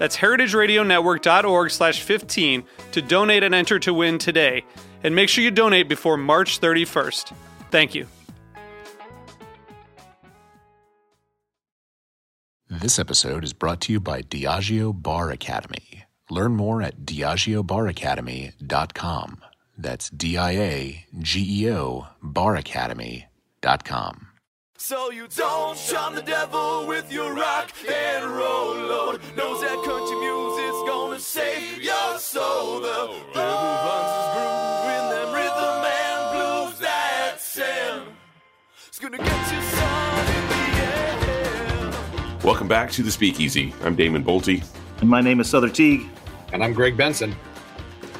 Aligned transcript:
That's 0.00 0.16
heritageradionetwork.org 0.16 1.70
slash 1.70 2.00
15 2.00 2.64
to 2.92 3.02
donate 3.02 3.42
and 3.42 3.54
enter 3.54 3.78
to 3.80 3.92
win 3.92 4.16
today. 4.16 4.64
And 5.04 5.14
make 5.14 5.28
sure 5.28 5.44
you 5.44 5.50
donate 5.50 5.90
before 5.90 6.16
March 6.16 6.58
31st. 6.58 7.34
Thank 7.70 7.94
you. 7.94 8.06
This 12.70 12.98
episode 12.98 13.44
is 13.44 13.52
brought 13.52 13.82
to 13.82 13.92
you 13.92 14.00
by 14.00 14.22
Diageo 14.22 15.02
Bar 15.02 15.32
Academy. 15.32 16.04
Learn 16.30 16.56
more 16.56 16.80
at 16.80 17.00
diageobaracademy.com. 17.00 19.42
That's 19.76 20.08
D 20.08 20.38
I 20.38 20.52
A 20.52 21.04
G 21.18 21.64
E 21.64 21.70
O 21.72 22.06
baracademy.com. 22.22 24.29
So 24.82 25.10
you 25.10 25.28
don't 25.28 25.76
charm 25.76 26.14
the 26.14 26.22
devil 26.22 26.86
with 26.86 27.12
your 27.12 27.34
rock 27.34 27.70
and 27.86 28.24
roll 28.24 28.74
load. 28.74 29.20
Knows 29.36 29.60
that 29.60 29.76
country 29.84 30.16
music's 30.16 30.82
gonna 30.88 31.20
save 31.20 31.82
your 31.82 32.18
soul. 32.18 32.80
The 32.80 33.14
devil 33.34 33.60
runs 33.84 34.10
his 34.16 34.26
groove 34.34 34.88
in 34.96 35.04
them 35.12 35.34
rhythm 35.34 35.84
and 35.84 36.32
blues 36.32 36.78
that 36.80 37.36
sound. 37.38 38.08
It's 38.88 38.98
gonna 38.98 39.18
get 39.18 39.52
you 39.52 39.60
son 39.60 40.26
in 40.34 40.48
the 40.48 40.64
end. 41.92 42.42
Welcome 42.42 42.66
back 42.66 42.90
to 42.92 43.02
the 43.02 43.12
Speakeasy. 43.12 43.74
I'm 43.84 43.94
Damon 43.94 44.24
Boelte. 44.24 44.64
And 45.02 45.10
my 45.10 45.20
name 45.20 45.40
is 45.40 45.48
Sother 45.48 45.68
Teague. 45.68 46.08
And 46.54 46.64
I'm 46.64 46.72
Greg 46.72 46.96
Benson. 46.96 47.36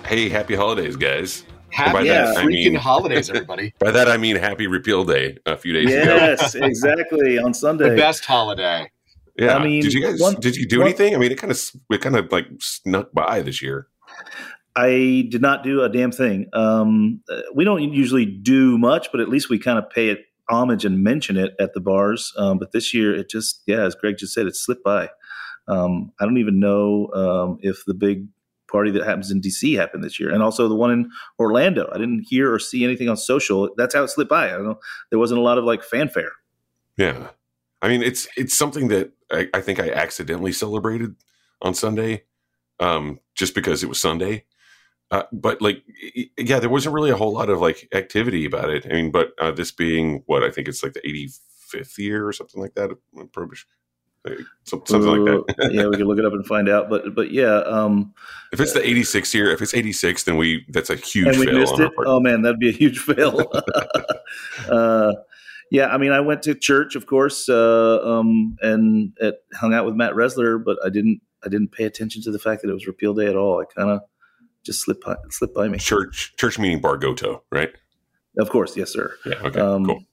Hey, 0.07 0.29
happy 0.29 0.55
holidays, 0.55 0.95
guys. 0.95 1.47
Happy 1.73 1.93
by 1.93 2.05
that, 2.05 2.37
I 2.37 2.45
freaking 2.45 2.47
mean- 2.73 2.75
holidays, 2.77 3.31
everybody. 3.35 3.75
By 3.79 3.91
that 3.91 4.09
I 4.09 4.17
mean 4.17 4.37
Happy 4.37 4.67
Repeal 4.67 5.05
Day 5.05 5.39
a 5.47 5.57
few 5.57 5.73
days 5.73 5.87
ago. 5.91 6.15
Yes, 6.17 6.55
exactly. 6.55 7.39
On 7.39 7.55
Sunday. 7.55 7.91
the 7.91 7.97
best 7.97 8.25
holiday. 8.25 8.91
Yeah. 9.37 9.57
I 9.57 9.65
mean, 9.65 9.83
did 9.83 9.93
you 9.93 10.03
guys 10.03 10.21
one- 10.21 10.35
did 10.41 10.57
you 10.57 10.67
do 10.67 10.79
one- 10.81 10.89
anything? 10.89 11.15
I 11.15 11.19
mean, 11.19 11.33
it 11.33 11.39
kind 11.39 11.51
of 11.51 11.61
it 11.91 12.01
kind 12.01 12.17
of 12.17 12.31
like 12.33 12.47
snuck 12.59 13.13
by 13.13 13.41
this 13.43 13.63
year. 13.63 13.87
I 14.77 15.27
did 15.31 15.43
not 15.43 15.65
do 15.65 15.83
a 15.83 15.89
damn 15.89 16.13
thing. 16.13 16.49
Um, 16.53 17.23
uh, 17.29 17.41
we 17.55 17.65
don't 17.65 17.83
usually 17.93 18.25
do 18.27 18.79
much, 18.79 19.09
but 19.11 19.21
at 19.21 19.29
least 19.29 19.51
we 19.51 19.59
kind 19.59 19.79
of 19.79 19.91
pay 19.91 20.09
it 20.09 20.21
homage 20.49 20.85
and 20.85 21.03
mention 21.03 21.37
it 21.37 21.55
at 21.59 21.75
the 21.75 21.81
bars. 21.81 22.33
Um, 22.37 22.59
but 22.59 22.73
this 22.73 22.93
year, 22.95 23.15
it 23.15 23.29
just, 23.31 23.63
yeah, 23.67 23.83
as 23.85 23.95
Greg 23.95 24.17
just 24.19 24.33
said, 24.35 24.47
it 24.47 24.57
slipped 24.57 24.85
by. 24.85 25.09
Um, 25.69 26.13
I 26.21 26.25
don't 26.25 26.39
even 26.39 26.59
know 26.61 27.09
um, 27.15 27.59
if 27.63 27.85
the 27.87 27.95
big 27.95 28.27
party 28.71 28.91
that 28.93 29.05
happens 29.05 29.31
in 29.31 29.41
DC 29.41 29.77
happened 29.77 30.05
this 30.05 30.21
year, 30.21 30.31
and 30.31 30.43
also 30.43 30.69
the 30.69 30.75
one 30.75 30.91
in 30.91 31.11
Orlando. 31.39 31.89
I 31.93 31.99
didn't 31.99 32.27
hear 32.29 32.53
or 32.53 32.59
see 32.59 32.85
anything 32.85 33.09
on 33.09 33.17
social. 33.17 33.71
That's 33.77 33.95
how 33.95 34.05
it 34.05 34.09
slipped 34.09 34.31
by. 34.31 34.49
I 34.49 34.53
don't 34.53 34.65
know. 34.65 34.81
There 35.11 35.19
wasn't 35.19 35.41
a 35.41 35.43
lot 35.43 35.59
of 35.59 35.65
like 35.65 35.83
fanfare. 35.83 36.33
Yeah. 36.97 37.29
I 37.83 37.89
mean, 37.89 38.03
it's 38.03 38.29
it's 38.37 38.57
something 38.57 38.89
that 38.89 39.13
I, 39.31 39.49
I 39.55 39.61
think 39.61 39.81
I 39.81 39.91
accidentally 39.91 40.53
celebrated 40.53 41.17
on 41.63 41.75
Sunday, 41.75 42.25
um, 42.79 43.21
just 43.35 43.55
because 43.55 43.83
it 43.83 43.89
was 43.89 44.01
Sunday. 44.01 44.45
Uh, 45.11 45.25
but 45.33 45.61
like, 45.61 45.83
yeah, 46.39 46.61
there 46.61 46.71
wasn't 46.71 46.95
really 46.95 47.11
a 47.11 47.17
whole 47.17 47.33
lot 47.33 47.51
of 47.51 47.61
like 47.61 47.89
activity 47.93 48.45
about 48.45 48.71
it. 48.71 48.87
I 48.87 48.95
mean, 48.95 49.11
but 49.11 49.33
uh, 49.41 49.51
this 49.51 49.73
being 49.73 50.23
what 50.27 50.45
I 50.45 50.51
think 50.51 50.69
it's 50.69 50.83
like 50.83 50.93
the 50.93 51.01
85th 51.75 51.99
year 51.99 52.27
or 52.27 52.33
something 52.33 52.61
like 52.61 52.75
that 52.75 52.91
something 54.65 55.01
like 55.03 55.47
that. 55.57 55.71
Yeah, 55.73 55.87
we 55.87 55.97
can 55.97 56.07
look 56.07 56.19
it 56.19 56.25
up 56.25 56.33
and 56.33 56.47
find 56.47 56.69
out. 56.69 56.91
But 56.91 57.15
but 57.15 57.31
yeah, 57.31 57.59
um, 57.59 58.13
If 58.53 58.61
it's 58.61 58.73
the 58.73 58.87
'86 58.87 59.35
year, 59.35 59.51
if 59.51 59.63
it's 59.63 59.75
86, 59.75 60.25
then 60.25 60.37
we 60.37 60.65
that's 60.69 60.91
a 60.91 60.97
huge 60.97 61.29
and 61.29 61.39
we 61.39 61.47
fail 61.47 61.59
missed 61.59 61.79
it. 61.79 61.93
Oh 61.99 62.21
man, 62.21 62.43
that'd 62.43 62.61
be 62.61 62.69
a 62.69 62.73
huge 62.73 62.99
fail. 63.01 63.51
uh, 64.71 65.13
yeah, 65.71 65.87
I 65.87 65.99
mean, 65.99 66.13
I 66.13 66.21
went 66.21 66.43
to 66.45 66.55
church, 66.55 66.97
of 66.97 67.07
course, 67.07 67.49
uh, 67.49 68.01
um, 68.03 68.57
and 68.61 69.17
at, 69.21 69.37
hung 69.55 69.73
out 69.73 69.87
with 69.87 69.95
Matt 69.95 70.15
Resler, 70.15 70.63
but 70.63 70.79
I 70.85 70.89
didn't. 70.89 71.21
I 71.43 71.49
didn't 71.49 71.73
pay 71.73 71.85
attention 71.85 72.21
to 72.25 72.31
the 72.31 72.39
fact 72.39 72.61
that 72.61 72.69
it 72.69 72.75
was 72.75 72.87
Repeal 72.87 73.15
Day 73.15 73.27
at 73.27 73.35
all. 73.35 73.63
I 73.63 73.65
kind 73.75 73.89
of 73.89 74.03
just 74.63 74.85
slipped 74.85 75.05
by, 75.05 75.17
slipped 75.31 75.55
by 75.55 75.69
me. 75.69 75.79
Church 75.79 76.35
church 76.37 76.59
meaning 76.59 76.83
Bar 76.83 76.99
Goto, 76.99 77.43
right? 77.51 77.71
Of 78.37 78.51
course, 78.51 78.77
yes, 78.77 78.93
sir. 78.93 79.15
Yeah. 79.25 79.35
Okay. 79.43 79.59
Um, 79.59 79.87
cool. 79.87 80.05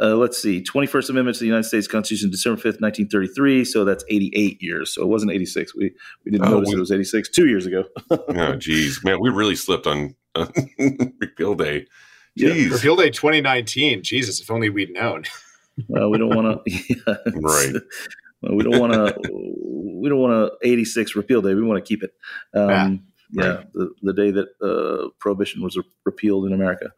Uh, 0.00 0.14
let's 0.16 0.40
see, 0.40 0.62
21st 0.62 1.10
Amendment 1.10 1.36
to 1.36 1.40
the 1.40 1.46
United 1.46 1.64
States 1.64 1.86
Constitution, 1.86 2.30
December 2.30 2.58
5th, 2.58 2.80
1933. 2.80 3.64
So 3.66 3.84
that's 3.84 4.02
88 4.08 4.62
years. 4.62 4.94
So 4.94 5.02
it 5.02 5.08
wasn't 5.08 5.32
86. 5.32 5.74
We 5.76 5.92
we 6.24 6.32
didn't 6.32 6.46
Oh, 6.46 6.52
notice 6.52 6.68
we- 6.70 6.76
it 6.76 6.80
was 6.80 6.90
86 6.92 7.28
two 7.30 7.46
years 7.48 7.66
ago. 7.66 7.84
Oh, 8.10 8.56
geez, 8.56 9.04
man, 9.04 9.18
we 9.20 9.28
really 9.30 9.56
slipped 9.56 9.86
on, 9.86 10.14
on 10.34 10.50
repeal 11.20 11.54
day. 11.54 11.86
Yeah. 12.34 12.50
Jeez. 12.50 12.72
Repeal 12.72 12.96
Day 12.96 13.10
2019. 13.10 14.02
Jesus, 14.02 14.40
if 14.40 14.50
only 14.50 14.70
we'd 14.70 14.92
known. 14.92 15.24
Well, 15.88 16.10
we 16.10 16.18
don't 16.18 16.34
want 16.36 16.62
to. 16.66 17.06
Right. 17.40 17.72
Well, 18.42 18.54
we 18.54 18.64
don't 18.64 18.78
want 18.80 18.92
to. 18.92 19.14
we 19.32 20.08
don't 20.10 20.18
want 20.18 20.52
to 20.62 20.68
86 20.68 21.16
repeal 21.16 21.40
day. 21.40 21.54
We 21.54 21.62
want 21.62 21.82
to 21.82 21.88
keep 21.88 22.02
it. 22.02 22.10
Um, 22.54 23.04
yeah, 23.30 23.46
right. 23.46 23.72
the, 23.72 23.90
the 24.02 24.12
day 24.12 24.30
that 24.30 24.48
uh, 24.62 25.08
prohibition 25.20 25.62
was 25.62 25.78
repealed 26.04 26.44
in 26.46 26.52
America. 26.52 26.90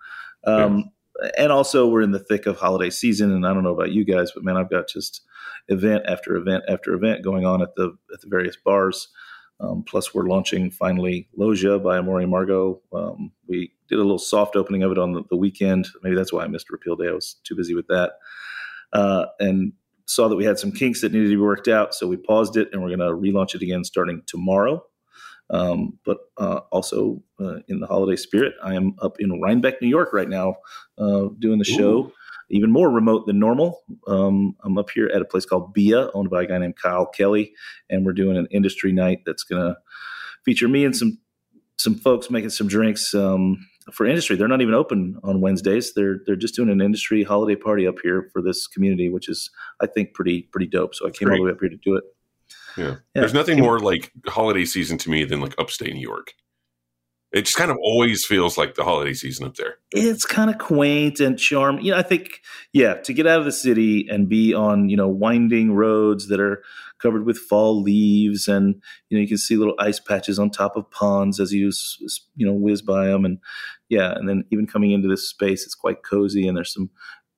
Um, 0.45 0.91
And 1.37 1.53
also, 1.53 1.87
we're 1.87 2.03
in 2.03 2.13
the 2.13 2.19
thick 2.19 2.47
of 2.47 2.57
holiday 2.57 2.91
season, 2.91 3.33
and 3.33 3.47
I 3.47 3.53
don't 3.53 3.63
know 3.63 3.75
about 3.75 3.93
you 3.93 4.05
guys, 4.05 4.33
but 4.33 4.45
man, 4.45 4.57
I've 4.57 4.71
got 4.71 4.89
just 4.89 5.23
event 5.69 6.05
after 6.07 6.37
event 6.37 6.65
after 6.69 6.95
event 6.95 7.23
going 7.23 7.45
on 7.45 7.63
at 7.63 7.75
the 7.77 7.97
at 8.13 8.21
the 8.21 8.29
various 8.29 8.57
bars. 8.57 9.09
Um, 9.61 9.85
plus, 9.87 10.13
we're 10.13 10.29
launching 10.29 10.71
finally 10.71 11.29
Loggia 11.37 11.79
by 11.79 11.99
Amor 11.99 12.15
y 12.15 12.25
Amargo. 12.25 12.81
Um, 12.93 13.31
we 13.47 13.73
did 13.89 13.97
a 13.97 14.03
little 14.03 14.19
soft 14.19 14.57
opening 14.57 14.83
of 14.83 14.91
it 14.91 14.99
on 14.99 15.13
the, 15.13 15.23
the 15.31 15.37
weekend. 15.37 15.89
Maybe 16.03 16.17
that's 16.17 16.33
why 16.33 16.43
I 16.43 16.49
missed 16.49 16.71
Repeal 16.71 16.97
Day. 16.97 17.09
I 17.09 17.13
was 17.13 17.37
too 17.45 17.55
busy 17.55 17.75
with 17.75 17.87
that, 17.87 18.13
uh, 18.93 19.27
and 19.39 19.73
saw 20.07 20.29
that 20.29 20.37
we 20.37 20.45
had 20.45 20.59
some 20.59 20.73
kinks 20.73 21.01
that 21.03 21.13
needed 21.13 21.27
to 21.27 21.37
be 21.37 21.37
worked 21.37 21.69
out, 21.69 21.95
so 21.95 22.09
we 22.09 22.17
paused 22.17 22.57
it, 22.57 22.69
and 22.73 22.83
we're 22.83 22.95
going 22.95 22.99
to 22.99 23.15
relaunch 23.15 23.55
it 23.55 23.63
again 23.63 23.85
starting 23.85 24.23
tomorrow. 24.27 24.85
Um, 25.53 25.99
but 26.05 26.19
uh, 26.39 26.61
also 26.73 27.23
uh, 27.39 27.59
in 27.69 27.81
the 27.81 27.87
holiday 27.87 28.17
spirit, 28.17 28.55
I 28.65 28.75
am 28.75 28.97
up 29.01 29.21
in 29.21 29.41
Rhinebeck, 29.41 29.81
New 29.83 29.89
York 29.89 30.13
right 30.13 30.29
now, 30.29 30.57
uh, 30.99 31.29
doing 31.39 31.59
the 31.59 31.65
show. 31.65 32.13
Even 32.51 32.71
more 32.71 32.91
remote 32.91 33.27
than 33.27 33.39
normal. 33.39 33.81
Um, 34.07 34.57
I'm 34.63 34.77
up 34.77 34.91
here 34.91 35.11
at 35.15 35.23
a 35.23 35.25
place 35.25 35.47
called 35.47 35.73
Bia, 35.73 36.11
owned 36.13 36.29
by 36.29 36.43
a 36.43 36.47
guy 36.47 36.59
named 36.59 36.77
Kyle 36.77 37.07
Kelly, 37.07 37.55
and 37.89 38.05
we're 38.05 38.13
doing 38.13 38.37
an 38.37 38.47
industry 38.51 38.93
night 38.93 39.21
that's 39.25 39.43
going 39.43 39.63
to 39.63 39.79
feature 40.45 40.69
me 40.69 40.85
and 40.85 40.95
some 40.95 41.19
some 41.79 41.95
folks 41.95 42.31
making 42.31 42.51
some 42.51 42.69
drinks 42.69 43.15
um, 43.15 43.67
for 43.93 44.07
industry. 44.07 44.37
They're 44.37 44.49
not 44.49 44.61
even 44.61 44.75
open 44.75 45.19
on 45.23 45.41
Wednesdays. 45.41 45.95
They're 45.95 46.19
they're 46.27 46.37
just 46.37 46.55
doing 46.55 46.69
an 46.69 46.81
industry 46.81 47.25
holiday 47.25 47.57
party 47.57 47.87
up 47.87 47.97
here 48.03 48.29
for 48.33 48.43
this 48.43 48.67
community, 48.67 49.09
which 49.09 49.29
is 49.29 49.51
I 49.81 49.87
think 49.87 50.15
pretty 50.15 50.43
pretty 50.43 50.67
dope. 50.67 50.95
So 50.95 51.07
I 51.07 51.11
came 51.11 51.31
all 51.31 51.37
the 51.37 51.43
way 51.43 51.51
up 51.51 51.61
here 51.61 51.69
to 51.69 51.77
do 51.77 51.97
it. 51.97 52.05
Yeah. 52.77 52.85
Yeah. 52.85 52.97
There's 53.15 53.35
nothing 53.35 53.61
more 53.61 53.79
like 53.79 54.13
holiday 54.27 54.65
season 54.65 54.99
to 54.99 55.11
me 55.11 55.25
than 55.25 55.41
like 55.41 55.55
upstate 55.59 55.95
New 55.95 56.01
York. 56.01 56.35
It 57.33 57.47
just 57.47 57.57
kind 57.57 57.71
of 57.71 57.79
always 57.83 58.27
feels 58.27 58.59
like 58.59 58.75
the 58.75 58.85
holiday 58.85 59.15
season 59.15 59.47
up 59.47 59.55
there. 59.57 59.77
it's 59.93 60.27
kind 60.27 60.51
of 60.51 60.59
quaint 60.59 61.19
and 61.19 61.39
charm. 61.39 61.81
You 61.81 61.93
know, 61.93 61.97
I 61.97 62.03
think, 62.03 62.43
yeah, 62.75 62.95
to 62.95 63.15
get 63.15 63.27
out 63.27 63.39
of 63.39 63.47
the 63.47 63.53
city 63.53 64.07
and 64.11 64.29
be 64.29 64.53
on, 64.53 64.91
you 64.91 64.99
know, 64.99 65.09
winding 65.09 65.73
roads 65.73 66.29
that 66.29 66.41
are 66.41 66.63
covered 67.01 67.25
with 67.25 67.39
fall 67.39 67.83
leaves, 67.83 68.49
and 68.49 68.81
you 69.09 69.17
know, 69.17 69.23
you 69.23 69.29
can 69.29 69.39
see 69.39 69.57
little 69.57 69.75
ice 69.79 69.99
patches 69.99 70.39
on 70.39 70.51
top 70.51 70.77
of 70.77 70.91
ponds 70.91 71.41
as 71.41 71.53
you, 71.53 71.73
you 72.37 72.47
know, 72.47 72.53
whiz 72.53 72.83
by 72.83 73.07
them, 73.07 73.25
and 73.25 73.39
yeah, 73.89 74.13
and 74.13 74.29
then 74.29 74.45
even 74.51 74.67
coming 74.67 74.93
into 74.93 75.09
this 75.09 75.29
space, 75.29 75.65
it's 75.65 75.75
quite 75.75 76.03
cozy, 76.03 76.47
and 76.47 76.57
there's 76.57 76.73
some, 76.73 76.91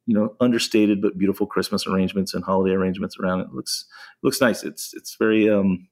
you 0.06 0.14
know, 0.14 0.34
understated 0.40 1.00
but 1.00 1.18
beautiful 1.18 1.46
Christmas 1.46 1.86
arrangements 1.86 2.34
and 2.34 2.44
holiday 2.44 2.74
arrangements 2.74 3.16
around 3.18 3.40
it. 3.40 3.44
it 3.44 3.54
looks 3.54 3.86
looks 4.22 4.40
nice. 4.40 4.62
It's 4.62 4.92
it's 4.94 5.16
very, 5.18 5.48
um, 5.48 5.88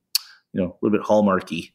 you 0.53 0.61
know, 0.61 0.69
a 0.69 0.77
little 0.83 0.99
bit 0.99 1.07
hallmarky. 1.07 1.71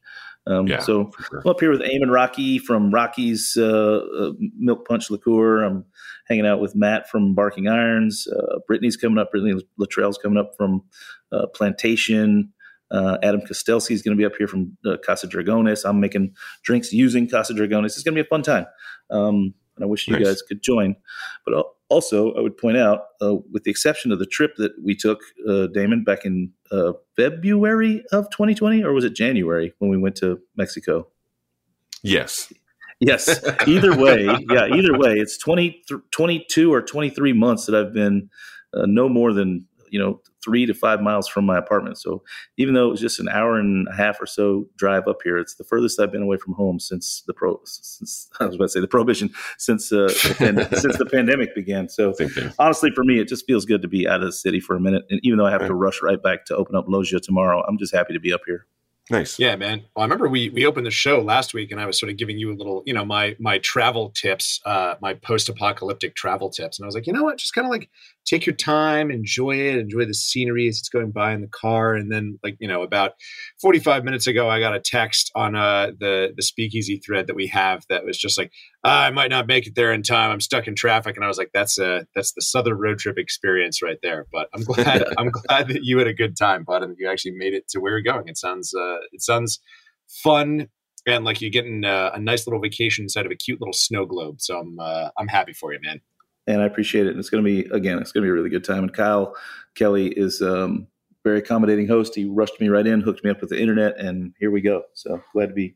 Um, 0.45 0.67
Yeah, 0.67 0.79
so 0.79 1.11
sure. 1.29 1.41
I'm 1.43 1.49
up 1.49 1.59
here 1.59 1.71
with 1.71 1.81
Eamon 1.81 2.11
Rockey 2.11 2.57
from 2.57 2.91
Rockey's 2.91 3.57
uh, 3.57 3.99
uh, 4.19 4.31
Milk 4.57 4.87
Punch 4.87 5.11
Liqueur. 5.11 5.63
I'm 5.63 5.83
hanging 6.27 6.45
out 6.45 6.61
with 6.61 6.75
Matt 6.75 7.09
from 7.09 7.35
Barking 7.35 7.67
Irons. 7.67 8.27
Uh, 8.27 8.59
Brittany's 8.65 8.95
coming 8.95 9.17
up. 9.17 9.31
Brittany 9.31 9.61
Luttrell's 9.77 10.17
coming 10.17 10.37
up 10.37 10.53
from 10.57 10.83
uh, 11.31 11.47
Plantation. 11.47 12.53
Uh, 12.89 13.17
Adam 13.21 13.41
Kostelski 13.41 13.91
is 13.91 14.01
going 14.01 14.15
to 14.15 14.21
be 14.21 14.25
up 14.25 14.37
here 14.37 14.47
from 14.47 14.77
uh, 14.85 14.95
Casa 15.05 15.27
Dragones. 15.27 15.87
I'm 15.87 15.99
making 15.99 16.33
drinks 16.63 16.93
using 16.93 17.27
Casa 17.29 17.53
Dragones. 17.53 17.87
It's 17.87 18.03
going 18.03 18.15
to 18.15 18.23
be 18.23 18.25
a 18.25 18.29
fun 18.29 18.43
time. 18.43 18.65
Um, 19.09 19.53
and 19.77 19.83
I 19.83 19.87
wish 19.87 20.07
you 20.07 20.13
Nice. 20.13 20.25
guys 20.25 20.41
could 20.41 20.61
join. 20.61 20.95
But 21.45 21.65
also, 21.89 22.33
I 22.33 22.41
would 22.41 22.57
point 22.57 22.77
out, 22.77 23.05
uh, 23.21 23.35
with 23.51 23.63
the 23.63 23.71
exception 23.71 24.11
of 24.11 24.19
the 24.19 24.25
trip 24.25 24.55
that 24.57 24.73
we 24.83 24.93
took, 24.95 25.21
uh, 25.47 25.67
Damon, 25.67 26.03
back 26.03 26.25
in 26.25 26.51
uh, 26.71 26.93
February 27.15 28.03
of 28.11 28.29
2020, 28.31 28.83
or 28.83 28.91
was 28.91 29.05
it 29.05 29.13
January 29.15 29.73
when 29.79 29.89
we 29.89 29.97
went 29.97 30.15
to 30.17 30.39
Mexico? 30.57 31.07
Yes. 32.03 32.51
Yes. 32.99 33.39
Either 33.67 33.95
way, 33.95 34.25
yeah, 34.49 34.65
either 34.65 34.97
way, 34.97 35.13
it's 35.13 35.37
20, 35.37 35.83
th- 35.87 36.01
22 36.11 36.73
or 36.73 36.81
23 36.81 37.31
months 37.33 37.65
that 37.67 37.75
I've 37.75 37.93
been 37.93 38.29
uh, 38.73 38.85
no 38.87 39.07
more 39.07 39.33
than, 39.33 39.65
you 39.89 39.99
know, 39.99 40.19
three 40.47 40.65
to 40.65 40.73
five 40.73 41.01
miles 41.01 41.27
from 41.27 41.45
my 41.45 41.57
apartment. 41.57 41.97
So 41.97 42.23
even 42.55 42.73
though 42.73 42.87
it 42.87 42.91
was 42.91 43.01
just 43.01 43.19
an 43.19 43.27
hour 43.27 43.59
and 43.59 43.85
a 43.89 43.93
half 43.93 44.21
or 44.21 44.25
so 44.25 44.65
drive 44.77 45.07
up 45.09 45.17
here, 45.25 45.37
it's 45.37 45.55
the 45.55 45.65
furthest 45.65 45.99
I've 45.99 46.11
been 46.11 46.21
away 46.21 46.37
from 46.37 46.53
home 46.53 46.79
since 46.79 47.21
the 47.27 47.33
pro, 47.33 47.59
since 47.65 48.29
I 48.39 48.45
was 48.45 48.55
about 48.55 48.65
to 48.65 48.69
say 48.69 48.79
the 48.79 48.87
prohibition, 48.87 49.29
since, 49.57 49.91
uh, 49.91 50.07
the 50.07 50.35
pand- 50.37 50.67
since 50.79 50.97
the 50.97 51.05
pandemic 51.05 51.53
began. 51.53 51.89
So 51.89 52.13
honestly, 52.57 52.91
for 52.95 53.03
me, 53.03 53.19
it 53.19 53.27
just 53.27 53.45
feels 53.45 53.65
good 53.65 53.81
to 53.81 53.89
be 53.89 54.07
out 54.07 54.21
of 54.21 54.27
the 54.27 54.31
city 54.31 54.61
for 54.61 54.77
a 54.77 54.79
minute. 54.79 55.03
And 55.09 55.19
even 55.23 55.37
though 55.37 55.45
I 55.45 55.51
have 55.51 55.67
to 55.67 55.73
rush 55.73 56.01
right 56.01 56.21
back 56.21 56.45
to 56.45 56.55
open 56.55 56.75
up 56.77 56.85
Loggia 56.87 57.19
tomorrow, 57.19 57.61
I'm 57.67 57.77
just 57.77 57.93
happy 57.93 58.13
to 58.13 58.19
be 58.21 58.31
up 58.31 58.41
here. 58.45 58.67
Nice. 59.09 59.39
Yeah, 59.39 59.55
man. 59.55 59.85
Well, 59.95 60.03
I 60.03 60.05
remember 60.05 60.27
we 60.27 60.49
we 60.49 60.65
opened 60.65 60.85
the 60.85 60.91
show 60.91 61.21
last 61.21 61.53
week, 61.53 61.71
and 61.71 61.79
I 61.79 61.85
was 61.85 61.97
sort 61.97 62.11
of 62.11 62.17
giving 62.17 62.37
you 62.37 62.51
a 62.51 62.55
little, 62.55 62.83
you 62.85 62.93
know, 62.93 63.05
my 63.05 63.37
my 63.39 63.57
travel 63.59 64.09
tips, 64.09 64.59
uh, 64.65 64.95
my 65.01 65.13
post 65.13 65.47
apocalyptic 65.47 66.15
travel 66.15 66.49
tips, 66.49 66.77
and 66.77 66.83
I 66.83 66.87
was 66.87 66.95
like, 66.95 67.07
you 67.07 67.13
know 67.13 67.23
what, 67.23 67.37
just 67.37 67.53
kind 67.53 67.65
of 67.65 67.71
like 67.71 67.89
take 68.27 68.45
your 68.45 68.55
time, 68.55 69.09
enjoy 69.09 69.55
it, 69.55 69.77
enjoy 69.77 70.05
the 70.05 70.13
scenery 70.13 70.67
as 70.67 70.77
it's 70.77 70.89
going 70.89 71.11
by 71.11 71.33
in 71.33 71.41
the 71.41 71.47
car, 71.47 71.93
and 71.93 72.11
then 72.11 72.37
like 72.43 72.57
you 72.59 72.67
know, 72.67 72.83
about 72.83 73.13
forty 73.59 73.79
five 73.79 74.03
minutes 74.03 74.27
ago, 74.27 74.49
I 74.49 74.59
got 74.59 74.75
a 74.75 74.79
text 74.79 75.31
on 75.33 75.55
uh, 75.55 75.91
the 75.99 76.33
the 76.35 76.43
Speakeasy 76.43 76.97
thread 76.97 77.27
that 77.27 77.35
we 77.35 77.47
have 77.47 77.83
that 77.89 78.05
was 78.05 78.17
just 78.17 78.37
like, 78.37 78.51
"Ah, 78.83 79.05
I 79.05 79.11
might 79.11 79.31
not 79.31 79.47
make 79.47 79.65
it 79.65 79.75
there 79.75 79.93
in 79.93 80.03
time, 80.03 80.31
I'm 80.31 80.41
stuck 80.41 80.67
in 80.67 80.75
traffic, 80.75 81.15
and 81.15 81.25
I 81.25 81.27
was 81.27 81.37
like, 81.37 81.51
that's 81.53 81.79
a 81.79 82.05
that's 82.13 82.33
the 82.33 82.41
Southern 82.41 82.77
road 82.77 82.99
trip 82.99 83.17
experience 83.17 83.81
right 83.81 83.99
there. 84.03 84.27
But 84.31 84.49
I'm 84.53 84.63
glad 84.65 85.05
I'm 85.17 85.29
glad 85.29 85.69
that 85.69 85.83
you 85.83 85.97
had 85.97 86.07
a 86.07 86.13
good 86.13 86.37
time, 86.37 86.63
bud, 86.63 86.83
and 86.83 86.95
you 86.99 87.09
actually 87.09 87.33
made 87.35 87.53
it 87.53 87.67
to 87.69 87.79
where 87.79 87.93
you're 87.93 88.01
going. 88.01 88.27
It 88.27 88.37
sounds 88.37 88.73
uh, 88.75 88.97
it 89.11 89.21
sounds 89.21 89.59
fun 90.23 90.67
and 91.05 91.23
like 91.23 91.41
you're 91.41 91.49
getting 91.49 91.85
uh, 91.85 92.11
a 92.13 92.19
nice 92.19 92.45
little 92.45 92.59
vacation 92.59 93.05
inside 93.05 93.25
of 93.25 93.31
a 93.31 93.35
cute 93.35 93.61
little 93.61 93.73
snow 93.73 94.05
globe. 94.05 94.35
So 94.39 94.59
I'm 94.59 94.77
uh, 94.79 95.09
I'm 95.17 95.27
happy 95.27 95.53
for 95.53 95.73
you, 95.73 95.79
man. 95.81 96.01
And 96.47 96.61
I 96.61 96.65
appreciate 96.65 97.05
it. 97.05 97.11
And 97.11 97.19
it's 97.19 97.29
going 97.29 97.43
to 97.43 97.49
be 97.49 97.69
again, 97.69 97.99
it's 97.99 98.11
going 98.11 98.23
to 98.23 98.27
be 98.27 98.31
a 98.31 98.33
really 98.33 98.49
good 98.49 98.63
time. 98.63 98.79
And 98.79 98.93
Kyle 98.93 99.35
Kelly 99.75 100.07
is 100.07 100.41
um, 100.41 100.87
very 101.23 101.39
accommodating 101.39 101.87
host. 101.87 102.15
He 102.15 102.25
rushed 102.25 102.59
me 102.59 102.69
right 102.69 102.87
in, 102.87 103.01
hooked 103.01 103.23
me 103.23 103.29
up 103.29 103.41
with 103.41 103.49
the 103.49 103.59
internet, 103.59 103.99
and 103.99 104.33
here 104.39 104.51
we 104.51 104.61
go. 104.61 104.83
So 104.93 105.21
glad 105.33 105.47
to 105.47 105.53
be 105.53 105.75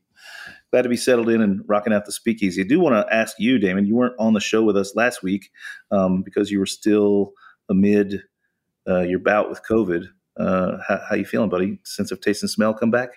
glad 0.71 0.83
to 0.83 0.89
be 0.89 0.97
settled 0.97 1.29
in 1.29 1.41
and 1.41 1.61
rocking 1.67 1.93
out 1.93 2.05
the 2.05 2.11
speakeasy. 2.11 2.61
I 2.61 2.65
do 2.65 2.79
want 2.79 2.95
to 2.95 3.13
ask 3.13 3.35
you, 3.39 3.59
Damon. 3.59 3.85
You 3.85 3.95
weren't 3.95 4.15
on 4.19 4.33
the 4.33 4.39
show 4.39 4.63
with 4.63 4.77
us 4.77 4.95
last 4.95 5.21
week 5.21 5.51
um, 5.91 6.21
because 6.21 6.51
you 6.51 6.59
were 6.59 6.65
still 6.65 7.33
amid 7.69 8.23
uh, 8.87 9.01
your 9.01 9.19
bout 9.19 9.49
with 9.49 9.61
COVID. 9.69 10.07
Uh, 10.39 10.77
how, 10.87 11.01
how 11.09 11.15
you 11.15 11.25
feeling, 11.25 11.49
buddy? 11.49 11.79
Sense 11.83 12.11
of 12.11 12.21
taste 12.21 12.43
and 12.43 12.49
smell 12.49 12.73
come 12.73 12.91
back? 12.91 13.09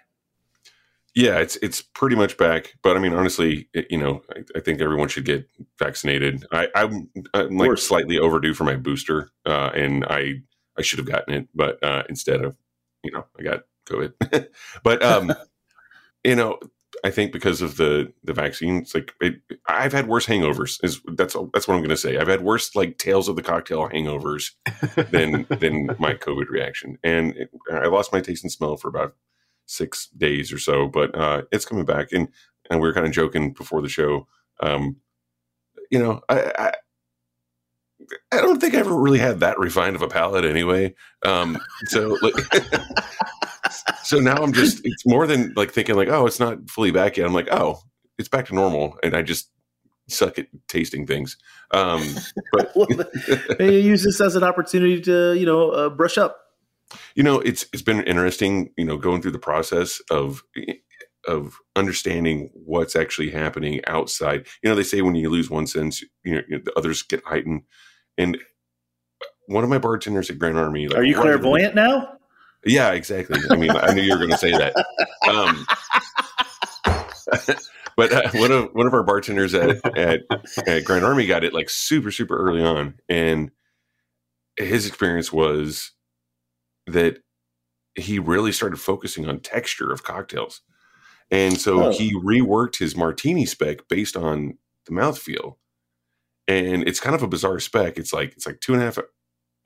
Yeah, 1.15 1.39
it's 1.39 1.57
it's 1.57 1.81
pretty 1.81 2.17
much 2.17 2.37
back. 2.37 2.75
But 2.83 2.97
I 2.97 3.01
mean, 3.01 3.15
honestly, 3.15 3.69
it- 3.73 3.87
you 3.91 3.99
know, 3.99 4.23
I, 4.35 4.41
I 4.57 4.61
think 4.61 4.81
everyone 4.81 5.09
should 5.09 5.25
get 5.25 5.49
vaccinated. 5.79 6.45
I, 6.53 6.69
I'm, 6.75 7.09
I'm 7.35 7.57
like 7.57 7.79
slightly 7.79 8.19
overdue 8.19 8.55
for 8.55 8.65
my 8.65 8.77
booster, 8.77 9.31
uh, 9.47 9.71
and 9.75 10.05
I 10.07 10.43
I 10.77 10.83
should 10.83 10.99
have 10.99 11.07
gotten 11.09 11.35
it, 11.35 11.49
but 11.55 11.83
uh, 11.85 12.03
instead 12.09 12.43
of, 12.45 12.57
you 13.05 13.13
know, 13.13 13.25
I 13.39 13.43
got 13.43 13.61
COVID. 13.89 14.49
but 14.83 15.03
um, 15.05 15.33
you 16.25 16.35
know, 16.35 16.59
I 17.05 17.11
think 17.11 17.33
because 17.33 17.63
of 17.63 17.77
the 17.77 18.13
the 18.25 18.33
vaccine, 18.33 18.79
it's 18.79 18.95
like 18.95 19.13
it, 19.21 19.37
I've 19.69 19.93
had 19.93 20.09
worse 20.09 20.27
hangovers. 20.27 20.83
Is 20.83 21.01
that's 21.15 21.37
that's 21.53 21.69
what 21.69 21.75
I'm 21.75 21.81
going 21.81 21.91
to 21.91 21.97
say. 21.97 22.17
I've 22.19 22.29
had 22.29 22.43
worse 22.43 22.75
like 22.75 22.99
Tales 22.99 23.29
of 23.29 23.37
the 23.37 23.43
Cocktail 23.43 23.89
hangovers 23.89 24.51
than 25.13 25.47
than 25.61 25.95
my 25.99 26.15
COVID 26.15 26.49
reaction, 26.49 26.99
and 27.05 27.37
it, 27.37 27.51
I 27.73 27.87
lost 27.87 28.13
my 28.13 28.21
taste 28.21 28.43
and 28.43 28.51
smell 28.53 28.77
for 28.77 28.89
about 28.89 29.15
six 29.67 30.09
days 30.09 30.53
or 30.53 30.59
so, 30.59 30.89
but 30.89 31.15
uh, 31.17 31.43
it's 31.53 31.65
coming 31.65 31.85
back. 31.85 32.13
And 32.13 32.29
and 32.71 32.81
we 32.81 32.89
were 32.89 32.95
kind 32.95 33.07
of 33.07 33.13
joking 33.13 33.53
before 33.53 33.83
the 33.83 33.89
show. 33.89 34.27
Um, 34.61 34.97
you 35.91 35.99
know, 35.99 36.21
I, 36.29 36.53
I 36.59 36.73
I 38.33 38.41
don't 38.41 38.61
think 38.61 38.75
I 38.75 38.79
ever 38.79 38.95
really 38.95 39.19
had 39.19 39.41
that 39.41 39.59
refined 39.59 39.97
of 39.97 40.03
a 40.03 40.09
palate 40.09 40.45
anyway. 40.45 40.95
Um, 41.25 41.59
so 41.87 42.19
like, 42.23 42.35
so 44.03 44.19
now 44.19 44.37
I'm 44.43 44.53
just 44.53 44.81
it's 44.85 45.07
more 45.07 45.27
than 45.27 45.53
like 45.57 45.71
thinking 45.71 45.95
like 45.95 46.09
oh 46.09 46.27
it's 46.27 46.41
not 46.41 46.71
fully 46.71 46.91
back 46.91 47.17
yet. 47.17 47.27
I'm 47.27 47.35
like 47.35 47.49
oh 47.51 47.81
it's 48.19 48.29
back 48.29 48.47
to 48.47 48.55
normal, 48.55 48.97
and 49.03 49.17
I 49.17 49.23
just 49.23 49.51
suck 50.09 50.39
at 50.39 50.47
tasting 50.69 51.07
things. 51.07 51.37
Um, 51.71 52.03
but 52.53 52.73
well, 52.77 52.87
maybe 53.59 53.81
use 53.81 54.05
this 54.05 54.21
as 54.21 54.37
an 54.37 54.45
opportunity 54.45 55.01
to 55.03 55.35
you 55.35 55.47
know 55.47 55.71
uh, 55.71 55.91
brush 55.91 56.19
up. 56.19 56.39
You 57.15 57.23
know 57.23 57.41
it's 57.41 57.67
it's 57.73 57.83
been 57.83 58.03
interesting 58.05 58.73
you 58.77 58.85
know 58.85 58.97
going 58.97 59.23
through 59.23 59.31
the 59.33 59.39
process 59.39 60.01
of 60.11 60.43
of 61.27 61.59
understanding 61.77 62.51
what's 62.53 62.97
actually 62.97 63.31
happening 63.31 63.81
outside. 63.87 64.47
You 64.63 64.71
know 64.71 64.77
they 64.77 64.83
say 64.83 65.03
when 65.03 65.15
you 65.15 65.31
lose 65.31 65.51
one 65.51 65.67
sense 65.67 66.03
you 66.25 66.35
know 66.35 66.43
the 66.49 66.73
others 66.77 67.03
get 67.03 67.25
heightened. 67.25 67.63
And 68.17 68.39
one 69.47 69.65
of 69.65 69.71
my 69.71 69.79
bartenders 69.79 70.31
at 70.31 70.39
grand 70.39 70.59
army 70.59 70.89
like, 70.89 70.99
Are 70.99 71.05
you 71.05 71.17
clairvoyant 71.17 71.75
now? 71.75 72.11
yeah 72.67 72.93
exactly. 72.93 73.39
I 73.51 73.57
mean 73.57 73.71
i 73.71 73.93
knew 73.93 74.03
you 74.03 74.13
were 74.13 74.19
going 74.19 74.31
to 74.31 74.39
say 74.39 74.53
that. 74.53 74.75
Um 75.29 75.67
but 77.97 78.13
uh, 78.13 78.31
one 78.35 78.53
of 78.53 78.71
one 78.73 78.87
of 78.87 78.95
our 78.95 79.03
bartenders 79.03 79.55
at, 79.55 79.85
at 79.97 80.21
at 80.67 80.85
grand 80.85 81.05
army 81.05 81.27
got 81.27 81.45
it 81.45 81.53
like 81.55 81.71
super 81.71 82.11
super 82.11 82.37
early 82.37 82.63
on. 82.63 82.95
And 83.09 83.51
his 84.57 84.87
experience 84.87 85.33
was 85.33 85.93
that 86.87 87.19
he 87.95 88.19
really 88.19 88.53
started 88.53 88.79
focusing 88.79 89.29
on 89.29 89.41
texture 89.41 89.93
of 89.93 90.03
cocktails. 90.03 90.61
And 91.31 91.59
so 91.61 91.87
Oh. 91.87 91.91
he 91.93 92.15
reworked 92.15 92.79
his 92.79 92.97
martini 92.97 93.47
spec 93.47 93.89
based 93.89 94.17
on 94.17 94.59
the 94.87 94.93
mouthfeel. 94.93 95.57
And 96.47 96.87
it's 96.87 97.01
kind 97.01 97.15
of 97.15 97.23
a 97.23 97.29
bizarre 97.29 97.61
spec. 97.61 97.97
It's 97.97 98.13
like 98.13 98.33
it's 98.33 98.47
like 98.47 98.61
two 98.61 98.75
and 98.75 98.83
a 98.83 98.85
half 98.85 98.99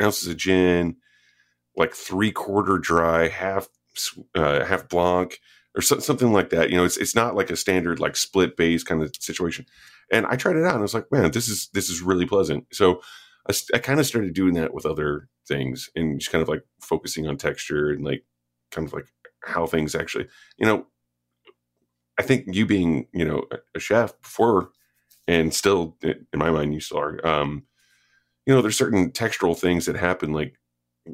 ounces 0.01 0.29
of 0.29 0.37
gin, 0.37 0.97
like 1.77 1.93
three 1.95 2.31
quarter 2.31 2.79
dry, 2.79 3.29
half 3.29 3.69
uh, 4.37 4.65
half 4.65 4.89
blanc, 4.89 5.41
or 5.75 5.83
so, 5.83 5.99
something 5.99 6.33
like 6.33 6.51
that. 6.51 6.71
You 6.71 6.77
know, 6.77 6.85
it's 6.85 6.97
it's 6.97 7.17
not 7.17 7.35
like 7.35 7.51
a 7.51 7.57
standard 7.57 7.99
like 7.99 8.15
split 8.17 8.57
base 8.57 8.85
kind 8.85 9.03
of 9.03 9.13
situation. 9.19 9.67
And 10.13 10.25
I 10.27 10.37
tried 10.37 10.55
it 10.57 10.65
out, 10.65 10.71
and 10.75 10.79
I 10.79 10.83
was 10.83 10.95
like, 10.95 11.11
man, 11.11 11.33
this 11.33 11.49
is 11.49 11.69
this 11.75 11.91
is 11.91 12.01
really 12.01 12.27
pleasant. 12.27 12.67
So 12.73 13.03
I, 13.51 13.55
I 13.75 13.79
kind 13.79 14.01
of 14.01 14.07
started 14.07 14.35
doing 14.35 14.55
that 14.55 14.75
with 14.75 14.87
other 14.87 15.29
things, 15.47 15.91
and 15.97 16.19
just 16.21 16.33
kind 16.33 16.43
of 16.43 16.49
like 16.49 16.63
focusing 16.81 17.27
on 17.27 17.37
texture 17.37 17.91
and 17.91 18.05
like 18.05 18.25
kind 18.71 18.87
of 18.87 18.93
like 18.93 19.07
how 19.45 19.67
things 19.67 19.95
actually, 19.95 20.27
you 20.59 20.67
know. 20.67 20.87
I 22.19 22.23
think 22.23 22.47
you 22.53 22.67
being, 22.67 23.07
you 23.13 23.25
know, 23.25 23.45
a- 23.75 23.79
chef 23.79 24.21
before, 24.21 24.71
and 25.29 25.55
still 25.55 25.97
in 26.03 26.27
my 26.35 26.51
mind, 26.51 26.75
you 26.75 26.81
still 26.81 26.99
are. 26.99 27.25
Um, 27.27 27.65
you 28.45 28.55
know, 28.55 28.61
there's 28.63 28.77
certain 28.77 29.13
textural 29.13 29.57
things 29.57 29.87
that 29.87 29.97
happen, 29.97 30.33
like 30.33 30.57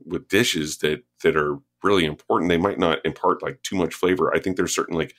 with 0.07 0.29
dishes 0.29 0.79
that 0.79 1.03
that 1.23 1.37
are 1.37 1.59
really 1.83 2.05
important. 2.05 2.49
They 2.49 2.57
might 2.57 2.79
not 2.79 3.05
impart 3.05 3.43
like 3.43 3.62
too 3.62 3.76
much 3.76 3.95
flavor. 3.95 4.35
I 4.35 4.38
think 4.41 4.57
there's 4.57 4.75
certain 4.75 4.97
like 4.97 5.14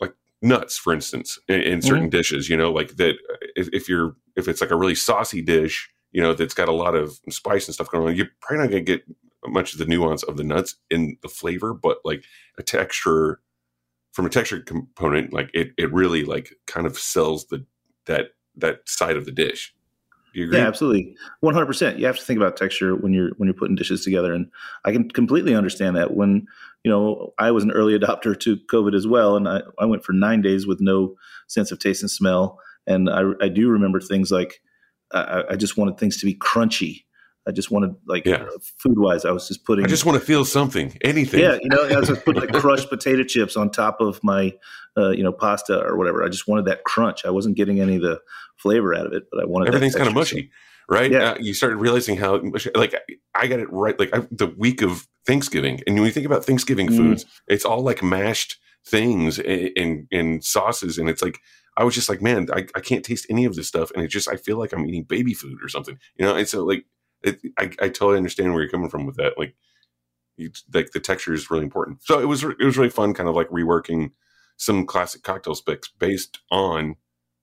like 0.00 0.14
nuts, 0.42 0.76
for 0.76 0.92
instance, 0.92 1.38
in, 1.48 1.60
in 1.62 1.82
certain 1.82 2.10
dishes. 2.10 2.48
You 2.48 2.56
know, 2.56 2.70
like 2.72 2.96
that. 2.96 3.14
If, 3.56 3.68
if 3.72 3.88
you're 3.88 4.16
if 4.40 4.48
it's 4.48 4.60
like 4.60 4.72
a 4.72 4.76
really 4.76 4.96
saucy 4.96 5.40
dish, 5.40 5.88
you 6.10 6.20
know, 6.20 6.34
that's 6.34 6.54
got 6.54 6.68
a 6.68 6.72
lot 6.72 6.96
of 6.96 7.20
spice 7.28 7.68
and 7.68 7.74
stuff 7.74 7.90
going 7.90 8.08
on, 8.08 8.16
you're 8.16 8.26
probably 8.40 8.64
not 8.64 8.70
gonna 8.70 8.82
get 8.82 9.04
much 9.46 9.72
of 9.72 9.78
the 9.78 9.86
nuance 9.86 10.22
of 10.24 10.36
the 10.36 10.44
nuts 10.44 10.74
in 10.90 11.16
the 11.22 11.28
flavor, 11.28 11.72
but 11.72 11.98
like 12.04 12.24
a 12.58 12.62
texture 12.62 13.40
from 14.12 14.26
a 14.26 14.30
texture 14.30 14.60
component, 14.60 15.32
like 15.32 15.50
it 15.54 15.70
it 15.78 15.92
really 15.92 16.24
like 16.24 16.54
kind 16.66 16.86
of 16.86 16.98
sells 16.98 17.46
the 17.46 17.64
that 18.06 18.30
that 18.56 18.80
side 18.86 19.16
of 19.16 19.24
the 19.24 19.32
dish. 19.32 19.74
You 20.32 20.44
agree? 20.44 20.58
Yeah, 20.58 20.66
absolutely, 20.66 21.16
one 21.40 21.54
hundred 21.54 21.66
percent. 21.66 21.98
You 21.98 22.06
have 22.06 22.18
to 22.18 22.24
think 22.24 22.36
about 22.36 22.56
texture 22.56 22.94
when 22.94 23.12
you're 23.12 23.30
when 23.36 23.46
you're 23.48 23.54
putting 23.54 23.76
dishes 23.76 24.04
together, 24.04 24.32
and 24.32 24.50
I 24.84 24.92
can 24.92 25.10
completely 25.10 25.54
understand 25.54 25.96
that. 25.96 26.14
When 26.14 26.46
you 26.84 26.90
know, 26.90 27.34
I 27.38 27.50
was 27.50 27.64
an 27.64 27.72
early 27.72 27.98
adopter 27.98 28.38
to 28.40 28.56
COVID 28.56 28.94
as 28.94 29.06
well, 29.06 29.36
and 29.36 29.48
I, 29.48 29.62
I 29.78 29.86
went 29.86 30.04
for 30.04 30.12
nine 30.12 30.40
days 30.40 30.66
with 30.66 30.80
no 30.80 31.16
sense 31.48 31.72
of 31.72 31.78
taste 31.78 32.02
and 32.02 32.10
smell, 32.10 32.58
and 32.86 33.08
I, 33.10 33.22
I 33.40 33.48
do 33.48 33.68
remember 33.68 34.00
things 34.00 34.30
like 34.30 34.60
I, 35.12 35.44
I 35.50 35.56
just 35.56 35.76
wanted 35.76 35.98
things 35.98 36.18
to 36.20 36.26
be 36.26 36.34
crunchy. 36.34 37.04
I 37.48 37.52
just 37.52 37.70
wanted 37.70 37.94
like 38.06 38.26
Yeah. 38.26 38.46
food 38.78 38.98
wise, 38.98 39.24
I 39.24 39.32
was 39.32 39.48
just 39.48 39.64
putting. 39.64 39.84
I 39.84 39.88
just 39.88 40.04
want 40.04 40.18
to 40.20 40.24
feel 40.24 40.44
something, 40.44 40.96
anything. 41.02 41.40
yeah, 41.40 41.54
you 41.60 41.68
know, 41.70 41.84
I 41.88 41.98
was 41.98 42.08
just 42.08 42.24
putting 42.24 42.42
like 42.42 42.52
crushed 42.52 42.88
potato 42.90 43.22
chips 43.24 43.56
on 43.56 43.70
top 43.70 44.00
of 44.00 44.22
my, 44.22 44.52
uh, 44.96 45.10
you 45.10 45.22
know, 45.22 45.32
pasta 45.32 45.82
or 45.82 45.96
whatever. 45.96 46.22
I 46.22 46.28
just 46.28 46.46
wanted 46.46 46.66
that 46.66 46.84
crunch. 46.84 47.24
I 47.24 47.30
wasn't 47.30 47.56
getting 47.56 47.80
any 47.80 47.96
of 47.96 48.02
the 48.02 48.20
flavor 48.56 48.94
out 48.94 49.06
of 49.06 49.12
it, 49.14 49.24
but 49.32 49.40
I 49.42 49.46
wanted 49.46 49.68
everything's 49.68 49.96
kind 49.96 50.06
of 50.08 50.14
mushy, 50.14 50.50
right? 50.88 51.10
Yeah. 51.10 51.30
Uh, 51.30 51.36
you 51.40 51.54
started 51.54 51.76
realizing 51.76 52.16
how 52.18 52.38
mushy, 52.42 52.70
like 52.74 52.94
I 53.34 53.46
got 53.46 53.58
it 53.58 53.72
right, 53.72 53.98
like 53.98 54.14
I, 54.14 54.26
the 54.30 54.54
week 54.58 54.82
of 54.82 55.08
Thanksgiving, 55.26 55.80
and 55.86 55.96
when 55.96 56.04
you 56.04 56.12
think 56.12 56.26
about 56.26 56.44
Thanksgiving 56.44 56.88
Mm. 56.88 56.96
foods, 56.96 57.24
it's 57.48 57.64
all 57.64 57.82
like 57.82 58.02
mashed 58.02 58.58
things 58.86 59.38
and, 59.38 59.70
and 59.76 60.06
and 60.12 60.44
sauces, 60.44 60.98
and 60.98 61.08
it's 61.08 61.22
like 61.22 61.38
I 61.80 61.84
was 61.84 61.94
just 61.94 62.08
like, 62.08 62.22
man, 62.22 62.46
I, 62.52 62.66
I 62.76 62.80
can't 62.80 63.04
taste 63.04 63.26
any 63.30 63.44
of 63.46 63.54
this 63.56 63.66
stuff, 63.68 63.90
and 63.92 64.04
it 64.04 64.08
just 64.08 64.28
I 64.28 64.36
feel 64.36 64.58
like 64.58 64.72
I'm 64.72 64.86
eating 64.86 65.04
baby 65.04 65.34
food 65.34 65.58
or 65.62 65.68
something, 65.68 65.98
you 66.16 66.24
know. 66.26 66.36
And 66.36 66.46
so 66.48 66.64
like, 66.64 66.84
it, 67.22 67.40
I 67.58 67.64
I 67.80 67.88
totally 67.88 68.18
understand 68.18 68.52
where 68.52 68.62
you're 68.62 68.70
coming 68.70 68.90
from 68.90 69.06
with 69.06 69.16
that, 69.16 69.38
like. 69.38 69.54
You, 70.36 70.50
like 70.72 70.92
the 70.92 71.00
texture 71.00 71.34
is 71.34 71.50
really 71.50 71.64
important. 71.64 72.02
So 72.02 72.18
it 72.18 72.24
was 72.24 72.42
it 72.42 72.64
was 72.64 72.78
really 72.78 72.88
fun, 72.88 73.12
kind 73.12 73.28
of 73.28 73.34
like 73.34 73.50
reworking 73.50 74.12
some 74.56 74.86
classic 74.86 75.22
cocktail 75.22 75.54
specs 75.54 75.88
based 75.98 76.38
on 76.50 76.96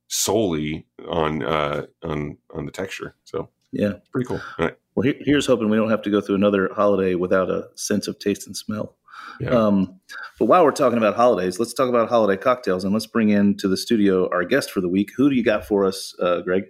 solely 0.07 0.87
on 1.07 1.43
uh 1.43 1.85
on 2.03 2.37
on 2.55 2.65
the 2.65 2.71
texture. 2.71 3.15
So 3.25 3.49
Yeah. 3.71 3.93
pretty 4.11 4.25
cool. 4.27 4.41
All 4.57 4.65
right. 4.65 4.77
Well, 4.95 5.03
here, 5.03 5.15
here's 5.19 5.45
hoping 5.45 5.69
we 5.69 5.77
don't 5.77 5.91
have 5.91 6.01
to 6.03 6.09
go 6.09 6.21
through 6.21 6.35
another 6.35 6.71
holiday 6.73 7.13
without 7.13 7.51
a 7.51 7.67
sense 7.75 8.07
of 8.07 8.17
taste 8.17 8.47
and 8.47 8.57
smell. 8.57 8.95
Yeah. 9.39 9.49
Um, 9.49 9.99
but 10.39 10.45
while 10.45 10.63
we're 10.63 10.71
talking 10.71 10.97
about 10.97 11.15
holidays, 11.15 11.59
let's 11.59 11.73
talk 11.73 11.89
about 11.89 12.09
holiday 12.09 12.39
cocktails 12.41 12.83
and 12.83 12.93
let's 12.93 13.07
bring 13.07 13.29
into 13.29 13.67
the 13.67 13.77
studio 13.77 14.29
our 14.29 14.43
guest 14.43 14.71
for 14.71 14.81
the 14.81 14.89
week. 14.89 15.11
Who 15.15 15.29
do 15.29 15.35
you 15.35 15.43
got 15.43 15.65
for 15.65 15.85
us, 15.85 16.15
uh, 16.21 16.41
Greg? 16.41 16.65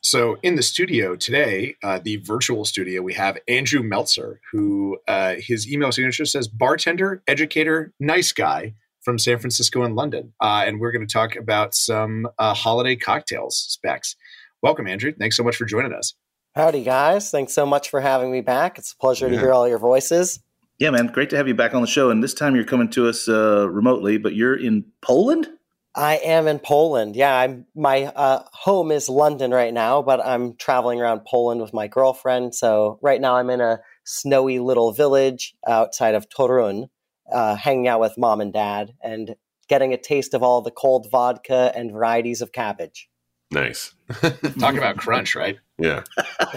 So 0.00 0.36
in 0.42 0.56
the 0.56 0.62
studio 0.62 1.16
today, 1.16 1.76
uh, 1.82 1.98
the 1.98 2.16
virtual 2.16 2.66
studio, 2.66 3.00
we 3.00 3.14
have 3.14 3.38
Andrew 3.48 3.82
Meltzer, 3.82 4.40
who 4.52 4.98
uh, 5.08 5.36
his 5.38 5.70
email 5.72 5.92
signature 5.92 6.26
says 6.26 6.46
bartender, 6.46 7.22
educator, 7.26 7.92
nice 7.98 8.30
guy 8.30 8.74
from 9.00 9.18
San 9.18 9.38
Francisco 9.38 9.82
and 9.82 9.96
London. 9.96 10.34
Uh, 10.42 10.64
and 10.66 10.78
we're 10.78 10.92
going 10.92 11.06
to 11.06 11.12
talk 11.12 11.36
about 11.36 11.74
some 11.74 12.28
uh, 12.38 12.52
holiday 12.52 12.96
cocktails 12.96 13.56
specs. 13.56 14.14
Welcome, 14.60 14.86
Andrew. 14.86 15.12
Thanks 15.18 15.38
so 15.38 15.42
much 15.42 15.56
for 15.56 15.64
joining 15.64 15.94
us. 15.94 16.14
Howdy, 16.54 16.84
guys. 16.84 17.30
Thanks 17.30 17.54
so 17.54 17.64
much 17.64 17.88
for 17.88 18.00
having 18.00 18.30
me 18.30 18.40
back. 18.40 18.78
It's 18.78 18.92
a 18.92 18.96
pleasure 18.96 19.28
to 19.28 19.38
hear 19.38 19.52
all 19.52 19.66
your 19.66 19.78
voices. 19.78 20.38
Yeah, 20.78 20.90
man, 20.90 21.06
great 21.06 21.30
to 21.30 21.36
have 21.36 21.46
you 21.46 21.54
back 21.54 21.72
on 21.74 21.82
the 21.82 21.86
show. 21.86 22.10
And 22.10 22.22
this 22.22 22.34
time 22.34 22.56
you're 22.56 22.64
coming 22.64 22.90
to 22.90 23.08
us 23.08 23.28
uh, 23.28 23.68
remotely, 23.70 24.18
but 24.18 24.34
you're 24.34 24.56
in 24.56 24.84
Poland. 25.02 25.48
I 25.94 26.16
am 26.16 26.48
in 26.48 26.58
Poland. 26.58 27.14
Yeah, 27.14 27.36
I'm 27.36 27.66
my 27.76 28.06
uh, 28.06 28.42
home 28.52 28.90
is 28.90 29.08
London 29.08 29.52
right 29.52 29.72
now, 29.72 30.02
but 30.02 30.24
I'm 30.24 30.56
traveling 30.56 31.00
around 31.00 31.24
Poland 31.24 31.60
with 31.60 31.72
my 31.72 31.86
girlfriend. 31.86 32.56
So 32.56 32.98
right 33.00 33.20
now 33.20 33.36
I'm 33.36 33.50
in 33.50 33.60
a 33.60 33.78
snowy 34.04 34.58
little 34.58 34.92
village 34.92 35.54
outside 35.68 36.16
of 36.16 36.28
Torun, 36.28 36.88
uh, 37.32 37.54
hanging 37.54 37.86
out 37.86 38.00
with 38.00 38.18
mom 38.18 38.40
and 38.40 38.52
dad 38.52 38.94
and 39.04 39.36
getting 39.68 39.92
a 39.92 39.96
taste 39.96 40.34
of 40.34 40.42
all 40.42 40.60
the 40.60 40.72
cold 40.72 41.06
vodka 41.12 41.72
and 41.76 41.92
varieties 41.92 42.42
of 42.42 42.50
cabbage. 42.50 43.08
Nice. 43.54 43.94
Talk 44.58 44.74
about 44.74 44.96
crunch, 44.96 45.34
right? 45.34 45.58
Yeah. 45.78 46.02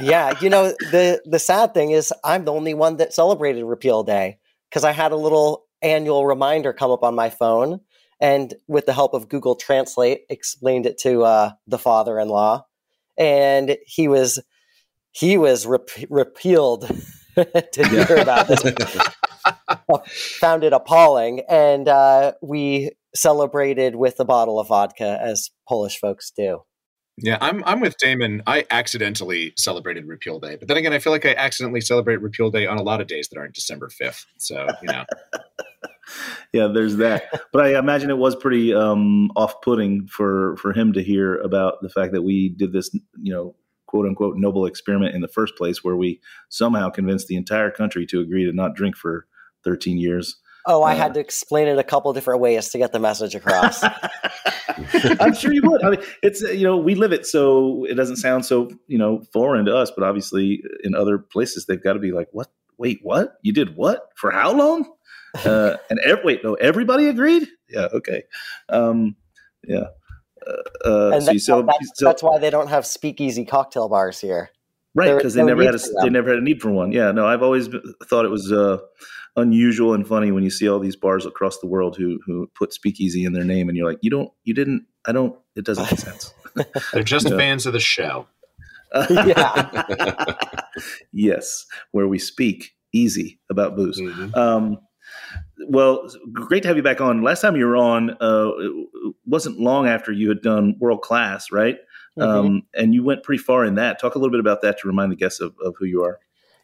yeah, 0.02 0.38
you 0.42 0.50
know 0.50 0.74
the 0.92 1.22
the 1.26 1.40
sad 1.40 1.74
thing 1.74 1.92
is 1.92 2.14
I'm 2.24 2.46
the 2.46 2.54
only 2.54 2.74
one 2.74 2.98
that 2.98 3.14
celebrated 3.14 3.64
Repeal 3.64 4.04
Day 4.04 4.40
because 4.70 4.84
I 4.84 4.92
had 4.92 5.12
a 5.12 5.16
little 5.16 5.66
annual 5.82 6.26
reminder 6.26 6.74
come 6.74 6.92
up 6.92 7.04
on 7.04 7.16
my 7.16 7.30
phone, 7.30 7.82
and 8.20 8.54
with 8.68 8.86
the 8.86 8.94
help 8.94 9.14
of 9.14 9.30
Google 9.30 9.56
Translate, 9.56 10.22
explained 10.30 10.86
it 10.86 10.98
to 11.00 11.24
uh, 11.24 11.52
the 11.68 11.80
father-in-law, 11.80 12.66
and 13.18 13.78
he 13.86 14.08
was 14.08 14.40
he 15.12 15.38
was 15.38 15.66
rep- 15.66 15.90
repealed 16.10 16.82
to 17.36 17.88
hear 17.88 18.18
about 18.18 18.48
this. 18.48 18.62
Found 20.40 20.64
it 20.64 20.74
appalling, 20.74 21.42
and 21.50 21.88
uh, 21.88 22.34
we 22.42 22.92
celebrated 23.16 23.96
with 23.96 24.20
a 24.20 24.26
bottle 24.26 24.60
of 24.60 24.68
vodka, 24.68 25.18
as 25.22 25.50
Polish 25.68 26.00
folks 26.00 26.32
do. 26.36 26.62
Yeah, 27.20 27.38
I'm 27.42 27.64
I'm 27.66 27.80
with 27.80 27.98
Damon. 27.98 28.44
I 28.46 28.66
accidentally 28.70 29.54
celebrated 29.58 30.08
Repeal 30.08 30.40
Day, 30.40 30.56
but 30.56 30.68
then 30.68 30.78
again, 30.78 30.94
I 30.94 31.00
feel 31.00 31.12
like 31.12 31.26
I 31.26 31.34
accidentally 31.34 31.82
celebrate 31.82 32.22
Repeal 32.22 32.52
Day 32.52 32.68
on 32.68 32.78
a 32.78 32.84
lot 32.84 33.02
of 33.02 33.08
days 33.08 33.28
that 33.30 33.40
aren't 33.40 33.56
December 33.56 33.90
5th. 33.90 34.26
So, 34.38 34.68
you 34.82 34.88
know. 34.92 35.04
Yeah, 36.54 36.68
there's 36.68 36.96
that. 36.98 37.24
but 37.52 37.66
I 37.66 37.78
imagine 37.78 38.10
it 38.10 38.18
was 38.18 38.36
pretty 38.36 38.74
um, 38.74 39.30
off-putting 39.36 40.08
for 40.08 40.56
for 40.58 40.72
him 40.74 40.94
to 40.94 41.04
hear 41.04 41.36
about 41.36 41.82
the 41.82 41.90
fact 41.90 42.14
that 42.14 42.22
we 42.22 42.50
did 42.50 42.72
this, 42.72 42.90
you 43.22 43.34
know, 43.34 43.56
quote 43.88 44.06
unquote 44.06 44.38
noble 44.38 44.66
experiment 44.66 45.14
in 45.16 45.22
the 45.22 45.28
first 45.28 45.56
place, 45.58 45.84
where 45.84 45.98
we 45.98 46.22
somehow 46.50 46.90
convinced 46.90 47.28
the 47.28 47.36
entire 47.36 47.72
country 47.72 48.06
to 48.08 48.22
agree 48.22 48.46
to 48.46 48.54
not 48.54 48.76
drink 48.76 48.96
for 48.96 49.28
13 49.64 49.98
years. 49.98 50.38
Oh, 50.70 50.84
I 50.84 50.94
Uh, 50.94 50.98
had 50.98 51.14
to 51.16 51.20
explain 51.22 51.68
it 51.68 51.78
a 51.80 51.84
couple 51.84 52.12
different 52.14 52.42
ways 52.42 52.70
to 52.70 52.78
get 52.78 52.92
the 52.92 53.00
message 53.00 53.34
across. 53.36 53.82
I'm 55.20 55.34
sure 55.34 55.54
you 55.54 55.62
would. 55.64 55.84
I 55.84 55.92
mean, 55.92 56.02
it's 56.22 56.44
uh, 56.44 56.50
you 56.50 56.64
know 56.64 56.78
we 56.78 56.94
live 56.96 57.14
it, 57.14 57.26
so 57.26 57.86
it 57.86 57.96
doesn't 57.96 58.18
sound 58.18 58.46
so 58.46 58.70
you 58.88 58.98
know 58.98 59.24
foreign 59.34 59.66
to 59.66 59.76
us. 59.76 59.92
But 59.92 60.04
obviously, 60.04 60.62
in 60.84 60.94
other 60.94 61.18
places, 61.18 61.66
they've 61.66 61.82
got 61.82 61.94
to 61.94 62.00
be 62.00 62.12
like, 62.12 62.28
"What? 62.32 62.50
Wait, 62.78 63.00
what? 63.02 63.38
You 63.42 63.54
did 63.54 63.76
what? 63.76 64.10
For 64.16 64.30
how 64.32 64.52
long?" 64.54 64.92
Uh, 65.46 65.78
and 65.90 66.00
ev- 66.06 66.20
wait, 66.24 66.44
no, 66.44 66.54
everybody 66.56 67.08
agreed. 67.08 67.48
Yeah, 67.70 67.88
okay, 67.94 68.24
um, 68.70 69.16
yeah. 69.68 69.86
Uh, 70.46 70.52
uh, 70.86 71.12
and 71.14 71.24
so 71.24 71.32
you 71.32 71.40
that- 71.40 71.44
sell, 71.44 71.64
that's, 71.64 71.92
sell- 71.96 72.10
that's 72.10 72.24
why 72.24 72.38
they 72.38 72.50
don't 72.50 72.68
have 72.70 72.86
speakeasy 72.86 73.46
cocktail 73.46 73.90
bars 73.90 74.20
here. 74.22 74.50
right 74.96 75.16
because 75.16 75.34
they 75.34 75.42
no 75.42 75.48
never 75.48 75.64
had 75.64 75.76
a 75.76 75.80
they 76.02 76.10
never 76.10 76.30
had 76.30 76.40
a 76.40 76.44
need 76.44 76.62
for 76.62 76.72
one. 76.72 76.92
Yeah, 76.92 77.12
no, 77.12 77.26
I've 77.26 77.42
always 77.44 77.68
thought 78.06 78.26
it 78.26 78.32
was 78.32 78.52
uh, 78.52 78.78
unusual 79.38 79.94
and 79.94 80.06
funny 80.08 80.32
when 80.32 80.44
you 80.44 80.50
see 80.50 80.68
all 80.68 80.80
these 80.80 80.96
bars 80.98 81.26
across 81.26 81.60
the 81.60 81.68
world 81.68 81.96
who 81.96 82.20
who 82.26 82.50
put 82.56 82.74
speakeasy 82.74 83.24
in 83.24 83.32
their 83.34 83.46
name, 83.46 83.70
and 83.70 83.78
you're 83.78 83.88
like, 83.88 84.00
you 84.02 84.10
don't, 84.10 84.30
you 84.44 84.54
didn't, 84.54 84.86
I 85.06 85.12
don't. 85.14 85.36
It 85.56 85.64
doesn't 85.64 85.86
make 85.86 86.00
sense. 86.00 86.34
They're 86.94 87.04
just 87.04 87.30
Yeah. 87.30 87.38
fans 87.38 87.66
of 87.66 87.74
the 87.74 87.80
show. 87.80 88.28
Yeah. 89.10 90.34
yes, 91.12 91.66
where 91.92 92.08
we 92.08 92.20
speak 92.20 92.72
easy 92.94 93.40
about 93.50 93.76
booze. 93.76 94.00
Mhm. 94.00 94.36
Um, 94.36 94.80
well, 95.70 96.10
great 96.32 96.62
to 96.64 96.68
have 96.68 96.78
you 96.78 96.84
back 96.84 97.02
on. 97.02 97.22
Last 97.22 97.42
time 97.42 97.56
you 97.56 97.66
were 97.66 97.76
on, 97.78 98.12
uh, 98.22 98.52
it 98.58 99.16
wasn't 99.26 99.60
long 99.60 99.88
after 99.88 100.12
you 100.12 100.30
had 100.30 100.42
done 100.42 100.76
world 100.80 101.02
class, 101.02 101.52
right? 101.52 101.78
Mhm. 102.18 102.24
Um, 102.24 102.64
and 102.74 102.94
you 102.94 103.04
went 103.04 103.24
pretty 103.24 103.42
far 103.42 103.66
in 103.66 103.76
that. 103.76 104.00
Talk 104.00 104.16
a 104.16 104.20
little 104.20 104.32
bit 104.32 104.40
about 104.40 104.62
that 104.62 104.80
to 104.80 104.88
remind 104.88 105.12
the 105.12 105.16
guests 105.16 105.40
of, 105.42 105.54
of 105.64 105.76
who 105.78 105.86
you 105.86 106.04
are. 106.04 106.20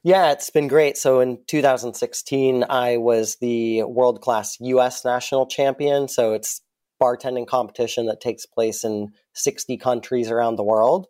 Yeah, 0.06 0.34
it's 0.34 0.50
been 0.50 0.68
great. 0.68 0.98
So 0.98 1.22
in 1.22 1.40
2016, 1.48 2.66
I 2.70 2.98
was 2.98 3.38
the 3.40 3.84
world 3.84 4.20
class 4.20 4.58
US 4.60 5.06
national 5.06 5.48
champion. 5.48 6.10
So 6.10 6.34
it's 6.34 6.62
bartending 7.02 7.48
competition 7.48 8.08
that 8.08 8.20
takes 8.20 8.46
place 8.46 8.84
in 8.84 9.12
60 9.34 9.78
countries 9.78 10.30
around 10.30 10.58
the 10.58 10.64
world. 10.64 11.08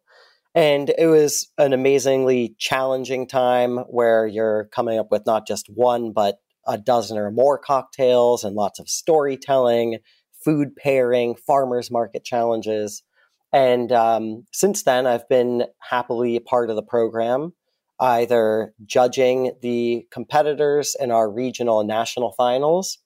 And 0.53 0.93
it 0.95 1.07
was 1.07 1.51
an 1.57 1.73
amazingly 1.73 2.55
challenging 2.59 3.27
time 3.27 3.77
where 3.89 4.27
you're 4.27 4.65
coming 4.65 4.99
up 4.99 5.07
with 5.09 5.25
not 5.25 5.47
just 5.47 5.65
one, 5.73 6.11
but 6.13 6.35
a 6.67 6.77
dozen 6.77 7.17
or 7.17 7.31
more 7.31 7.57
cocktails 7.57 8.43
and 8.43 8.55
lots 8.55 8.79
of 8.79 8.87
storytelling, 8.87 9.97
food 10.45 10.75
pairing, 10.75 11.35
farmers 11.47 11.89
market 11.89 12.23
challenges. 12.23 13.01
And 13.51 13.91
um, 13.91 14.45
since 14.53 14.83
then, 14.83 15.07
I've 15.07 15.27
been 15.27 15.65
happily 15.79 16.35
a 16.35 16.41
part 16.41 16.69
of 16.69 16.75
the 16.75 16.83
program 16.83 17.53
either 18.03 18.73
judging 18.85 19.53
the 19.61 20.05
competitors 20.11 20.93
in 20.99 21.09
our 21.09 21.31
regional 21.31 21.79
and 21.79 21.87
national 21.87 22.33
finals. 22.33 22.97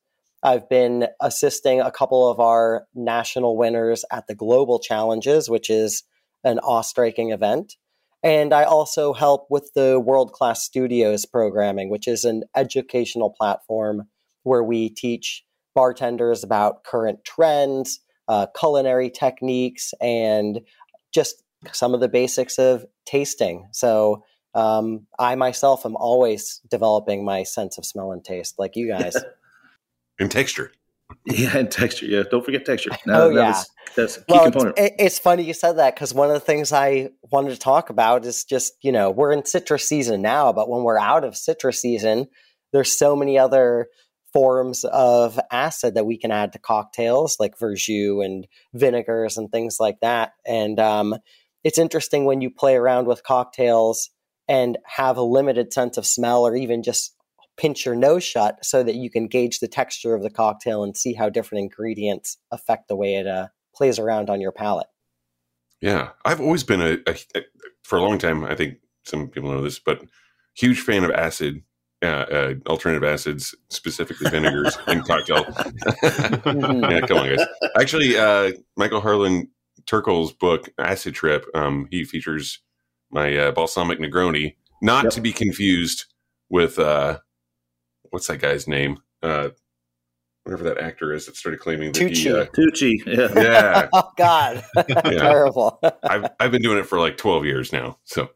I've 0.41 0.67
been 0.67 1.07
assisting 1.21 1.79
a 1.79 1.91
couple 1.91 2.27
of 2.27 2.39
our 2.39 2.87
national 2.95 3.57
winners 3.57 4.03
at 4.11 4.25
the 4.25 4.33
global 4.33 4.79
challenges, 4.79 5.49
which 5.49 5.69
is 5.69 6.03
an 6.43 6.57
awe 6.59 6.81
striking 6.81 7.31
event. 7.31 7.75
And 8.23 8.51
I 8.53 8.63
also 8.63 9.13
help 9.13 9.45
with 9.51 9.71
the 9.75 9.99
World 9.99 10.31
Class 10.31 10.63
Studios 10.63 11.25
programming, 11.25 11.89
which 11.89 12.07
is 12.07 12.25
an 12.25 12.43
educational 12.55 13.29
platform 13.29 14.07
where 14.41 14.63
we 14.63 14.89
teach 14.89 15.43
bartenders 15.75 16.43
about 16.43 16.83
current 16.83 17.23
trends, 17.23 17.99
uh, 18.27 18.47
culinary 18.59 19.11
techniques, 19.11 19.93
and 20.01 20.61
just 21.13 21.43
some 21.71 21.93
of 21.93 21.99
the 21.99 22.09
basics 22.09 22.57
of 22.57 22.83
tasting. 23.05 23.67
So 23.71 24.23
um, 24.57 25.05
I 25.19 25.35
myself 25.35 25.85
am 25.85 25.95
always 25.95 26.61
developing 26.69 27.23
my 27.23 27.43
sense 27.43 27.77
of 27.77 27.85
smell 27.85 28.11
and 28.11 28.23
taste, 28.23 28.55
like 28.57 28.75
you 28.75 28.87
guys. 28.87 29.15
and 30.19 30.31
texture. 30.31 30.71
Yeah, 31.25 31.57
and 31.57 31.71
texture. 31.71 32.05
Yeah, 32.07 32.23
don't 32.29 32.43
forget 32.43 32.65
texture. 32.65 32.89
Oh, 33.07 33.29
that 33.29 33.35
yeah. 33.35 33.47
was- 33.49 33.69
that's 33.95 34.17
a 34.17 34.19
key 34.19 34.25
well, 34.29 34.45
it's, 34.45 34.51
component. 34.51 34.77
it- 34.79 34.93
it's 34.99 35.19
funny 35.19 35.43
you 35.43 35.53
said 35.53 35.73
that 35.77 35.95
because 35.95 36.13
one 36.13 36.27
of 36.29 36.33
the 36.33 36.39
things 36.41 36.73
I 36.73 37.09
wanted 37.31 37.51
to 37.51 37.59
talk 37.59 37.89
about 37.89 38.25
is 38.25 38.43
just 38.43 38.73
you 38.81 38.91
know 38.91 39.09
we're 39.11 39.31
in 39.31 39.45
citrus 39.45 39.87
season 39.87 40.21
now, 40.21 40.51
but 40.51 40.69
when 40.69 40.83
we're 40.83 40.99
out 40.99 41.23
of 41.23 41.37
citrus 41.37 41.79
season, 41.81 42.27
there's 42.73 42.97
so 42.97 43.15
many 43.15 43.37
other 43.37 43.87
forms 44.33 44.83
of 44.85 45.39
acid 45.51 45.95
that 45.95 46.05
we 46.05 46.17
can 46.17 46.31
add 46.31 46.51
to 46.53 46.59
cocktails 46.59 47.37
like 47.39 47.57
verjus 47.57 48.23
and 48.25 48.45
vinegars 48.73 49.37
and 49.37 49.51
things 49.51 49.77
like 49.79 49.99
that. 50.01 50.33
And 50.45 50.79
um, 50.79 51.15
it's 51.63 51.77
interesting 51.77 52.25
when 52.25 52.41
you 52.41 52.49
play 52.51 52.75
around 52.75 53.07
with 53.07 53.23
cocktails 53.23 54.09
and 54.47 54.77
have 54.85 55.17
a 55.17 55.21
limited 55.21 55.73
sense 55.73 55.97
of 55.97 56.05
smell 56.05 56.45
or 56.45 56.55
even 56.55 56.83
just 56.83 57.15
pinch 57.57 57.85
your 57.85 57.95
nose 57.95 58.23
shut 58.23 58.63
so 58.63 58.83
that 58.83 58.95
you 58.95 59.09
can 59.09 59.27
gauge 59.27 59.59
the 59.59 59.67
texture 59.67 60.13
of 60.13 60.21
the 60.21 60.29
cocktail 60.29 60.83
and 60.83 60.95
see 60.95 61.13
how 61.13 61.29
different 61.29 61.63
ingredients 61.63 62.37
affect 62.51 62.87
the 62.87 62.95
way 62.95 63.15
it 63.15 63.27
uh, 63.27 63.47
plays 63.75 63.99
around 63.99 64.29
on 64.29 64.39
your 64.39 64.51
palate. 64.51 64.87
Yeah, 65.81 66.09
I've 66.23 66.41
always 66.41 66.63
been 66.63 66.81
a, 66.81 66.97
a, 67.07 67.15
a, 67.35 67.41
for 67.83 67.97
a 67.97 68.01
long 68.01 68.17
time. 68.17 68.43
I 68.43 68.55
think 68.55 68.77
some 69.05 69.27
people 69.27 69.51
know 69.51 69.61
this, 69.61 69.79
but 69.79 70.03
huge 70.55 70.79
fan 70.81 71.03
of 71.03 71.11
acid, 71.11 71.61
uh, 72.03 72.07
uh, 72.07 72.53
alternative 72.67 73.03
acids, 73.03 73.53
specifically 73.69 74.29
vinegars 74.29 74.77
in 74.87 75.01
cocktail. 75.01 75.45
yeah, 76.03 77.01
come 77.01 77.17
on, 77.17 77.35
guys. 77.35 77.45
Actually, 77.79 78.17
uh, 78.17 78.51
Michael 78.75 79.01
Harlan 79.01 79.49
Turkell's 79.85 80.33
book 80.33 80.69
Acid 80.77 81.15
Trip, 81.15 81.45
um, 81.53 81.87
he 81.91 82.03
features 82.03 82.59
my 83.11 83.35
uh, 83.37 83.51
balsamic 83.51 83.99
Negroni, 83.99 84.55
not 84.81 85.05
yep. 85.05 85.13
to 85.13 85.21
be 85.21 85.31
confused 85.31 86.05
with 86.49 86.79
uh, 86.79 87.19
what's 88.09 88.27
that 88.27 88.39
guy's 88.39 88.67
name? 88.67 88.99
Uh, 89.21 89.49
whatever 90.47 90.63
that 90.63 90.77
actor 90.77 91.13
is 91.13 91.25
that 91.25 91.35
started 91.35 91.59
claiming 91.59 91.91
that 91.91 92.01
Tucci. 92.01 92.15
he 92.15 92.31
uh, 92.31 92.45
Tucci. 92.45 93.05
Yeah. 93.05 93.41
yeah. 93.41 93.89
oh 93.93 94.09
God. 94.15 94.63
Terrible. 94.87 95.79
I've 96.03 96.29
I've 96.39 96.51
been 96.51 96.61
doing 96.61 96.77
it 96.77 96.85
for 96.85 96.99
like 96.99 97.17
12 97.17 97.45
years 97.45 97.73
now. 97.73 97.97
So 98.05 98.29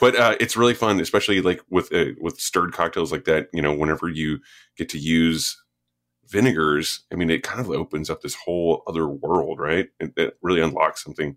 but 0.00 0.16
uh, 0.16 0.36
it's 0.40 0.56
really 0.56 0.74
fun, 0.74 0.98
especially 1.00 1.42
like 1.42 1.60
with 1.68 1.92
uh, 1.92 2.12
with 2.18 2.40
stirred 2.40 2.72
cocktails 2.72 3.12
like 3.12 3.24
that, 3.24 3.48
you 3.52 3.60
know, 3.60 3.74
whenever 3.74 4.08
you 4.08 4.38
get 4.76 4.88
to 4.90 4.98
use 4.98 5.62
vinegars, 6.26 7.00
I 7.12 7.16
mean 7.16 7.28
it 7.28 7.42
kind 7.42 7.60
of 7.60 7.70
opens 7.70 8.08
up 8.08 8.22
this 8.22 8.34
whole 8.34 8.82
other 8.86 9.06
world, 9.06 9.58
right? 9.58 9.88
It, 10.00 10.12
it 10.16 10.38
really 10.40 10.62
unlocks 10.62 11.04
something. 11.04 11.36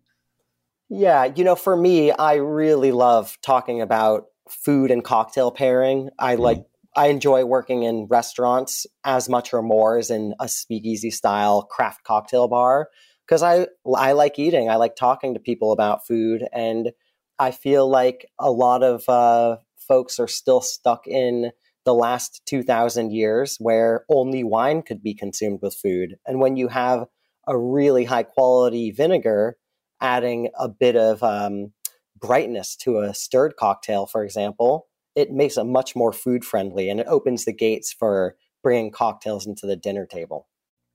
Yeah, 0.94 1.24
you 1.24 1.46
know, 1.46 1.56
for 1.56 1.78
me, 1.78 2.12
I 2.12 2.34
really 2.36 2.92
love 2.92 3.38
talking 3.42 3.82
about 3.82 4.26
food 4.50 4.92
and 4.92 5.02
cocktail 5.02 5.50
pairing. 5.50 6.10
I 6.20 6.36
mm. 6.36 6.40
like 6.40 6.66
I 6.98 7.08
enjoy 7.08 7.46
working 7.46 7.84
in 7.84 8.08
restaurants 8.10 8.86
as 9.06 9.30
much 9.30 9.54
or 9.54 9.62
more 9.62 9.98
as 9.98 10.12
in 10.12 10.36
a 10.42 10.50
speakeasy 10.50 11.10
style 11.10 11.62
craft 11.64 12.04
cocktail 12.04 12.50
bar 12.50 12.90
because 13.26 13.42
I 13.42 13.68
I 13.96 14.12
like 14.12 14.38
eating. 14.38 14.70
I 14.70 14.76
like 14.76 14.98
talking 14.98 15.34
to 15.34 15.40
people 15.40 15.72
about 15.72 16.06
food, 16.06 16.44
and 16.52 16.92
I 17.40 17.52
feel 17.52 17.90
like 17.90 18.28
a 18.38 18.52
lot 18.52 18.84
of 18.84 19.08
uh, 19.08 19.58
folks 19.78 20.20
are 20.20 20.28
still 20.28 20.60
stuck 20.60 21.08
in 21.08 21.52
the 21.86 21.94
last 21.94 22.42
two 22.46 22.64
thousand 22.64 23.14
years 23.14 23.56
where 23.62 24.04
only 24.10 24.44
wine 24.44 24.82
could 24.82 25.02
be 25.02 25.14
consumed 25.14 25.60
with 25.62 25.74
food. 25.74 26.18
And 26.28 26.42
when 26.42 26.58
you 26.58 26.68
have 26.68 27.06
a 27.48 27.58
really 27.58 28.04
high 28.04 28.24
quality 28.24 28.92
vinegar, 28.92 29.56
adding 30.02 30.50
a 30.60 30.68
bit 30.68 30.96
of 30.96 31.24
um, 31.24 31.72
brightness 32.20 32.76
to 32.78 33.00
a 33.00 33.14
stirred 33.14 33.56
cocktail, 33.56 34.06
for 34.06 34.24
example, 34.24 34.88
it 35.16 35.32
makes 35.32 35.58
it 35.58 35.66
much 35.66 35.96
more 35.96 36.12
food 36.14 36.44
friendly 36.44 36.90
and 36.90 37.00
it 37.00 37.08
opens 37.08 37.46
the 37.46 37.54
gates 37.54 37.94
for 37.94 38.36
bringing 38.64 38.92
cocktails 38.92 39.46
into 39.46 39.66
the 39.66 39.76
dinner 39.76 40.06
table. 40.06 40.48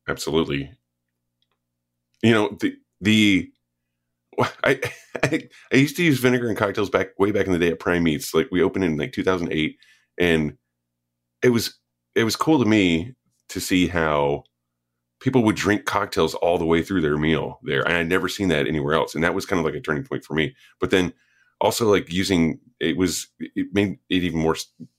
Absolutely. 0.08 0.70
You 2.22 2.32
know, 2.32 2.56
the, 2.60 2.76
the, 3.00 3.50
I, 4.64 4.80
I, 5.22 5.48
I 5.72 5.76
used 5.76 5.96
to 5.96 6.04
use 6.04 6.18
vinegar 6.18 6.48
in 6.48 6.56
cocktails 6.56 6.90
back 6.90 7.18
way 7.18 7.30
back 7.30 7.46
in 7.46 7.52
the 7.52 7.58
day 7.58 7.70
at 7.70 7.80
Prime 7.80 8.02
Meats. 8.02 8.34
Like 8.34 8.48
we 8.50 8.62
opened 8.62 8.84
in 8.84 8.96
like 8.96 9.12
2008 9.12 9.76
and 10.18 10.56
it 11.42 11.50
was, 11.50 11.78
it 12.14 12.24
was 12.24 12.36
cool 12.36 12.58
to 12.58 12.68
me 12.68 13.14
to 13.50 13.60
see 13.60 13.86
how 13.86 14.44
people 15.20 15.42
would 15.44 15.56
drink 15.56 15.84
cocktails 15.84 16.34
all 16.34 16.58
the 16.58 16.66
way 16.66 16.82
through 16.82 17.00
their 17.00 17.16
meal 17.16 17.58
there. 17.62 17.82
And 17.82 17.96
I'd 17.96 18.08
never 18.08 18.28
seen 18.28 18.48
that 18.48 18.66
anywhere 18.66 18.94
else. 18.94 19.14
And 19.14 19.24
that 19.24 19.34
was 19.34 19.46
kind 19.46 19.58
of 19.58 19.64
like 19.64 19.74
a 19.74 19.80
turning 19.80 20.04
point 20.04 20.24
for 20.24 20.34
me. 20.34 20.54
But 20.80 20.90
then 20.90 21.12
also 21.60 21.90
like 21.90 22.12
using 22.12 22.60
it 22.80 22.96
was 22.96 23.28
it 23.38 23.68
made 23.72 23.98
it 24.10 24.22
even 24.22 24.40
more 24.40 24.56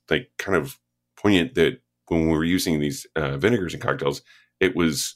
like 0.09 0.31
kind 0.37 0.57
of 0.57 0.79
poignant 1.15 1.55
that 1.55 1.79
when 2.07 2.29
we 2.29 2.37
were 2.37 2.43
using 2.43 2.79
these 2.79 3.05
uh, 3.15 3.37
vinegars 3.37 3.73
and 3.73 3.83
cocktails, 3.83 4.21
it 4.59 4.75
was 4.75 5.15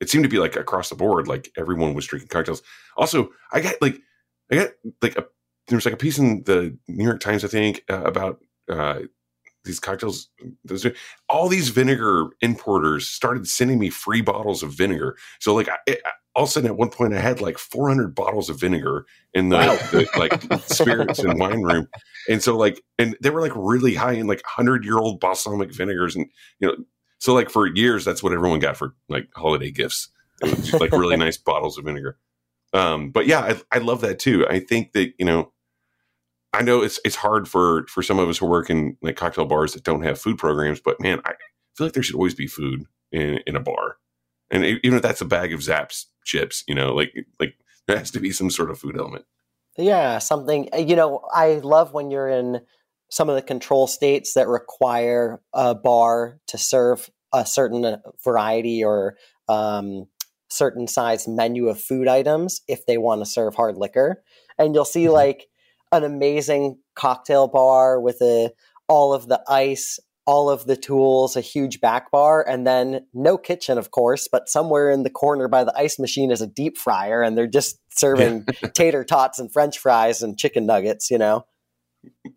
it 0.00 0.10
seemed 0.10 0.24
to 0.24 0.30
be 0.30 0.38
like 0.38 0.56
across 0.56 0.88
the 0.88 0.96
board, 0.96 1.28
like 1.28 1.52
everyone 1.56 1.94
was 1.94 2.06
drinking 2.06 2.28
cocktails. 2.28 2.62
Also, 2.96 3.30
I 3.52 3.60
got 3.60 3.76
like 3.80 4.00
I 4.50 4.56
got 4.56 4.68
like 5.00 5.16
a 5.16 5.26
there 5.68 5.76
was 5.76 5.84
like 5.84 5.94
a 5.94 5.98
piece 5.98 6.18
in 6.18 6.42
the 6.44 6.76
New 6.88 7.04
York 7.04 7.20
Times, 7.20 7.44
I 7.44 7.48
think, 7.48 7.84
uh, 7.88 8.02
about 8.02 8.42
uh, 8.68 9.00
these 9.64 9.80
cocktails. 9.80 10.28
Those, 10.64 10.86
all 11.28 11.48
these 11.48 11.68
vinegar 11.68 12.30
importers 12.40 13.08
started 13.08 13.46
sending 13.46 13.78
me 13.78 13.90
free 13.90 14.20
bottles 14.20 14.62
of 14.62 14.72
vinegar. 14.72 15.16
So 15.40 15.54
like 15.54 15.68
I, 15.68 15.96
all 16.34 16.44
of 16.44 16.48
a 16.48 16.52
sudden 16.52 16.70
at 16.70 16.76
one 16.76 16.90
point 16.90 17.14
I 17.14 17.20
had 17.20 17.40
like 17.40 17.58
400 17.58 18.14
bottles 18.14 18.48
of 18.48 18.58
vinegar 18.58 19.06
in 19.34 19.50
the, 19.50 19.56
wow. 19.56 19.76
the 19.90 20.08
like 20.16 20.62
spirits 20.62 21.18
and 21.18 21.38
wine 21.38 21.62
room. 21.62 21.88
And 22.28 22.42
so 22.42 22.56
like, 22.56 22.82
and 22.98 23.16
they 23.20 23.30
were 23.30 23.40
like 23.40 23.52
really 23.54 23.94
high 23.94 24.12
in 24.12 24.26
like 24.26 24.42
hundred 24.44 24.84
year 24.84 24.98
old 24.98 25.20
balsamic 25.20 25.72
vinegars. 25.72 26.16
And, 26.16 26.26
you 26.58 26.68
know, 26.68 26.76
so 27.18 27.34
like 27.34 27.50
for 27.50 27.66
years, 27.66 28.04
that's 28.04 28.22
what 28.22 28.32
everyone 28.32 28.60
got 28.60 28.76
for 28.76 28.94
like 29.08 29.28
holiday 29.36 29.70
gifts. 29.70 30.08
just 30.42 30.80
like 30.80 30.92
really 30.92 31.16
nice 31.18 31.36
bottles 31.36 31.78
of 31.78 31.84
vinegar. 31.84 32.18
Um, 32.72 33.10
but 33.10 33.26
yeah, 33.26 33.40
I, 33.40 33.76
I 33.76 33.78
love 33.78 34.00
that 34.00 34.18
too. 34.18 34.46
I 34.48 34.58
think 34.58 34.92
that, 34.92 35.12
you 35.18 35.26
know, 35.26 35.51
I 36.52 36.62
know 36.62 36.82
it's, 36.82 37.00
it's 37.04 37.16
hard 37.16 37.48
for, 37.48 37.86
for 37.86 38.02
some 38.02 38.18
of 38.18 38.28
us 38.28 38.38
who 38.38 38.46
work 38.46 38.68
in 38.68 38.96
like 39.02 39.16
cocktail 39.16 39.46
bars 39.46 39.72
that 39.72 39.84
don't 39.84 40.02
have 40.02 40.20
food 40.20 40.38
programs, 40.38 40.80
but 40.80 41.00
man, 41.00 41.20
I 41.24 41.32
feel 41.76 41.86
like 41.86 41.94
there 41.94 42.02
should 42.02 42.16
always 42.16 42.34
be 42.34 42.46
food 42.46 42.84
in, 43.10 43.40
in 43.46 43.56
a 43.56 43.60
bar 43.60 43.96
and 44.52 44.64
even 44.64 44.96
if 44.96 45.02
that's 45.02 45.22
a 45.22 45.24
bag 45.24 45.52
of 45.52 45.62
Zapp's 45.62 46.06
chips, 46.24 46.62
you 46.68 46.74
know, 46.74 46.94
like 46.94 47.12
like 47.40 47.54
there 47.88 47.96
has 47.96 48.10
to 48.12 48.20
be 48.20 48.30
some 48.30 48.50
sort 48.50 48.70
of 48.70 48.78
food 48.78 48.96
element. 48.96 49.24
Yeah, 49.78 50.18
something. 50.18 50.68
Uh, 50.72 50.78
you 50.78 50.94
know, 50.94 51.22
I 51.34 51.54
love 51.54 51.94
when 51.94 52.10
you're 52.10 52.28
in 52.28 52.60
some 53.10 53.30
of 53.30 53.34
the 53.34 53.42
control 53.42 53.86
states 53.86 54.34
that 54.34 54.46
require 54.46 55.40
a 55.54 55.74
bar 55.74 56.38
to 56.48 56.58
serve 56.58 57.10
a 57.32 57.46
certain 57.46 57.84
uh, 57.84 57.98
variety 58.22 58.84
or 58.84 59.16
um, 59.48 60.06
certain 60.50 60.86
size 60.86 61.26
menu 61.26 61.68
of 61.68 61.80
food 61.80 62.06
items 62.06 62.60
if 62.68 62.84
they 62.84 62.98
want 62.98 63.22
to 63.22 63.26
serve 63.26 63.54
hard 63.54 63.78
liquor, 63.78 64.22
and 64.58 64.74
you'll 64.74 64.84
see 64.84 65.04
mm-hmm. 65.04 65.14
like 65.14 65.48
an 65.92 66.04
amazing 66.04 66.78
cocktail 66.94 67.48
bar 67.48 68.00
with 68.00 68.20
a 68.22 68.50
all 68.88 69.14
of 69.14 69.28
the 69.28 69.42
ice 69.48 69.98
all 70.26 70.48
of 70.48 70.66
the 70.66 70.76
tools, 70.76 71.36
a 71.36 71.40
huge 71.40 71.80
back 71.80 72.10
bar, 72.10 72.46
and 72.48 72.66
then 72.66 73.04
no 73.12 73.36
kitchen, 73.36 73.76
of 73.76 73.90
course, 73.90 74.28
but 74.30 74.48
somewhere 74.48 74.90
in 74.90 75.02
the 75.02 75.10
corner 75.10 75.48
by 75.48 75.64
the 75.64 75.76
ice 75.76 75.98
machine 75.98 76.30
is 76.30 76.40
a 76.40 76.46
deep 76.46 76.78
fryer, 76.78 77.22
and 77.22 77.36
they're 77.36 77.46
just 77.46 77.80
serving 77.90 78.46
tater 78.74 79.04
tots 79.04 79.38
and 79.38 79.52
French 79.52 79.78
fries 79.78 80.22
and 80.22 80.38
chicken 80.38 80.64
nuggets, 80.64 81.10
you 81.10 81.18
know. 81.18 81.44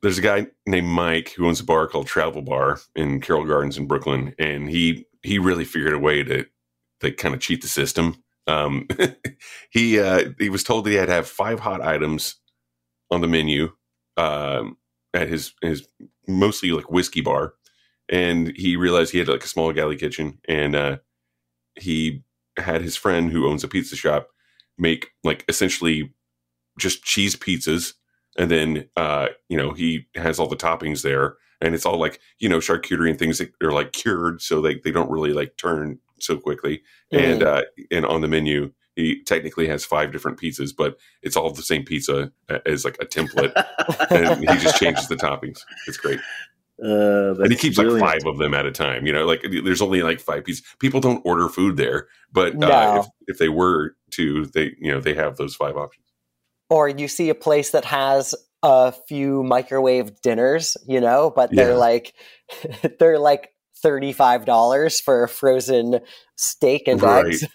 There's 0.02 0.18
a 0.18 0.22
guy 0.22 0.48
named 0.66 0.88
Mike 0.88 1.34
who 1.34 1.48
owns 1.48 1.60
a 1.60 1.64
bar 1.64 1.88
called 1.88 2.08
Travel 2.08 2.42
Bar 2.42 2.80
in 2.96 3.22
Carroll 3.22 3.46
Gardens 3.46 3.78
in 3.78 3.88
Brooklyn, 3.88 4.34
and 4.38 4.70
he 4.70 5.08
he 5.24 5.40
really 5.40 5.66
figured 5.66 5.94
a 5.94 6.00
way 6.00 6.24
to 6.24 6.46
to 7.02 7.12
kind 7.12 7.34
of 7.34 7.42
cheat 7.42 7.62
the 7.62 7.68
system. 7.68 8.24
Um, 8.48 8.88
he 9.70 10.00
uh, 10.00 10.30
he 10.40 10.50
was 10.50 10.64
told 10.64 10.86
that 10.86 10.92
he 10.92 10.96
had 10.96 11.08
to 11.08 11.14
have 11.14 11.28
five 11.28 11.60
hot 11.60 11.82
items 11.82 12.36
on 13.16 13.22
the 13.22 13.28
menu 13.28 13.72
um, 14.18 14.78
at 15.14 15.28
his 15.28 15.54
his 15.62 15.88
mostly 16.28 16.72
like 16.72 16.92
whiskey 16.92 17.22
bar 17.22 17.54
and 18.10 18.56
he 18.56 18.76
realized 18.76 19.12
he 19.12 19.20
had 19.20 19.28
like 19.28 19.44
a 19.44 19.48
small 19.48 19.74
galley 19.74 19.96
kitchen 19.96 20.38
and 20.48 20.76
uh, 20.76 20.98
he 21.76 22.24
had 22.58 22.82
his 22.82 22.96
friend 22.96 23.32
who 23.32 23.48
owns 23.48 23.64
a 23.64 23.68
pizza 23.68 23.96
shop 23.96 24.30
make 24.78 25.10
like 25.24 25.44
essentially 25.48 26.14
just 26.78 27.04
cheese 27.04 27.36
pizzas 27.36 27.94
and 28.38 28.52
then 28.52 28.88
uh, 28.96 29.28
you 29.50 29.58
know 29.58 29.72
he 29.72 30.06
has 30.16 30.40
all 30.40 30.48
the 30.48 30.56
toppings 30.56 31.02
there 31.02 31.38
and 31.62 31.74
it's 31.74 31.86
all 31.86 31.98
like 31.98 32.20
you 32.40 32.50
know 32.50 32.60
charcuterie 32.60 33.10
and 33.10 33.20
things 33.20 33.38
that 33.38 33.52
are 33.64 33.72
like 33.72 33.94
cured 33.94 34.42
so 34.42 34.62
they, 34.62 34.76
they 34.84 34.92
don't 34.92 35.10
really 35.10 35.34
like 35.34 35.58
turn 35.58 35.98
so 36.20 36.38
quickly 36.38 36.82
mm. 37.14 37.20
and 37.20 37.44
uh, 37.44 37.62
and 37.92 38.06
on 38.06 38.22
the 38.22 38.28
menu 38.28 38.72
he 38.96 39.22
technically 39.24 39.68
has 39.68 39.86
five 39.86 40.12
different 40.12 40.40
pizzas 40.40 40.72
but 40.76 40.98
it's 41.22 41.36
all 41.36 41.52
the 41.52 41.62
same 41.62 41.84
pizza 41.84 42.32
as 42.66 42.86
like 42.86 42.98
a 43.02 43.06
template 43.06 43.54
and 44.10 44.40
he 44.40 44.58
just 44.58 44.76
changes 44.80 45.08
the 45.08 45.16
toppings 45.16 45.60
it's 45.88 45.98
great 45.98 46.20
uh, 46.84 47.36
and 47.36 47.52
he 47.52 47.58
keeps 47.58 47.78
brilliant. 47.78 48.02
like 48.02 48.22
five 48.22 48.28
of 48.28 48.38
them 48.38 48.54
at 48.54 48.66
a 48.66 48.72
time. 48.72 49.06
You 49.06 49.14
know, 49.14 49.26
like 49.26 49.46
there's 49.64 49.82
only 49.82 50.04
like 50.04 50.20
five 50.20 50.44
pieces. 50.44 50.66
People 50.80 51.00
don't 51.00 51.22
order 51.26 51.48
food 51.48 51.78
there, 51.78 52.08
but 52.34 52.56
no. 52.56 52.68
uh, 52.68 53.00
if, 53.00 53.08
if 53.28 53.38
they 53.38 53.48
were 53.48 53.96
to, 54.12 54.46
they 54.48 54.76
you 54.78 54.92
know 54.92 55.00
they 55.00 55.14
have 55.14 55.38
those 55.38 55.56
five 55.56 55.78
options. 55.78 56.06
Or 56.70 56.90
you 56.90 57.08
see 57.08 57.30
a 57.30 57.36
place 57.36 57.72
that 57.72 57.86
has 57.86 58.36
a 58.62 58.92
few 58.92 59.44
microwave 59.44 60.20
dinners, 60.22 60.76
you 60.86 61.00
know, 61.00 61.32
but 61.34 61.50
they're 61.52 61.70
yeah. 61.70 61.76
like 61.76 62.14
they're 63.00 63.20
like 63.20 63.52
thirty 63.82 64.12
five 64.12 64.44
dollars 64.44 65.00
for 65.00 65.24
a 65.24 65.30
frozen 65.30 66.02
steak 66.36 66.90
and 66.90 67.02
right. 67.02 67.28
eggs. 67.28 67.46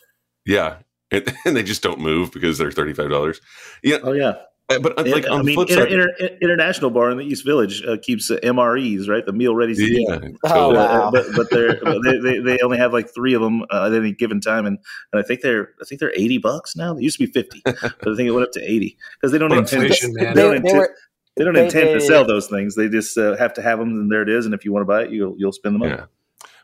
Yeah, 0.46 0.76
and, 1.10 1.36
and, 1.44 1.56
they 1.56 1.62
just 1.62 1.82
don't 1.82 2.00
move 2.00 2.32
because 2.32 2.58
they're 2.58 2.70
thirty 2.70 2.92
five 2.92 3.10
dollars. 3.10 3.40
Yeah. 3.82 3.98
Oh 4.02 4.12
yeah. 4.12 4.34
Uh, 4.70 4.78
but 4.78 4.96
uh, 4.98 5.02
like 5.10 5.28
on 5.28 5.40
I 5.40 5.42
mean, 5.42 5.56
flip 5.56 5.68
inter, 5.70 5.86
inter, 5.86 6.36
international 6.40 6.90
bar 6.90 7.10
in 7.10 7.18
the 7.18 7.24
East 7.24 7.44
Village 7.44 7.82
uh, 7.84 7.96
keeps 8.00 8.30
uh, 8.30 8.36
MREs, 8.44 9.08
right? 9.08 9.26
The 9.26 9.32
meal 9.32 9.54
ready 9.56 9.74
to 9.74 9.82
eat. 9.82 10.06
Yeah, 10.08 10.14
totally. 10.14 10.36
oh, 10.44 10.74
wow. 10.74 11.10
but, 11.10 11.26
but 11.34 11.50
they're 11.50 11.74
they, 12.04 12.18
they, 12.18 12.38
they, 12.38 12.58
only 12.60 12.78
have 12.78 12.92
like 12.92 13.12
three 13.12 13.34
of 13.34 13.42
them 13.42 13.64
uh, 13.70 13.86
at 13.86 13.92
any 13.92 14.12
given 14.12 14.40
time, 14.40 14.66
and, 14.66 14.78
and 15.12 15.20
I 15.20 15.26
think 15.26 15.40
they're 15.40 15.70
I 15.82 15.84
think 15.86 16.00
they're 16.00 16.12
eighty 16.14 16.38
bucks 16.38 16.76
now. 16.76 16.94
They 16.94 17.02
used 17.02 17.18
to 17.18 17.26
be 17.26 17.32
fifty, 17.32 17.60
but 17.64 17.82
I 17.82 18.14
think 18.14 18.28
it 18.28 18.30
went 18.30 18.46
up 18.46 18.52
to 18.52 18.62
eighty 18.62 18.96
because 19.14 19.32
they 19.32 19.38
don't 19.38 19.52
intend. 19.52 19.82
Inflation, 19.82 20.14
man. 20.14 20.36
They, 20.36 20.58
they, 20.60 20.72
were 20.72 20.94
they 21.36 21.44
don't 21.44 21.54
They- 21.54 21.64
intend 21.64 21.88
to 21.88 22.00
sell 22.00 22.24
those 22.24 22.46
things. 22.46 22.76
They 22.76 22.88
just 22.88 23.18
uh, 23.18 23.36
have 23.38 23.54
to 23.54 23.62
have 23.62 23.80
them, 23.80 23.88
and 23.88 24.12
there 24.12 24.22
it 24.22 24.28
is. 24.28 24.44
And 24.46 24.54
if 24.54 24.64
you 24.64 24.72
want 24.72 24.82
to 24.82 24.86
buy 24.86 25.02
it, 25.02 25.10
you'll 25.10 25.34
you'll 25.36 25.52
spend 25.52 25.74
the 25.74 25.80
money. 25.80 25.92
Yeah. 25.92 26.04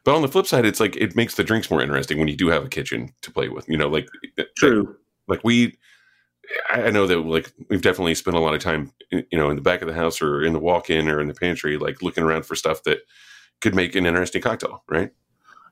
But 0.06 0.14
on 0.14 0.22
the 0.22 0.28
flip 0.28 0.46
side, 0.46 0.64
it's 0.64 0.78
like 0.78 0.94
it 0.96 1.16
makes 1.16 1.34
the 1.34 1.42
drinks 1.42 1.68
more 1.68 1.82
interesting 1.82 2.18
when 2.18 2.28
you 2.28 2.36
do 2.36 2.46
have 2.46 2.64
a 2.64 2.68
kitchen 2.68 3.12
to 3.22 3.30
play 3.32 3.48
with. 3.48 3.68
You 3.68 3.76
know, 3.76 3.88
like 3.88 4.08
eh, 4.38 4.42
eh, 4.42 4.44
True. 4.56 4.96
like 5.26 5.40
we 5.42 5.76
I 6.70 6.90
know 6.90 7.08
that 7.08 7.18
like 7.18 7.52
we've 7.68 7.82
definitely 7.82 8.14
spent 8.14 8.36
a 8.36 8.40
lot 8.40 8.54
of 8.54 8.60
time 8.60 8.92
you 9.10 9.24
know 9.32 9.50
in 9.50 9.56
the 9.56 9.62
back 9.62 9.82
of 9.82 9.88
the 9.88 9.94
house 9.94 10.22
or 10.22 10.44
in 10.44 10.52
the 10.52 10.60
walk-in 10.60 11.08
or 11.08 11.20
in 11.20 11.26
the 11.26 11.34
pantry 11.34 11.76
like 11.76 12.02
looking 12.02 12.22
around 12.22 12.46
for 12.46 12.54
stuff 12.54 12.84
that 12.84 13.00
could 13.60 13.74
make 13.74 13.96
an 13.96 14.06
interesting 14.06 14.40
cocktail, 14.40 14.84
right? 14.88 15.10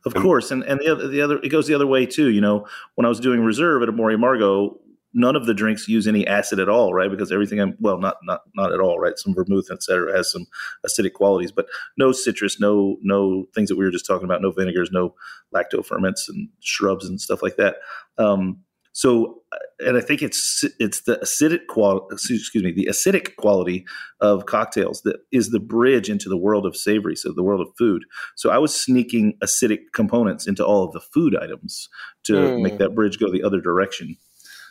Of 0.04 0.14
And- 0.14 0.22
course, 0.24 0.50
and 0.50 0.64
and 0.64 0.80
the 0.80 0.88
other 0.90 1.06
the 1.06 1.20
other 1.22 1.38
it 1.38 1.50
goes 1.50 1.68
the 1.68 1.74
other 1.74 1.86
way 1.86 2.04
too. 2.04 2.28
You 2.30 2.40
know, 2.40 2.66
when 2.96 3.04
I 3.06 3.08
was 3.08 3.20
doing 3.20 3.40
reserve 3.44 3.82
at 3.84 3.88
Amor 3.88 4.08
y 4.08 4.14
Amargo, 4.14 4.76
none 5.14 5.36
of 5.36 5.46
the 5.46 5.54
drinks 5.54 5.88
use 5.88 6.06
any 6.06 6.26
acid 6.26 6.58
at 6.58 6.68
all, 6.68 6.92
right? 6.92 7.10
Because 7.10 7.32
everything 7.32 7.60
I'm 7.60 7.76
well, 7.80 7.98
not 7.98 8.16
not 8.24 8.40
not 8.54 8.72
at 8.72 8.80
all, 8.80 8.98
right? 8.98 9.16
Some 9.16 9.34
vermouth, 9.34 9.68
et 9.70 9.82
cetera, 9.82 10.14
has 10.16 10.30
some 10.30 10.46
acidic 10.86 11.12
qualities, 11.14 11.52
but 11.52 11.66
no 11.96 12.12
citrus, 12.12 12.60
no 12.60 12.98
no 13.02 13.46
things 13.54 13.68
that 13.68 13.76
we 13.76 13.84
were 13.84 13.90
just 13.90 14.06
talking 14.06 14.24
about, 14.24 14.42
no 14.42 14.50
vinegars, 14.50 14.90
no 14.92 15.14
lacto 15.54 15.84
ferments 15.84 16.28
and 16.28 16.48
shrubs 16.60 17.06
and 17.08 17.20
stuff 17.20 17.42
like 17.42 17.56
that. 17.56 17.76
Um, 18.18 18.58
so, 18.96 19.42
and 19.80 19.96
I 19.96 20.00
think 20.00 20.22
it's 20.22 20.64
it's 20.78 21.02
the 21.02 21.16
acidic 21.16 21.66
quality, 21.68 22.06
excuse 22.14 22.62
me, 22.62 22.70
the 22.72 22.86
acidic 22.86 23.34
quality 23.36 23.84
of 24.20 24.46
cocktails 24.46 25.02
that 25.02 25.16
is 25.32 25.50
the 25.50 25.58
bridge 25.58 26.08
into 26.08 26.28
the 26.28 26.36
world 26.36 26.64
of 26.64 26.76
savory, 26.76 27.16
so 27.16 27.32
the 27.32 27.42
world 27.42 27.60
of 27.60 27.74
food. 27.76 28.04
So 28.36 28.50
I 28.50 28.58
was 28.58 28.72
sneaking 28.72 29.36
acidic 29.42 29.80
components 29.94 30.46
into 30.46 30.64
all 30.64 30.84
of 30.84 30.92
the 30.92 31.00
food 31.00 31.34
items 31.36 31.88
to 32.24 32.52
Hmm. 32.54 32.62
make 32.62 32.78
that 32.78 32.94
bridge 32.94 33.18
go 33.18 33.32
the 33.32 33.42
other 33.42 33.60
direction. 33.60 34.16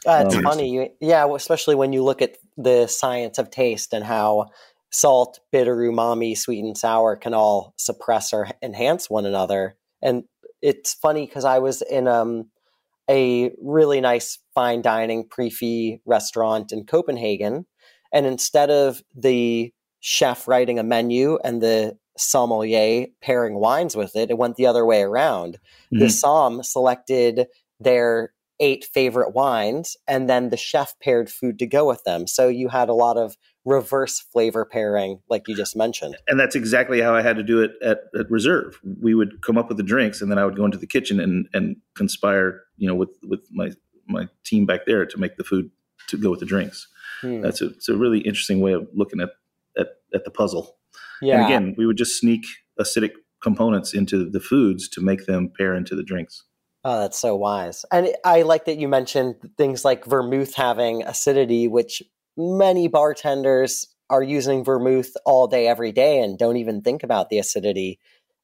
Uh, 0.05 0.23
it's 0.25 0.35
Um, 0.35 0.43
funny, 0.43 0.69
you, 0.69 0.89
yeah, 0.99 1.25
especially 1.33 1.75
when 1.75 1.93
you 1.93 2.03
look 2.03 2.21
at 2.21 2.37
the 2.57 2.87
science 2.87 3.37
of 3.37 3.49
taste 3.49 3.93
and 3.93 4.03
how 4.03 4.47
salt, 4.91 5.39
bitter, 5.51 5.75
umami, 5.77 6.37
sweet 6.37 6.63
and 6.63 6.77
sour 6.77 7.15
can 7.15 7.33
all 7.33 7.73
suppress 7.77 8.33
or 8.33 8.49
enhance 8.61 9.09
one 9.09 9.25
another. 9.25 9.75
And 10.01 10.25
it's 10.61 10.93
funny 10.93 11.25
because 11.25 11.45
I 11.45 11.59
was 11.59 11.81
in 11.81 12.07
um, 12.07 12.49
a 13.09 13.51
really 13.61 14.01
nice 14.01 14.39
fine 14.53 14.81
dining 14.81 15.27
pre-fee 15.27 16.01
restaurant 16.05 16.71
in 16.71 16.85
Copenhagen, 16.85 17.65
and 18.11 18.25
instead 18.25 18.69
of 18.69 19.01
the 19.15 19.73
chef 20.01 20.47
writing 20.47 20.79
a 20.79 20.83
menu 20.83 21.39
and 21.43 21.61
the 21.61 21.97
sommelier 22.17 23.07
pairing 23.21 23.55
wines 23.55 23.95
with 23.95 24.15
it, 24.15 24.29
it 24.29 24.37
went 24.37 24.57
the 24.57 24.67
other 24.67 24.85
way 24.85 25.01
around. 25.01 25.59
The 25.91 26.07
Mhm. 26.07 26.11
som 26.11 26.63
selected 26.63 27.47
their 27.79 28.32
eight 28.59 28.85
favorite 28.93 29.33
wines, 29.33 29.97
and 30.07 30.29
then 30.29 30.49
the 30.49 30.57
chef 30.57 30.95
paired 31.01 31.29
food 31.29 31.59
to 31.59 31.65
go 31.65 31.87
with 31.87 32.03
them. 32.03 32.27
So 32.27 32.47
you 32.47 32.69
had 32.69 32.89
a 32.89 32.93
lot 32.93 33.17
of 33.17 33.35
reverse 33.65 34.19
flavor 34.19 34.65
pairing, 34.65 35.19
like 35.29 35.47
you 35.47 35.55
just 35.55 35.75
mentioned. 35.75 36.17
and 36.27 36.39
that's 36.39 36.55
exactly 36.55 37.01
how 37.01 37.15
I 37.15 37.21
had 37.21 37.37
to 37.37 37.43
do 37.43 37.61
it 37.61 37.71
at, 37.81 38.01
at 38.17 38.29
reserve. 38.29 38.79
We 39.01 39.15
would 39.15 39.41
come 39.41 39.57
up 39.57 39.69
with 39.69 39.77
the 39.77 39.83
drinks, 39.83 40.21
and 40.21 40.29
then 40.29 40.37
I 40.37 40.45
would 40.45 40.55
go 40.55 40.65
into 40.65 40.77
the 40.77 40.87
kitchen 40.87 41.19
and 41.19 41.47
and 41.53 41.77
conspire, 41.95 42.63
you 42.77 42.87
know, 42.87 42.95
with 42.95 43.11
with 43.23 43.41
my 43.51 43.71
my 44.07 44.27
team 44.43 44.65
back 44.65 44.85
there 44.85 45.05
to 45.05 45.17
make 45.17 45.37
the 45.37 45.43
food 45.43 45.71
to 46.07 46.17
go 46.17 46.29
with 46.29 46.39
the 46.39 46.45
drinks. 46.45 46.87
Hmm. 47.21 47.41
That's 47.41 47.61
a 47.61 47.67
it's 47.67 47.89
a 47.89 47.95
really 47.95 48.19
interesting 48.19 48.59
way 48.59 48.73
of 48.73 48.87
looking 48.93 49.21
at 49.21 49.29
at, 49.77 49.87
at 50.13 50.25
the 50.25 50.31
puzzle. 50.31 50.77
Yeah. 51.21 51.35
And 51.35 51.45
again, 51.45 51.75
we 51.77 51.85
would 51.85 51.97
just 51.97 52.19
sneak 52.19 52.45
acidic 52.79 53.11
components 53.41 53.93
into 53.93 54.29
the 54.29 54.39
foods 54.39 54.87
to 54.89 55.01
make 55.01 55.25
them 55.25 55.51
pair 55.57 55.73
into 55.75 55.95
the 55.95 56.03
drinks. 56.03 56.43
Oh, 56.83 56.99
that's 56.99 57.19
so 57.19 57.35
wise. 57.35 57.85
And 57.91 58.09
I 58.25 58.41
like 58.41 58.65
that 58.65 58.77
you 58.77 58.87
mentioned 58.87 59.35
things 59.57 59.85
like 59.85 60.05
vermouth 60.05 60.53
having 60.53 61.03
acidity, 61.03 61.67
which 61.67 62.03
many 62.35 62.87
bartenders 62.87 63.87
are 64.09 64.23
using 64.23 64.65
vermouth 64.65 65.15
all 65.25 65.47
day, 65.47 65.67
every 65.67 65.91
day, 65.91 66.19
and 66.19 66.37
don't 66.37 66.57
even 66.57 66.81
think 66.81 67.03
about 67.03 67.29
the 67.29 67.39
acidity. 67.39 67.99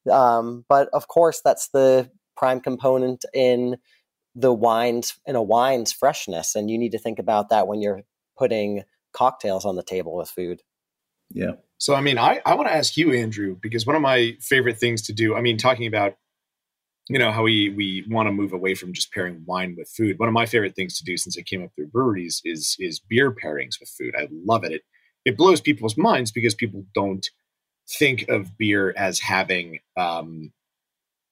Um, 0.10 0.66
but 0.70 0.88
of 0.94 1.08
course, 1.08 1.42
that's 1.44 1.68
the 1.70 2.10
prime 2.38 2.62
component 2.62 3.26
in 3.34 3.78
the 4.36 4.54
wines 4.54 5.18
in 5.26 5.36
a 5.36 5.44
wine's 5.44 5.92
freshness, 5.92 6.56
and 6.56 6.72
you 6.72 6.78
need 6.78 6.94
to 6.94 7.00
think 7.00 7.20
about 7.20 7.50
that 7.50 7.68
when 7.68 7.82
you're 7.82 8.04
putting 8.38 8.84
cocktails 9.12 9.66
on 9.66 9.76
the 9.76 9.84
table 9.84 10.16
with 10.16 10.30
food. 10.30 10.62
Yeah. 11.30 11.54
So, 11.78 11.94
I 11.94 12.02
mean, 12.02 12.18
I, 12.18 12.42
I 12.46 12.56
want 12.56 12.70
to 12.70 12.74
ask 12.74 12.96
you, 12.96 13.12
Andrew, 13.12 13.58
because 13.62 13.86
one 13.86 13.96
of 13.96 14.02
my 14.02 14.38
favorite 14.40 14.78
things 14.78 15.02
to 15.04 15.14
do, 15.14 15.36
I 15.36 15.42
mean, 15.42 15.58
talking 15.58 15.88
about, 15.88 16.16
you 17.10 17.18
know, 17.18 17.32
how 17.32 17.44
we, 17.44 17.70
we 17.70 18.06
want 18.08 18.28
to 18.28 18.32
move 18.32 18.54
away 18.54 18.76
from 18.76 18.94
just 18.94 19.12
pairing 19.12 19.44
wine 19.46 19.76
with 19.76 19.90
food. 19.90 20.20
One 20.20 20.30
of 20.30 20.34
my 20.34 20.46
favorite 20.46 20.76
things 20.76 20.98
to 21.00 21.04
do 21.04 21.18
since 21.18 21.38
I 21.38 21.42
came 21.42 21.64
up 21.64 21.72
through 21.76 21.88
breweries 21.88 22.42
is, 22.46 22.76
is 22.80 23.00
beer 23.00 23.32
pairings 23.32 23.80
with 23.80 23.90
food. 23.90 24.14
I 24.16 24.28
love 24.32 24.64
it. 24.64 24.72
It, 24.72 24.82
it 25.26 25.38
blows 25.38 25.60
people's 25.60 25.98
minds 25.98 26.32
because 26.32 26.54
people 26.54 26.86
don't 26.94 27.26
think 27.98 28.30
of 28.30 28.58
beer 28.58 28.94
as 28.96 29.20
having, 29.20 29.80
um, 29.98 30.54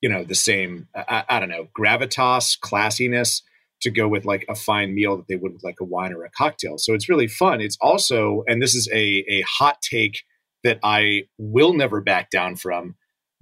you 0.01 0.09
know, 0.09 0.23
the 0.23 0.35
same, 0.35 0.87
I, 0.95 1.23
I 1.29 1.39
don't 1.39 1.49
know, 1.49 1.67
gravitas, 1.77 2.57
classiness 2.59 3.43
to 3.81 3.91
go 3.91 4.07
with 4.07 4.25
like 4.25 4.45
a 4.49 4.55
fine 4.55 4.95
meal 4.95 5.17
that 5.17 5.27
they 5.27 5.35
would 5.35 5.53
with 5.53 5.63
like 5.63 5.79
a 5.79 5.85
wine 5.85 6.11
or 6.11 6.25
a 6.25 6.31
cocktail. 6.31 6.79
So 6.79 6.95
it's 6.95 7.07
really 7.07 7.27
fun. 7.27 7.61
It's 7.61 7.77
also, 7.79 8.43
and 8.47 8.61
this 8.61 8.73
is 8.73 8.89
a, 8.91 9.23
a 9.27 9.41
hot 9.41 9.81
take 9.81 10.23
that 10.63 10.79
I 10.81 11.25
will 11.37 11.73
never 11.73 12.01
back 12.01 12.31
down 12.31 12.55
from. 12.55 12.95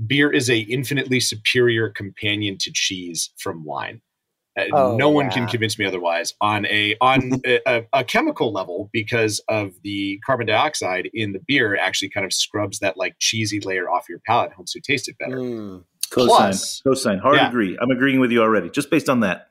Beer 0.06 0.32
is 0.32 0.50
a 0.50 0.60
infinitely 0.60 1.20
superior 1.20 1.90
companion 1.90 2.58
to 2.60 2.72
cheese 2.74 3.32
from 3.38 3.64
wine. 3.64 4.02
Uh, 4.58 4.64
Oh, 4.74 4.96
no 4.96 5.10
one 5.10 5.30
can 5.30 5.48
convince 5.48 5.78
me 5.78 5.86
otherwise 5.86 6.34
on 6.40 6.66
a 6.68 6.96
on 7.02 7.42
a, 7.46 7.60
a, 7.66 7.84
a 7.94 8.04
chemical 8.04 8.54
level 8.54 8.90
because 8.94 9.42
of 9.50 9.74
the 9.84 10.20
carbon 10.26 10.48
dioxide 10.48 11.10
in 11.14 11.34
the 11.34 11.40
beer 11.48 11.76
actually 11.78 12.10
kind 12.10 12.26
of 12.26 12.32
scrubs 12.34 12.80
that 12.80 12.96
like 12.98 13.16
cheesy 13.20 13.60
layer 13.60 13.90
off 13.90 14.08
your 14.10 14.20
palate, 14.26 14.52
helps 14.54 14.74
you 14.76 14.82
taste 14.82 15.08
it 15.10 15.18
better. 15.20 15.38
Mm. 15.38 15.84
Cosign. 16.12 16.26
Plus- 16.28 16.82
Cosign. 16.86 17.20
Hard 17.20 17.36
Yeah. 17.38 17.50
agree. 17.50 17.78
I'm 17.82 17.92
agreeing 17.92 18.20
with 18.20 18.32
you 18.32 18.42
already, 18.42 18.70
just 18.70 18.90
based 18.90 19.10
on 19.10 19.22
that. 19.22 19.48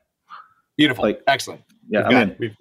Beautiful, 0.77 1.03
Like- 1.05 1.21
excellent. 1.27 1.61
Yeah, 1.87 1.99
We've 1.99 2.05
I'm 2.07 2.11
got- 2.11 2.21
in. 2.23 2.35
we've- 2.39 2.55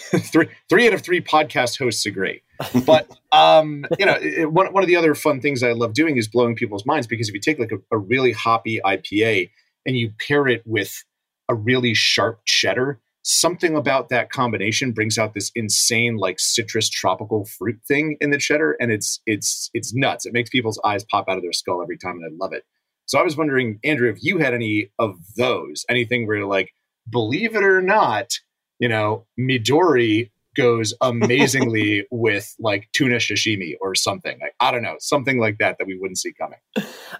three 0.32 0.48
three 0.68 0.86
out 0.86 0.92
of 0.94 1.02
three 1.02 1.20
podcast 1.20 1.78
hosts 1.78 2.06
agree. 2.06 2.42
But 2.86 3.10
um, 3.32 3.84
you 3.98 4.06
know, 4.06 4.16
it- 4.20 4.52
one 4.52 4.72
one 4.72 4.82
of 4.82 4.88
the 4.88 4.96
other 4.96 5.14
fun 5.14 5.40
things 5.40 5.62
I 5.62 5.72
love 5.72 5.92
doing 5.94 6.16
is 6.16 6.28
blowing 6.28 6.54
people's 6.56 6.86
minds 6.86 7.06
because 7.06 7.28
if 7.28 7.34
you 7.34 7.40
take 7.40 7.58
like 7.58 7.72
a, 7.72 7.78
a 7.94 7.98
really 7.98 8.32
hoppy 8.32 8.80
IPA 8.84 9.50
and 9.86 9.96
you 9.96 10.12
pair 10.26 10.46
it 10.46 10.62
with 10.66 11.04
a 11.48 11.54
really 11.54 11.94
sharp 11.94 12.40
cheddar, 12.44 13.00
something 13.22 13.76
about 13.76 14.08
that 14.08 14.30
combination 14.30 14.92
brings 14.92 15.18
out 15.18 15.34
this 15.34 15.50
insane 15.54 16.16
like 16.16 16.38
citrus 16.38 16.88
tropical 16.88 17.44
fruit 17.44 17.80
thing 17.86 18.16
in 18.20 18.30
the 18.30 18.38
cheddar, 18.38 18.76
and 18.80 18.90
it's 18.92 19.20
it's 19.26 19.70
it's 19.74 19.94
nuts. 19.94 20.26
It 20.26 20.32
makes 20.32 20.50
people's 20.50 20.80
eyes 20.84 21.04
pop 21.10 21.28
out 21.28 21.36
of 21.36 21.42
their 21.42 21.52
skull 21.52 21.82
every 21.82 21.98
time, 21.98 22.16
and 22.16 22.24
I 22.24 22.44
love 22.44 22.52
it. 22.52 22.64
So 23.06 23.18
I 23.18 23.22
was 23.22 23.36
wondering, 23.36 23.80
Andrew, 23.82 24.08
if 24.08 24.22
you 24.22 24.38
had 24.38 24.54
any 24.54 24.90
of 24.98 25.16
those, 25.36 25.84
anything 25.88 26.26
where 26.26 26.36
you're 26.36 26.46
like, 26.46 26.70
believe 27.10 27.56
it 27.56 27.64
or 27.64 27.82
not, 27.82 28.38
you 28.80 28.88
know, 28.88 29.26
Midori 29.38 30.30
goes 30.56 30.92
amazingly 31.00 32.06
with 32.10 32.54
like 32.58 32.88
tuna 32.92 33.16
sashimi 33.16 33.74
or 33.80 33.94
something. 33.94 34.38
Like, 34.40 34.54
I 34.58 34.72
don't 34.72 34.82
know, 34.82 34.96
something 34.98 35.38
like 35.38 35.58
that 35.58 35.78
that 35.78 35.86
we 35.86 35.96
wouldn't 35.96 36.18
see 36.18 36.32
coming. 36.32 36.58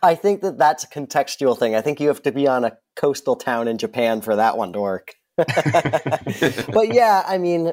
I 0.03 0.17
think 0.17 0.41
that 0.41 0.59
that's 0.59 0.85
a 0.85 0.89
contextual 0.89 1.57
thing. 1.57 1.77
I 1.77 1.81
think 1.81 2.01
you 2.01 2.09
have 2.09 2.23
to 2.23 2.33
be 2.33 2.49
on 2.49 2.65
a 2.65 2.77
coastal 2.97 3.37
town 3.37 3.69
in 3.69 3.79
Japan 3.79 4.21
for 4.21 4.35
that 4.37 4.57
one 4.57 4.73
to 4.73 4.81
work. 4.81 5.15
but 5.37 6.93
yeah, 6.93 7.23
I 7.27 7.39
mean, 7.39 7.73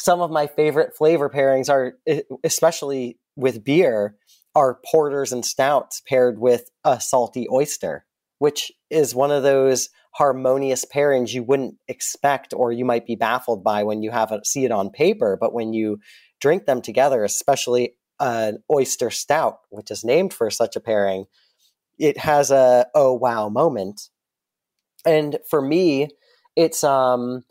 some 0.00 0.20
of 0.20 0.30
my 0.30 0.46
favorite 0.46 0.96
flavor 0.96 1.28
pairings 1.28 1.68
are, 1.68 1.98
especially 2.42 3.18
with 3.36 3.64
beer, 3.64 4.16
are 4.54 4.80
porters 4.90 5.32
and 5.32 5.44
stouts 5.44 6.02
paired 6.08 6.38
with 6.38 6.70
a 6.84 7.00
salty 7.00 7.46
oyster, 7.52 8.04
which 8.38 8.72
is 8.90 9.14
one 9.14 9.30
of 9.30 9.42
those 9.42 9.90
harmonious 10.18 10.84
pairings 10.84 11.32
you 11.32 11.44
wouldn't 11.44 11.76
expect 11.86 12.52
or 12.52 12.72
you 12.72 12.84
might 12.84 13.06
be 13.06 13.14
baffled 13.14 13.62
by 13.62 13.84
when 13.84 14.02
you 14.02 14.10
have 14.10 14.32
it 14.32 14.44
see 14.44 14.64
it 14.64 14.72
on 14.72 14.90
paper. 14.90 15.38
But 15.40 15.54
when 15.54 15.72
you 15.72 16.00
drink 16.40 16.66
them 16.66 16.82
together, 16.82 17.22
especially 17.22 17.94
an 18.18 18.58
oyster 18.70 19.10
stout, 19.10 19.58
which 19.70 19.92
is 19.92 20.02
named 20.02 20.34
for 20.34 20.50
such 20.50 20.74
a 20.74 20.80
pairing, 20.80 21.26
it 21.98 22.18
has 22.18 22.50
a 22.50 22.86
oh 22.96 23.14
wow 23.14 23.48
moment. 23.48 24.10
And 25.06 25.38
for 25.48 25.62
me, 25.62 26.08
it's 26.56 26.82
um 26.82 27.44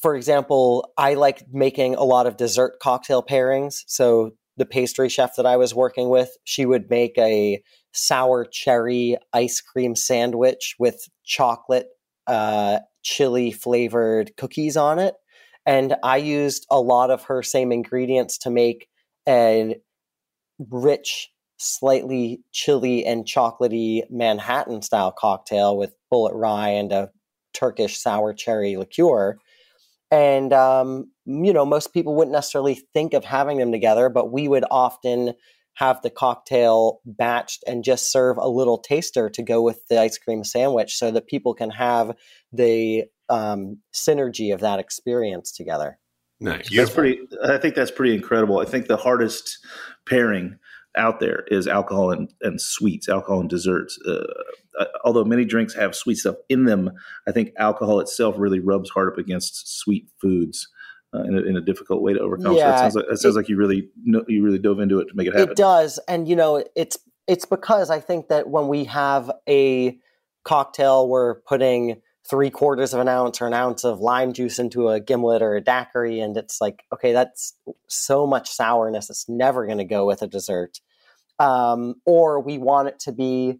for 0.00 0.14
example, 0.14 0.90
I 0.96 1.14
like 1.14 1.44
making 1.52 1.96
a 1.96 2.04
lot 2.04 2.26
of 2.26 2.38
dessert 2.38 2.78
cocktail 2.80 3.22
pairings. 3.22 3.82
So 3.86 4.30
the 4.56 4.66
pastry 4.66 5.08
chef 5.08 5.36
that 5.36 5.46
I 5.46 5.56
was 5.56 5.74
working 5.74 6.08
with, 6.08 6.36
she 6.44 6.66
would 6.66 6.90
make 6.90 7.16
a 7.18 7.62
sour 7.92 8.44
cherry 8.44 9.16
ice 9.32 9.60
cream 9.60 9.96
sandwich 9.96 10.74
with 10.78 11.08
chocolate 11.24 11.88
uh, 12.26 12.78
chili 13.02 13.50
flavored 13.50 14.36
cookies 14.36 14.76
on 14.76 14.98
it. 14.98 15.14
And 15.64 15.96
I 16.02 16.16
used 16.16 16.66
a 16.70 16.80
lot 16.80 17.10
of 17.10 17.24
her 17.24 17.42
same 17.42 17.72
ingredients 17.72 18.38
to 18.38 18.50
make 18.50 18.88
a 19.28 19.76
rich, 20.58 21.30
slightly 21.58 22.40
chili 22.52 23.04
and 23.04 23.24
chocolatey 23.24 24.02
Manhattan 24.10 24.82
style 24.82 25.12
cocktail 25.12 25.76
with 25.76 25.94
Bulleit 26.12 26.34
rye 26.34 26.70
and 26.70 26.92
a 26.92 27.10
Turkish 27.54 27.98
sour 27.98 28.32
cherry 28.34 28.76
liqueur. 28.76 29.38
And, 30.12 30.52
um, 30.52 31.10
you 31.24 31.54
know, 31.54 31.64
most 31.64 31.94
people 31.94 32.14
wouldn't 32.14 32.34
necessarily 32.34 32.74
think 32.92 33.14
of 33.14 33.24
having 33.24 33.56
them 33.56 33.72
together, 33.72 34.10
but 34.10 34.30
we 34.30 34.46
would 34.46 34.64
often 34.70 35.32
have 35.74 36.02
the 36.02 36.10
cocktail 36.10 37.00
batched 37.18 37.60
and 37.66 37.82
just 37.82 38.12
serve 38.12 38.36
a 38.36 38.46
little 38.46 38.76
taster 38.76 39.30
to 39.30 39.42
go 39.42 39.62
with 39.62 39.86
the 39.88 39.98
ice 39.98 40.18
cream 40.18 40.44
sandwich 40.44 40.94
so 40.96 41.10
that 41.10 41.26
people 41.26 41.54
can 41.54 41.70
have 41.70 42.14
the 42.52 43.04
um, 43.30 43.78
synergy 43.94 44.52
of 44.52 44.60
that 44.60 44.78
experience 44.78 45.50
together. 45.50 45.98
Nice. 46.40 46.68
That's 46.68 46.90
pretty. 46.90 47.20
I 47.44 47.56
think 47.56 47.74
that's 47.74 47.90
pretty 47.90 48.14
incredible. 48.14 48.58
I 48.58 48.66
think 48.66 48.88
the 48.88 48.96
hardest 48.96 49.64
pairing 50.06 50.58
out 50.96 51.20
there 51.20 51.44
is 51.48 51.66
alcohol 51.66 52.10
and, 52.10 52.32
and 52.42 52.60
sweets, 52.60 53.08
alcohol 53.08 53.40
and 53.40 53.50
desserts. 53.50 53.98
Uh, 54.06 54.24
uh, 54.78 54.84
although 55.04 55.24
many 55.24 55.44
drinks 55.44 55.74
have 55.74 55.94
sweet 55.94 56.16
stuff 56.16 56.36
in 56.48 56.64
them, 56.64 56.90
I 57.26 57.32
think 57.32 57.52
alcohol 57.58 58.00
itself 58.00 58.34
really 58.38 58.60
rubs 58.60 58.90
hard 58.90 59.12
up 59.12 59.18
against 59.18 59.80
sweet 59.80 60.08
foods. 60.20 60.68
Uh, 61.14 61.24
in, 61.24 61.36
a, 61.36 61.42
in, 61.42 61.56
a, 61.58 61.60
difficult 61.60 62.00
way 62.00 62.14
to 62.14 62.20
overcome. 62.20 62.56
Yeah, 62.56 62.70
so 62.70 62.72
it 62.74 62.78
sounds 62.78 62.94
like, 62.94 63.04
it 63.04 63.18
sounds 63.18 63.36
it, 63.36 63.38
like 63.40 63.48
you 63.50 63.58
really 63.58 63.90
you 64.00 64.42
really 64.42 64.58
dove 64.58 64.80
into 64.80 64.98
it 64.98 65.08
to 65.08 65.14
make 65.14 65.26
it 65.26 65.34
happen. 65.34 65.50
It 65.50 65.58
does, 65.58 66.00
and 66.08 66.26
you 66.26 66.34
know, 66.34 66.64
it's 66.74 66.96
it's 67.28 67.44
because 67.44 67.90
I 67.90 68.00
think 68.00 68.28
that 68.28 68.48
when 68.48 68.66
we 68.66 68.84
have 68.84 69.30
a 69.46 69.98
cocktail, 70.44 71.06
we're 71.06 71.42
putting 71.42 72.00
three 72.28 72.50
quarters 72.50 72.94
of 72.94 73.00
an 73.00 73.08
ounce 73.08 73.40
or 73.40 73.46
an 73.46 73.54
ounce 73.54 73.84
of 73.84 74.00
lime 74.00 74.32
juice 74.32 74.58
into 74.58 74.88
a 74.88 75.00
gimlet 75.00 75.42
or 75.42 75.56
a 75.56 75.60
daiquiri, 75.60 76.20
and 76.20 76.36
it's 76.36 76.60
like, 76.60 76.84
okay, 76.92 77.12
that's 77.12 77.54
so 77.88 78.26
much 78.26 78.48
sourness. 78.48 79.10
It's 79.10 79.28
never 79.28 79.66
going 79.66 79.78
to 79.78 79.84
go 79.84 80.06
with 80.06 80.22
a 80.22 80.26
dessert. 80.26 80.80
Um, 81.38 81.96
or 82.06 82.40
we 82.40 82.58
want 82.58 82.88
it 82.88 82.98
to 83.00 83.12
be 83.12 83.58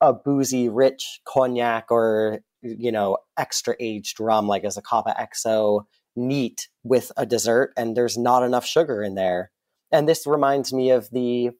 a 0.00 0.12
boozy, 0.12 0.68
rich 0.68 1.20
cognac 1.24 1.90
or 1.90 2.40
you 2.62 2.92
know 2.92 3.18
extra 3.36 3.74
aged 3.80 4.20
rum, 4.20 4.46
like 4.46 4.64
a 4.64 4.68
Zacapa 4.68 5.14
XO 5.18 5.84
neat 6.16 6.68
with 6.82 7.10
a 7.16 7.26
dessert 7.26 7.72
and 7.76 7.96
there's 7.96 8.16
not 8.16 8.42
enough 8.42 8.64
sugar 8.64 9.02
in 9.02 9.14
there. 9.14 9.50
And 9.90 10.08
this 10.08 10.26
reminds 10.26 10.72
me 10.72 10.90
of 10.90 11.10
the 11.10 11.50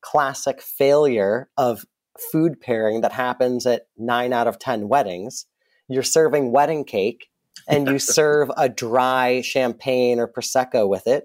classic 0.00 0.60
failure 0.60 1.48
of 1.56 1.84
food 2.32 2.60
pairing 2.60 3.00
that 3.00 3.12
happens 3.12 3.66
at 3.66 3.86
nine 3.96 4.32
out 4.32 4.46
of 4.46 4.58
10 4.58 4.88
weddings. 4.88 5.46
You're 5.90 6.02
serving 6.02 6.52
wedding 6.52 6.84
cake 6.84 7.28
and 7.68 7.88
you 7.88 7.98
serve 7.98 8.50
a 8.56 8.68
dry 8.68 9.42
champagne 9.42 10.18
or 10.18 10.28
Prosecco 10.28 10.88
with 10.88 11.06
it. 11.06 11.24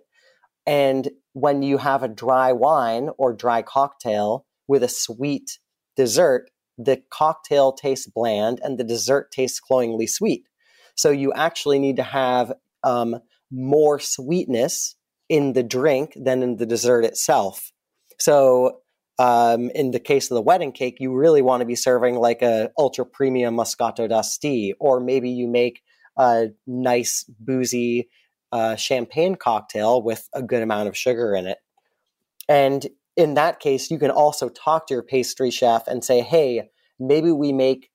And 0.65 1.09
when 1.33 1.61
you 1.61 1.77
have 1.77 2.03
a 2.03 2.07
dry 2.07 2.51
wine 2.51 3.09
or 3.17 3.33
dry 3.33 3.61
cocktail 3.61 4.45
with 4.67 4.83
a 4.83 4.89
sweet 4.89 5.59
dessert, 5.95 6.49
the 6.77 7.01
cocktail 7.09 7.71
tastes 7.71 8.07
bland 8.07 8.59
and 8.63 8.77
the 8.77 8.83
dessert 8.83 9.31
tastes 9.31 9.59
cloyingly 9.59 10.07
sweet. 10.07 10.47
So 10.95 11.11
you 11.11 11.31
actually 11.33 11.79
need 11.79 11.97
to 11.97 12.03
have 12.03 12.53
um, 12.83 13.17
more 13.51 13.99
sweetness 13.99 14.95
in 15.29 15.53
the 15.53 15.63
drink 15.63 16.13
than 16.15 16.43
in 16.43 16.57
the 16.57 16.65
dessert 16.65 17.05
itself. 17.05 17.71
So, 18.19 18.79
um, 19.17 19.69
in 19.71 19.91
the 19.91 19.99
case 19.99 20.29
of 20.29 20.35
the 20.35 20.41
wedding 20.41 20.71
cake, 20.71 20.97
you 20.99 21.13
really 21.13 21.41
want 21.41 21.61
to 21.61 21.65
be 21.65 21.75
serving 21.75 22.15
like 22.15 22.41
a 22.41 22.71
ultra 22.77 23.05
premium 23.05 23.55
Moscato 23.55 24.07
d'Asti, 24.09 24.73
or 24.79 24.99
maybe 24.99 25.29
you 25.29 25.47
make 25.47 25.81
a 26.17 26.47
nice 26.67 27.25
boozy 27.39 28.09
uh, 28.51 28.75
champagne 28.75 29.35
cocktail 29.35 30.01
with 30.01 30.29
a 30.33 30.41
good 30.41 30.61
amount 30.61 30.87
of 30.87 30.97
sugar 30.97 31.33
in 31.35 31.47
it. 31.47 31.57
And 32.47 32.85
in 33.15 33.33
that 33.35 33.59
case, 33.59 33.89
you 33.89 33.97
can 33.97 34.11
also 34.11 34.49
talk 34.49 34.87
to 34.87 34.93
your 34.93 35.03
pastry 35.03 35.49
chef 35.49 35.87
and 35.87 36.03
say, 36.03 36.21
"Hey, 36.21 36.69
maybe 36.99 37.31
we 37.31 37.53
make 37.53 37.89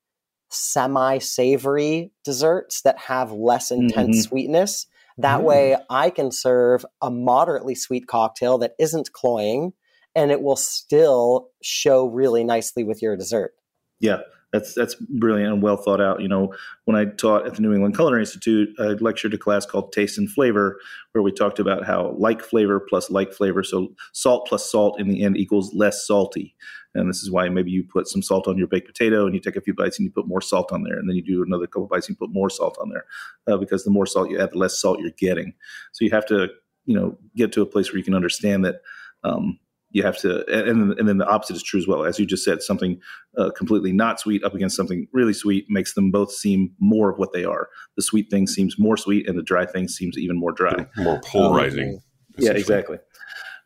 semi 0.51 1.19
savory 1.19 2.13
desserts 2.25 2.83
that 2.83 2.99
have 2.99 3.33
less 3.33 3.71
intense 3.71 4.17
mm-hmm. 4.17 4.29
sweetness. 4.29 4.87
That 5.19 5.41
mm. 5.41 5.45
way, 5.45 5.77
I 5.89 6.11
can 6.11 6.33
serve 6.33 6.85
a 7.01 7.11
moderately 7.11 7.75
sweet 7.75 8.07
cocktail 8.07 8.59
that 8.59 8.75
isn't 8.79 9.13
cloying 9.13 9.73
and 10.15 10.31
it 10.31 10.43
will 10.43 10.57
still 10.57 11.51
show 11.63 12.07
really 12.07 12.45
nicely 12.45 12.85
with 12.85 13.03
your 13.03 13.17
dessert. 13.17 13.55
Yeah, 14.01 14.21
that's 14.53 14.75
that's 14.75 14.95
brilliant 14.95 15.53
and 15.53 15.63
well 15.63 15.77
thought 15.77 16.01
out. 16.01 16.21
You 16.21 16.29
know, 16.29 16.55
when 16.85 16.97
I 16.97 17.05
taught 17.05 17.47
at 17.47 17.55
the 17.55 17.63
New 17.63 17.73
England 17.73 17.95
Culinary 17.95 18.23
Institute, 18.23 18.71
I 18.79 18.95
lectured 18.95 19.35
a 19.35 19.39
class 19.39 19.67
called 19.67 19.93
Taste 19.93 20.19
and 20.19 20.31
Flavor, 20.31 20.81
where 21.13 21.23
we 21.23 21.31
talked 21.31 21.59
about 21.59 21.85
how 21.85 22.15
like 22.19 22.43
flavor 22.43 22.81
plus 22.81 23.11
like 23.11 23.33
flavor, 23.33 23.63
so 23.63 23.95
salt 24.13 24.49
plus 24.49 24.71
salt 24.71 24.99
in 24.99 25.09
the 25.09 25.23
end 25.23 25.37
equals 25.37 25.75
less 25.75 26.07
salty. 26.07 26.57
And 26.93 27.09
this 27.09 27.23
is 27.23 27.31
why 27.31 27.49
maybe 27.49 27.71
you 27.71 27.85
put 27.85 28.09
some 28.09 28.21
salt 28.21 28.49
on 28.49 28.59
your 28.59 28.67
baked 28.67 28.89
potato 28.89 29.25
and 29.25 29.33
you 29.33 29.41
take 29.41 29.55
a 29.55 29.61
few 29.61 29.75
bites 29.75 29.97
and 29.97 30.05
you 30.05 30.11
put 30.11 30.27
more 30.27 30.41
salt 30.41 30.73
on 30.73 30.83
there, 30.83 30.99
and 30.99 31.09
then 31.09 31.15
you 31.15 31.23
do 31.23 31.45
another 31.45 31.69
couple 31.69 31.87
bites 31.87 32.09
and 32.09 32.17
you 32.17 32.27
put 32.27 32.35
more 32.35 32.51
salt 32.51 32.77
on 32.81 32.89
there, 32.89 33.05
uh, 33.47 33.57
because 33.57 33.85
the 33.85 33.91
more 33.91 34.07
salt 34.07 34.31
you 34.31 34.41
add, 34.41 34.51
the 34.51 34.59
less 34.59 34.81
salt 34.81 34.99
you're 34.99 35.13
getting. 35.17 35.53
So 35.93 36.05
you 36.05 36.11
have 36.11 36.27
to, 36.27 36.49
you 36.87 36.97
know, 36.97 37.17
get 37.37 37.53
to 37.53 37.63
a 37.63 37.67
place 37.67 37.93
where 37.93 37.99
you 37.99 38.05
can 38.05 38.15
understand 38.15 38.65
that. 38.65 38.81
Um, 39.23 39.61
you 39.91 40.03
have 40.03 40.19
to 40.19 40.47
and, 40.49 40.93
and 40.99 41.09
then 41.09 41.19
the 41.19 41.27
opposite 41.27 41.57
is 41.57 41.63
true 41.63 41.81
as 41.81 41.87
well. 41.87 42.05
As 42.05 42.19
you 42.19 42.27
just 42.27 42.45
said 42.45 42.63
something 42.63 43.01
uh, 43.37 43.51
completely 43.51 43.93
not 43.93 44.21
sweet 44.21 44.45
up 44.45 44.55
against 44.55 44.77
something 44.77 45.07
really 45.13 45.33
sweet 45.33 45.67
makes 45.69 45.95
them 45.95 46.11
both 46.11 46.33
seem 46.33 46.73
more 46.79 47.11
of 47.11 47.19
what 47.19 47.33
they 47.33 47.45
are. 47.45 47.69
The 47.97 48.03
sweet 48.03 48.31
thing 48.31 48.47
seems 48.47 48.79
more 48.79 48.97
sweet 48.97 49.29
and 49.29 49.39
the 49.39 49.43
dry 49.43 49.67
thing 49.67 49.89
seems 49.89 50.17
even 50.17 50.39
more 50.39 50.53
dry. 50.53 50.87
More 50.97 51.21
polarizing 51.25 51.95
um, 51.95 52.01
yeah 52.39 52.53
exactly. 52.53 52.99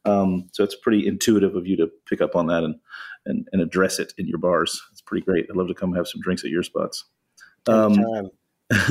Um, 0.07 0.49
so 0.53 0.65
it's 0.65 0.77
pretty 0.77 1.07
intuitive 1.07 1.57
of 1.57 1.67
you 1.67 1.77
to 1.79 1.89
pick 2.09 2.21
up 2.21 2.37
on 2.37 2.47
that 2.49 2.63
and, 2.65 2.75
and 3.27 3.49
and 3.53 3.63
address 3.63 3.99
it 3.99 4.13
in 4.19 4.27
your 4.27 4.39
bars. 4.39 4.81
It's 4.93 5.01
pretty 5.01 5.25
great. 5.25 5.47
I'd 5.51 5.57
love 5.57 5.69
to 5.69 5.75
come 5.75 5.95
have 5.95 6.09
some 6.09 6.21
drinks 6.21 6.45
at 6.45 6.51
your 6.51 6.63
spots. 6.63 7.05
Um, 7.67 8.31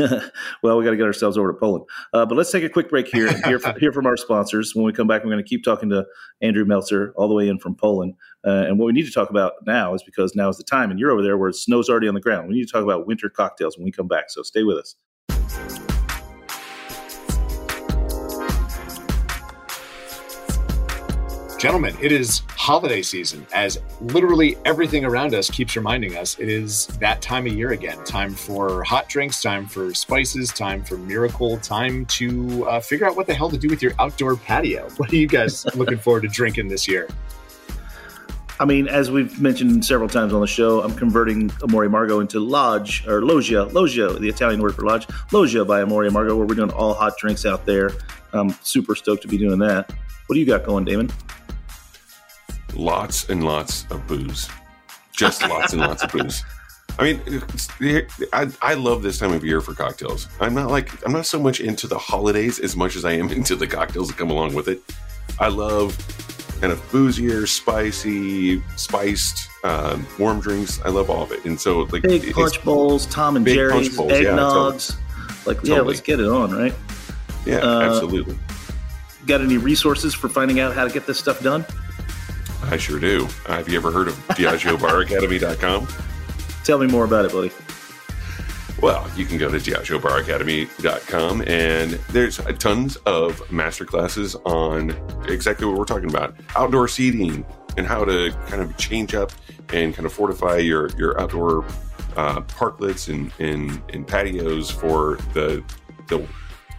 well, 0.63 0.77
we 0.77 0.83
got 0.83 0.91
to 0.91 0.97
get 0.97 1.05
ourselves 1.05 1.37
over 1.37 1.51
to 1.51 1.57
Poland. 1.57 1.85
Uh, 2.13 2.25
but 2.25 2.35
let's 2.35 2.51
take 2.51 2.63
a 2.63 2.69
quick 2.69 2.89
break 2.89 3.07
here 3.07 3.27
and 3.27 3.43
hear 3.45 3.59
from, 3.59 3.75
hear 3.79 3.91
from 3.91 4.05
our 4.05 4.17
sponsors. 4.17 4.73
When 4.75 4.85
we 4.85 4.93
come 4.93 5.07
back, 5.07 5.23
we're 5.23 5.31
going 5.31 5.43
to 5.43 5.49
keep 5.49 5.63
talking 5.63 5.89
to 5.89 6.05
Andrew 6.41 6.65
Meltzer 6.65 7.13
all 7.15 7.27
the 7.27 7.33
way 7.33 7.47
in 7.47 7.57
from 7.57 7.75
Poland. 7.75 8.13
Uh, 8.45 8.65
and 8.67 8.77
what 8.77 8.85
we 8.85 8.93
need 8.93 9.05
to 9.05 9.11
talk 9.11 9.29
about 9.29 9.53
now 9.65 9.93
is 9.93 10.03
because 10.03 10.35
now 10.35 10.49
is 10.49 10.57
the 10.57 10.63
time, 10.63 10.91
and 10.91 10.99
you're 10.99 11.11
over 11.11 11.23
there 11.23 11.37
where 11.37 11.51
snow's 11.51 11.89
already 11.89 12.07
on 12.07 12.13
the 12.13 12.21
ground. 12.21 12.47
We 12.47 12.55
need 12.55 12.65
to 12.65 12.71
talk 12.71 12.83
about 12.83 13.07
winter 13.07 13.29
cocktails 13.29 13.77
when 13.77 13.85
we 13.85 13.91
come 13.91 14.07
back. 14.07 14.25
So 14.29 14.43
stay 14.43 14.63
with 14.63 14.77
us. 14.77 14.95
Gentlemen, 21.63 21.95
it 22.01 22.11
is 22.11 22.41
holiday 22.49 23.01
season 23.01 23.47
as 23.53 23.79
literally 24.01 24.57
everything 24.65 25.05
around 25.05 25.33
us 25.33 25.49
keeps 25.49 25.77
reminding 25.77 26.17
us 26.17 26.37
it 26.37 26.49
is 26.49 26.87
that 26.99 27.21
time 27.21 27.47
of 27.47 27.53
year 27.53 27.71
again. 27.71 28.03
Time 28.03 28.33
for 28.33 28.83
hot 28.83 29.07
drinks, 29.07 29.41
time 29.41 29.65
for 29.65 29.93
spices, 29.93 30.49
time 30.49 30.83
for 30.83 30.97
miracle, 30.97 31.57
time 31.59 32.05
to 32.07 32.67
uh, 32.67 32.81
figure 32.81 33.07
out 33.07 33.15
what 33.15 33.27
the 33.27 33.33
hell 33.33 33.49
to 33.49 33.57
do 33.57 33.69
with 33.69 33.81
your 33.81 33.93
outdoor 33.97 34.35
patio. 34.35 34.89
What 34.97 35.13
are 35.13 35.15
you 35.15 35.25
guys 35.25 35.65
looking 35.75 35.97
forward 35.97 36.23
to 36.23 36.27
drinking 36.27 36.67
this 36.67 36.85
year? 36.85 37.07
I 38.59 38.65
mean, 38.65 38.89
as 38.89 39.09
we've 39.09 39.39
mentioned 39.39 39.85
several 39.85 40.09
times 40.09 40.33
on 40.33 40.41
the 40.41 40.47
show, 40.47 40.81
I'm 40.81 40.93
converting 40.93 41.49
Amor 41.63 41.87
y 41.87 41.89
Amargo 41.89 42.19
into 42.19 42.41
Lodge 42.41 43.07
or 43.07 43.21
Loggia, 43.21 43.71
Loggia, 43.71 44.19
the 44.19 44.27
Italian 44.27 44.61
word 44.61 44.75
for 44.75 44.81
lodge, 44.81 45.07
Loggia 45.31 45.63
by 45.63 45.79
Amor 45.79 46.03
y 46.03 46.09
Amargo, 46.09 46.35
where 46.35 46.45
we're 46.45 46.55
doing 46.55 46.71
all 46.71 46.93
hot 46.93 47.17
drinks 47.17 47.45
out 47.45 47.65
there. 47.65 47.91
I'm 48.33 48.49
super 48.63 48.95
stoked 48.95 49.21
to 49.21 49.29
be 49.29 49.37
doing 49.37 49.59
that. 49.59 49.89
What 50.27 50.33
do 50.33 50.41
you 50.41 50.45
got 50.45 50.65
going, 50.65 50.83
Damon? 50.83 51.09
Lots 52.75 53.29
and 53.29 53.43
lots 53.43 53.85
of 53.91 54.05
booze. 54.07 54.49
Just 55.11 55.41
lots 55.47 55.73
and 55.73 55.81
lots 55.81 56.03
of 56.03 56.11
booze. 56.11 56.43
I 56.99 57.03
mean, 57.03 58.07
I, 58.33 58.49
I 58.61 58.73
love 58.75 59.01
this 59.01 59.17
time 59.17 59.33
of 59.33 59.43
year 59.43 59.61
for 59.61 59.73
cocktails. 59.73 60.27
I'm 60.39 60.53
not 60.53 60.69
like 60.69 61.05
I'm 61.05 61.11
not 61.11 61.25
so 61.25 61.39
much 61.39 61.59
into 61.59 61.87
the 61.87 61.97
holidays 61.97 62.59
as 62.59 62.75
much 62.75 62.95
as 62.95 63.05
I 63.05 63.13
am 63.13 63.29
into 63.31 63.55
the 63.55 63.67
cocktails 63.67 64.09
that 64.09 64.17
come 64.17 64.29
along 64.29 64.53
with 64.53 64.67
it. 64.67 64.81
I 65.39 65.47
love 65.47 65.97
kind 66.61 66.71
of 66.71 66.91
boozier, 66.91 67.47
spicy, 67.47 68.61
spiced, 68.75 69.49
uh, 69.63 69.99
warm 70.19 70.39
drinks. 70.39 70.79
I 70.85 70.89
love 70.89 71.09
all 71.09 71.23
of 71.23 71.31
it. 71.31 71.43
And 71.45 71.59
so, 71.59 71.81
like 71.91 72.03
big 72.03 72.31
punch 72.33 72.63
bowls, 72.63 73.05
Tom 73.07 73.35
and 73.35 73.45
Jerry's, 73.45 73.97
eggnogs. 73.97 74.11
Yeah, 74.11 74.35
totally. 74.35 74.99
Like, 75.45 75.57
totally. 75.57 75.69
yeah, 75.71 75.81
let's 75.81 76.01
get 76.01 76.19
it 76.19 76.27
on, 76.27 76.51
right? 76.51 76.73
Yeah, 77.45 77.57
uh, 77.57 77.81
absolutely. 77.81 78.37
Got 79.25 79.41
any 79.41 79.57
resources 79.57 80.13
for 80.13 80.29
finding 80.29 80.59
out 80.59 80.73
how 80.73 80.85
to 80.85 80.93
get 80.93 81.05
this 81.05 81.19
stuff 81.19 81.41
done? 81.41 81.65
I 82.71 82.77
sure 82.77 82.99
do. 82.99 83.27
Have 83.47 83.69
you 83.69 83.77
ever 83.77 83.91
heard 83.91 84.07
of 84.07 84.15
DiageoBarAcademy.com? 84.29 85.87
Tell 86.63 86.77
me 86.77 86.87
more 86.87 87.05
about 87.05 87.25
it, 87.25 87.31
buddy. 87.31 87.51
Well, 88.81 89.09
you 89.15 89.25
can 89.25 89.37
go 89.37 89.49
to 89.49 89.57
DiageoBarAcademy.com 89.57 91.43
and 91.47 91.91
there's 92.09 92.37
tons 92.59 92.95
of 92.97 93.39
masterclasses 93.49 94.35
on 94.45 94.91
exactly 95.29 95.65
what 95.65 95.77
we're 95.77 95.85
talking 95.85 96.09
about 96.09 96.35
outdoor 96.55 96.87
seating 96.87 97.45
and 97.77 97.87
how 97.87 98.03
to 98.03 98.31
kind 98.47 98.61
of 98.61 98.75
change 98.77 99.15
up 99.15 99.31
and 99.71 99.93
kind 99.95 100.05
of 100.05 100.11
fortify 100.11 100.57
your, 100.57 100.89
your 100.97 101.19
outdoor 101.19 101.63
uh, 102.17 102.41
parklets 102.41 103.09
and, 103.09 103.31
and, 103.39 103.81
and 103.93 104.07
patios 104.07 104.69
for 104.69 105.17
the, 105.33 105.63
the 106.07 106.27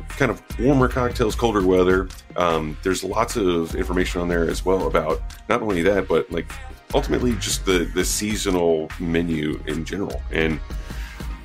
kind 0.08 0.30
of 0.30 0.42
warmer 0.60 0.88
cocktails, 0.88 1.34
colder 1.34 1.66
weather. 1.66 2.08
Um, 2.36 2.76
there's 2.82 3.02
lots 3.04 3.36
of 3.36 3.74
information 3.74 4.20
on 4.20 4.28
there 4.28 4.48
as 4.48 4.64
well 4.64 4.86
about 4.86 5.20
not 5.48 5.62
only 5.62 5.82
that, 5.82 6.08
but 6.08 6.30
like 6.30 6.50
ultimately 6.94 7.32
just 7.36 7.64
the 7.64 7.90
the 7.94 8.04
seasonal 8.04 8.88
menu 9.00 9.60
in 9.66 9.84
general 9.84 10.22
and 10.30 10.60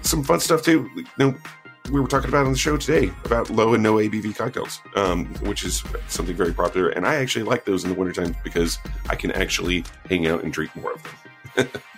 some 0.01 0.23
fun 0.23 0.39
stuff 0.39 0.61
too. 0.61 0.89
You 0.95 1.05
know, 1.17 1.35
we 1.91 1.99
were 1.99 2.07
talking 2.07 2.29
about 2.29 2.45
on 2.45 2.51
the 2.51 2.57
show 2.57 2.77
today 2.77 3.11
about 3.25 3.49
low 3.49 3.73
and 3.73 3.81
no 3.81 3.95
ABV 3.95 4.35
cocktails, 4.35 4.79
um, 4.95 5.25
which 5.41 5.63
is 5.63 5.83
something 6.07 6.35
very 6.35 6.53
popular. 6.53 6.89
And 6.89 7.05
I 7.05 7.15
actually 7.15 7.43
like 7.43 7.65
those 7.65 7.83
in 7.83 7.89
the 7.89 7.95
wintertime 7.95 8.35
because 8.43 8.77
I 9.09 9.15
can 9.15 9.31
actually 9.31 9.83
hang 10.07 10.27
out 10.27 10.43
and 10.43 10.53
drink 10.53 10.75
more 10.75 10.93
of 10.93 11.03
them. 11.03 11.11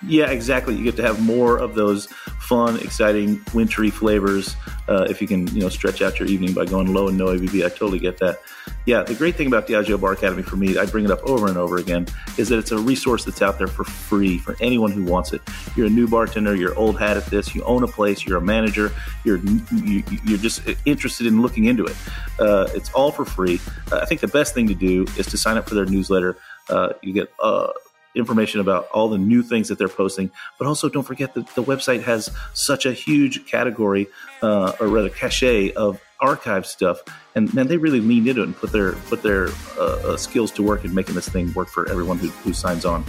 Yeah, 0.07 0.29
exactly. 0.29 0.75
You 0.75 0.83
get 0.83 0.95
to 0.97 1.03
have 1.03 1.21
more 1.21 1.57
of 1.57 1.75
those 1.75 2.07
fun, 2.39 2.79
exciting, 2.79 3.41
wintry 3.53 3.89
flavors 3.89 4.55
uh, 4.87 5.05
if 5.09 5.21
you 5.21 5.27
can, 5.27 5.47
you 5.55 5.61
know, 5.61 5.69
stretch 5.69 6.01
out 6.01 6.19
your 6.19 6.27
evening 6.27 6.53
by 6.53 6.65
going 6.65 6.93
low 6.93 7.07
and 7.07 7.17
no 7.17 7.27
ABV. 7.27 7.65
I 7.65 7.69
totally 7.69 7.99
get 7.99 8.17
that. 8.17 8.39
Yeah, 8.85 9.03
the 9.03 9.13
great 9.13 9.35
thing 9.35 9.47
about 9.47 9.67
the 9.67 9.73
Diageo 9.73 9.99
Bar 9.99 10.13
Academy 10.13 10.41
for 10.41 10.55
me, 10.55 10.77
I 10.77 10.85
bring 10.85 11.05
it 11.05 11.11
up 11.11 11.23
over 11.23 11.47
and 11.47 11.57
over 11.57 11.77
again, 11.77 12.07
is 12.37 12.49
that 12.49 12.57
it's 12.57 12.71
a 12.71 12.77
resource 12.77 13.23
that's 13.23 13.41
out 13.41 13.57
there 13.57 13.67
for 13.67 13.83
free 13.83 14.37
for 14.37 14.55
anyone 14.59 14.91
who 14.91 15.03
wants 15.05 15.33
it. 15.33 15.41
You're 15.75 15.87
a 15.87 15.89
new 15.89 16.07
bartender, 16.07 16.55
you're 16.55 16.75
old 16.77 16.99
hat 16.99 17.15
at 17.15 17.25
this, 17.27 17.53
you 17.53 17.63
own 17.63 17.83
a 17.83 17.87
place, 17.87 18.25
you're 18.25 18.37
a 18.37 18.41
manager, 18.41 18.91
you're 19.23 19.37
you, 19.71 20.03
you're 20.25 20.37
just 20.37 20.61
interested 20.85 21.27
in 21.27 21.41
looking 21.41 21.65
into 21.65 21.85
it. 21.85 21.95
Uh, 22.39 22.67
it's 22.73 22.91
all 22.93 23.11
for 23.11 23.23
free. 23.23 23.59
Uh, 23.91 23.99
I 24.01 24.05
think 24.05 24.21
the 24.21 24.27
best 24.27 24.53
thing 24.53 24.67
to 24.67 24.75
do 24.75 25.05
is 25.17 25.27
to 25.27 25.37
sign 25.37 25.57
up 25.57 25.69
for 25.69 25.75
their 25.75 25.85
newsletter. 25.85 26.37
Uh, 26.69 26.93
you 27.01 27.13
get 27.13 27.31
uh, 27.39 27.69
information 28.15 28.59
about 28.59 28.87
all 28.89 29.09
the 29.09 29.17
new 29.17 29.41
things 29.41 29.67
that 29.69 29.77
they're 29.77 29.87
posting. 29.89 30.31
But 30.57 30.67
also, 30.67 30.89
don't 30.89 31.03
forget 31.03 31.33
that 31.33 31.47
the 31.55 31.63
website 31.63 32.03
has 32.03 32.29
such 32.53 32.85
a 32.85 32.93
huge 32.93 33.45
category, 33.45 34.07
uh, 34.41 34.73
or 34.79 34.87
rather, 34.87 35.09
cachet 35.09 35.71
of 35.73 36.01
archive 36.19 36.65
stuff. 36.65 37.01
And 37.35 37.53
man, 37.53 37.67
they 37.67 37.77
really 37.77 37.99
leaned 37.99 38.27
into 38.27 38.41
it 38.41 38.45
and 38.45 38.55
put 38.55 38.71
their 38.71 38.93
put 38.93 39.23
their 39.23 39.49
uh, 39.77 40.13
uh, 40.13 40.17
skills 40.17 40.51
to 40.51 40.63
work 40.63 40.85
in 40.85 40.93
making 40.93 41.15
this 41.15 41.29
thing 41.29 41.53
work 41.53 41.69
for 41.69 41.89
everyone 41.89 42.17
who, 42.17 42.27
who 42.27 42.53
signs 42.53 42.85
on. 42.85 43.03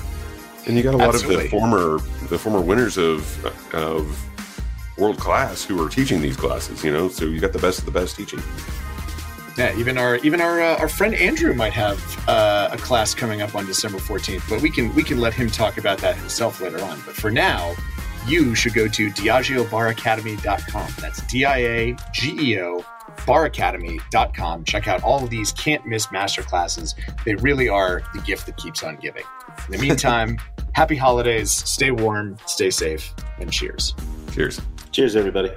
And 0.67 0.77
you 0.77 0.83
got 0.83 0.95
a 0.95 0.97
lot 0.97 1.15
Absolutely. 1.15 1.47
of 1.47 1.51
the 1.51 1.59
former 1.59 1.99
the 2.29 2.39
former 2.39 2.61
winners 2.61 2.97
of 2.97 3.75
of 3.75 4.25
world 4.99 5.19
class 5.19 5.65
who 5.65 5.85
are 5.85 5.89
teaching 5.89 6.21
these 6.21 6.37
classes. 6.37 6.85
You 6.85 6.93
know, 6.93 7.09
so 7.09 7.25
you 7.25 7.41
got 7.41 7.53
the 7.53 7.59
best 7.59 7.81
of 7.81 7.85
the 7.85 7.91
best 7.91 8.17
teaching. 8.17 8.41
Yeah, 9.57 9.77
even 9.77 9.99
our 9.99 10.17
even 10.17 10.41
our 10.41 10.61
uh, 10.61 10.77
our 10.79 10.89
friend 10.89 11.15
Andrew 11.15 11.55
might 11.55 11.73
have 11.73 12.01
uh, 12.29 12.71
a 12.73 12.79
class 12.79 13.15
coming 13.15 13.43
up 13.43 13.55
on 13.55 13.67
December 13.67 13.99
14th, 13.99 14.49
but 14.49 14.63
we 14.63 14.71
can 14.71 14.95
we 14.95 15.03
can 15.03 15.19
let 15.19 15.35
him 15.35 15.51
talk 15.51 15.79
about 15.79 15.99
that 15.99 16.17
himself 16.17 16.61
later 16.61 16.83
on. 16.83 17.01
But 17.05 17.15
for 17.15 17.31
now, 17.31 17.75
you 18.27 18.55
should 18.55 18.75
go 18.75 18.89
to 18.89 19.11
diageobaracademy.com. 19.11 20.95
That's 21.01 21.23
D 21.27 21.45
I 21.45 21.59
A 21.59 21.97
G 22.13 22.53
E 22.53 22.61
O 22.61 22.85
baracademy.com. 23.19 24.65
Check 24.65 24.89
out 24.89 25.03
all 25.03 25.23
of 25.23 25.31
these 25.31 25.53
can't 25.53 25.87
miss 25.87 26.07
masterclasses. 26.09 26.95
They 27.25 27.35
really 27.37 27.69
are 27.69 28.03
the 28.15 28.21
gift 28.21 28.47
that 28.47 28.57
keeps 28.57 28.83
on 28.83 28.97
giving. 28.97 29.25
In 29.67 29.73
the 29.73 29.79
meantime, 29.79 30.39
happy 30.73 30.97
holidays, 30.97 31.51
stay 31.51 31.91
warm, 31.91 32.39
stay 32.47 32.71
safe, 32.71 33.15
and 33.39 33.53
cheers. 33.53 33.95
Cheers. 34.33 34.61
Cheers, 34.93 35.17
everybody. 35.17 35.53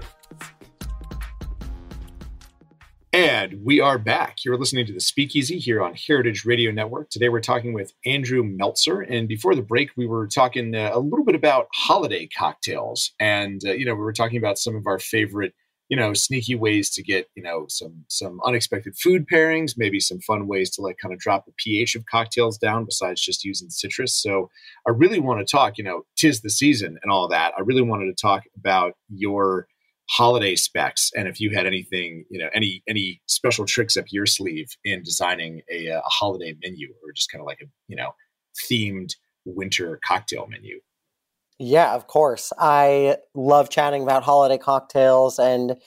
And 3.15 3.63
we 3.63 3.80
are 3.80 3.97
back. 3.97 4.43
You're 4.43 4.58
listening 4.58 4.86
to 4.88 4.91
the 4.91 4.99
Speakeasy 4.99 5.58
here 5.58 5.82
on 5.82 5.93
Heritage 5.93 6.43
Radio 6.43 6.69
Network. 6.69 7.10
Today 7.10 7.30
we're 7.30 7.39
talking 7.39 7.71
with 7.71 7.93
Andrew 8.06 8.43
Meltzer. 8.43 8.99
And 8.99 9.25
before 9.25 9.56
the 9.56 9.62
break, 9.62 9.91
we 9.95 10.06
were 10.06 10.28
talking 10.28 10.75
uh, 10.75 10.91
a 10.91 10.99
little 10.99 11.23
bit 11.23 11.34
about 11.34 11.69
holiday 11.73 12.28
cocktails. 12.28 13.13
And, 13.17 13.62
uh, 13.65 13.71
you 13.71 13.86
know, 13.86 13.95
we 13.95 14.01
were 14.01 14.12
talking 14.12 14.38
about 14.38 14.58
some 14.58 14.75
of 14.75 14.86
our 14.86 14.99
favorite, 14.99 15.54
you 15.88 15.95
know, 15.95 16.13
sneaky 16.13 16.56
ways 16.56 16.89
to 16.89 17.01
get, 17.01 17.30
you 17.36 17.41
know, 17.41 17.67
some 17.69 18.04
some 18.10 18.41
unexpected 18.43 18.97
food 18.97 19.28
pairings, 19.32 19.75
maybe 19.78 20.01
some 20.01 20.19
fun 20.19 20.45
ways 20.45 20.69
to 20.71 20.82
like 20.82 20.97
kind 21.01 21.13
of 21.13 21.19
drop 21.21 21.45
the 21.45 21.54
pH 21.56 21.95
of 21.95 22.06
cocktails 22.08 22.58
down 22.58 22.84
besides 22.84 23.21
just 23.21 23.45
using 23.45 23.69
citrus. 23.69 24.13
So 24.13 24.49
I 24.86 24.91
really 24.91 25.21
want 25.21 25.39
to 25.39 25.49
talk, 25.49 25.78
you 25.78 25.86
know, 25.86 26.01
tis 26.17 26.41
the 26.41 26.49
season 26.49 26.99
and 27.01 27.10
all 27.10 27.30
that. 27.30 27.54
I 27.58 27.62
really 27.62 27.82
wanted 27.82 28.08
to 28.08 28.21
talk 28.21 28.43
about 28.58 28.95
your 29.08 29.69
holiday 30.09 30.55
specs 30.55 31.11
and 31.15 31.27
if 31.27 31.39
you 31.39 31.49
had 31.49 31.65
anything 31.65 32.25
you 32.29 32.39
know 32.39 32.49
any 32.53 32.83
any 32.87 33.21
special 33.27 33.65
tricks 33.65 33.97
up 33.97 34.05
your 34.11 34.25
sleeve 34.25 34.67
in 34.83 35.01
designing 35.01 35.61
a, 35.71 35.89
uh, 35.89 35.99
a 35.99 36.09
holiday 36.09 36.55
menu 36.63 36.89
or 37.03 37.11
just 37.11 37.31
kind 37.31 37.41
of 37.41 37.45
like 37.47 37.59
a 37.61 37.65
you 37.87 37.95
know 37.95 38.11
themed 38.69 39.13
winter 39.45 39.99
cocktail 40.05 40.47
menu. 40.47 40.79
Yeah 41.57 41.93
of 41.93 42.07
course. 42.07 42.51
I 42.59 43.17
love 43.33 43.69
chatting 43.69 44.03
about 44.03 44.23
holiday 44.23 44.57
cocktails 44.57 45.39
and 45.39 45.77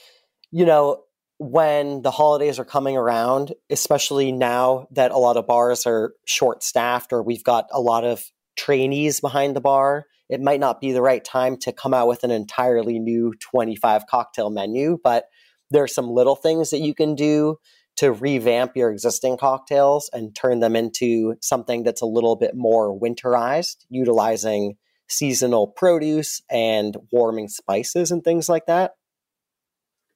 you 0.50 0.64
know 0.64 1.02
when 1.38 2.02
the 2.02 2.10
holidays 2.10 2.58
are 2.58 2.64
coming 2.64 2.96
around 2.96 3.54
especially 3.70 4.32
now 4.32 4.88
that 4.90 5.12
a 5.12 5.18
lot 5.18 5.36
of 5.36 5.46
bars 5.46 5.86
are 5.86 6.14
short 6.26 6.64
staffed 6.64 7.12
or 7.12 7.22
we've 7.22 7.44
got 7.44 7.68
a 7.72 7.80
lot 7.80 8.04
of 8.04 8.24
trainees 8.56 9.20
behind 9.20 9.54
the 9.54 9.60
bar 9.60 10.06
it 10.28 10.40
might 10.40 10.60
not 10.60 10.80
be 10.80 10.92
the 10.92 11.02
right 11.02 11.24
time 11.24 11.56
to 11.58 11.72
come 11.72 11.94
out 11.94 12.08
with 12.08 12.24
an 12.24 12.30
entirely 12.30 12.98
new 12.98 13.34
25 13.40 14.06
cocktail 14.06 14.50
menu, 14.50 14.98
but 15.02 15.24
there 15.70 15.82
are 15.82 15.88
some 15.88 16.10
little 16.10 16.36
things 16.36 16.70
that 16.70 16.80
you 16.80 16.94
can 16.94 17.14
do 17.14 17.56
to 17.96 18.12
revamp 18.12 18.76
your 18.76 18.90
existing 18.90 19.36
cocktails 19.36 20.08
and 20.12 20.34
turn 20.34 20.60
them 20.60 20.76
into 20.76 21.34
something 21.42 21.82
that's 21.82 22.00
a 22.00 22.06
little 22.06 22.36
bit 22.36 22.52
more 22.54 22.98
winterized, 22.98 23.84
utilizing 23.90 24.76
seasonal 25.08 25.66
produce 25.66 26.40
and 26.50 26.96
warming 27.10 27.48
spices 27.48 28.10
and 28.10 28.22
things 28.22 28.48
like 28.48 28.66
that. 28.66 28.92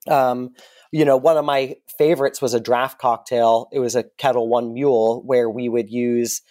Um, 0.09 0.51
you 0.93 1.05
know, 1.05 1.17
one 1.17 1.37
of 1.37 1.45
my 1.45 1.77
favorites 1.99 2.43
was 2.43 2.55
a 2.55 2.61
draft 2.61 2.99
cocktail. 3.01 3.69
It 3.73 3.81
was 3.81 3.97
a 3.97 4.05
Ketel 4.19 4.49
One 4.49 4.75
Mule 4.75 5.23
where 5.25 5.49
we 5.49 5.69
would 5.69 5.91
use 5.91 6.43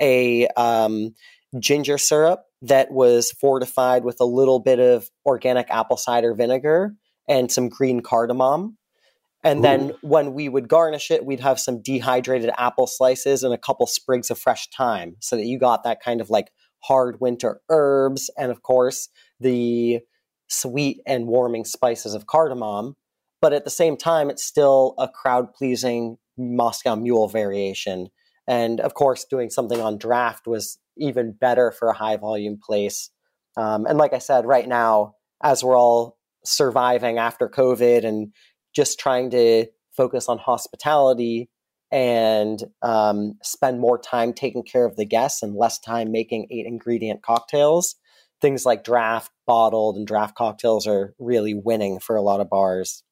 a 0.00 0.46
um, 0.56 1.14
ginger 1.58 1.98
syrup 1.98 2.42
that 2.68 2.90
was 2.90 3.32
fortified 3.32 4.04
with 4.04 4.20
a 4.20 4.24
little 4.24 4.60
bit 4.60 4.78
of 4.78 5.08
organic 5.24 5.70
apple 5.70 5.96
cider 5.96 6.34
vinegar 6.34 6.94
and 7.28 7.50
some 7.50 7.68
green 7.68 8.00
cardamom. 8.00 8.76
And 9.44 9.60
Ooh. 9.60 9.62
then 9.62 9.92
when 10.02 10.34
we 10.34 10.48
would 10.48 10.68
garnish 10.68 11.10
it, 11.10 11.24
we'd 11.24 11.40
have 11.40 11.60
some 11.60 11.82
dehydrated 11.82 12.50
apple 12.58 12.86
slices 12.86 13.42
and 13.42 13.54
a 13.54 13.58
couple 13.58 13.86
sprigs 13.86 14.30
of 14.30 14.38
fresh 14.38 14.68
thyme 14.70 15.16
so 15.20 15.36
that 15.36 15.44
you 15.44 15.58
got 15.58 15.84
that 15.84 16.02
kind 16.02 16.20
of 16.20 16.30
like 16.30 16.50
hard 16.80 17.20
winter 17.20 17.60
herbs 17.68 18.30
and, 18.36 18.50
of 18.50 18.62
course, 18.62 19.08
the 19.40 20.00
sweet 20.48 21.00
and 21.06 21.26
warming 21.26 21.64
spices 21.64 22.14
of 22.14 22.26
cardamom. 22.26 22.96
But 23.40 23.52
at 23.52 23.64
the 23.64 23.70
same 23.70 23.96
time, 23.96 24.30
it's 24.30 24.44
still 24.44 24.94
a 24.98 25.08
crowd 25.08 25.52
pleasing 25.52 26.16
Moscow 26.38 26.96
Mule 26.96 27.28
variation. 27.28 28.08
And 28.46 28.80
of 28.80 28.94
course, 28.94 29.24
doing 29.24 29.50
something 29.50 29.80
on 29.80 29.98
draft 29.98 30.46
was 30.46 30.78
even 30.96 31.32
better 31.32 31.70
for 31.70 31.88
a 31.88 31.94
high 31.94 32.16
volume 32.16 32.58
place. 32.62 33.10
Um, 33.56 33.86
and 33.86 33.98
like 33.98 34.12
I 34.12 34.18
said, 34.18 34.46
right 34.46 34.66
now, 34.68 35.14
as 35.42 35.64
we're 35.64 35.78
all 35.78 36.18
surviving 36.44 37.18
after 37.18 37.48
COVID 37.48 38.04
and 38.04 38.32
just 38.74 38.98
trying 38.98 39.30
to 39.30 39.66
focus 39.96 40.28
on 40.28 40.38
hospitality 40.38 41.48
and 41.90 42.62
um, 42.82 43.34
spend 43.42 43.80
more 43.80 43.98
time 43.98 44.32
taking 44.32 44.62
care 44.62 44.84
of 44.84 44.96
the 44.96 45.04
guests 45.06 45.42
and 45.42 45.54
less 45.54 45.78
time 45.78 46.10
making 46.12 46.48
eight 46.50 46.66
ingredient 46.66 47.22
cocktails, 47.22 47.96
things 48.40 48.66
like 48.66 48.84
draft, 48.84 49.30
bottled, 49.46 49.96
and 49.96 50.06
draft 50.06 50.34
cocktails 50.36 50.86
are 50.86 51.14
really 51.18 51.54
winning 51.54 51.98
for 52.00 52.16
a 52.16 52.22
lot 52.22 52.40
of 52.40 52.50
bars. 52.50 53.02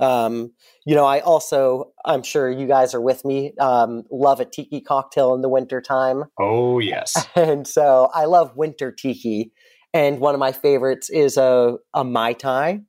Um, 0.00 0.52
you 0.86 0.94
know, 0.94 1.04
I 1.04 1.20
also, 1.20 1.92
I'm 2.04 2.22
sure 2.22 2.50
you 2.50 2.66
guys 2.66 2.94
are 2.94 3.00
with 3.00 3.24
me, 3.24 3.52
um, 3.60 4.04
love 4.10 4.40
a 4.40 4.44
tiki 4.44 4.80
cocktail 4.80 5.34
in 5.34 5.42
the 5.42 5.48
wintertime. 5.48 6.24
Oh, 6.38 6.78
yes. 6.80 7.26
And 7.34 7.66
so 7.66 8.10
I 8.14 8.24
love 8.24 8.56
winter 8.56 8.90
tiki. 8.90 9.52
And 9.92 10.20
one 10.20 10.34
of 10.34 10.40
my 10.40 10.52
favorites 10.52 11.10
is 11.10 11.36
a, 11.36 11.76
a 11.94 12.04
Mai 12.04 12.32
Tai 12.32 12.80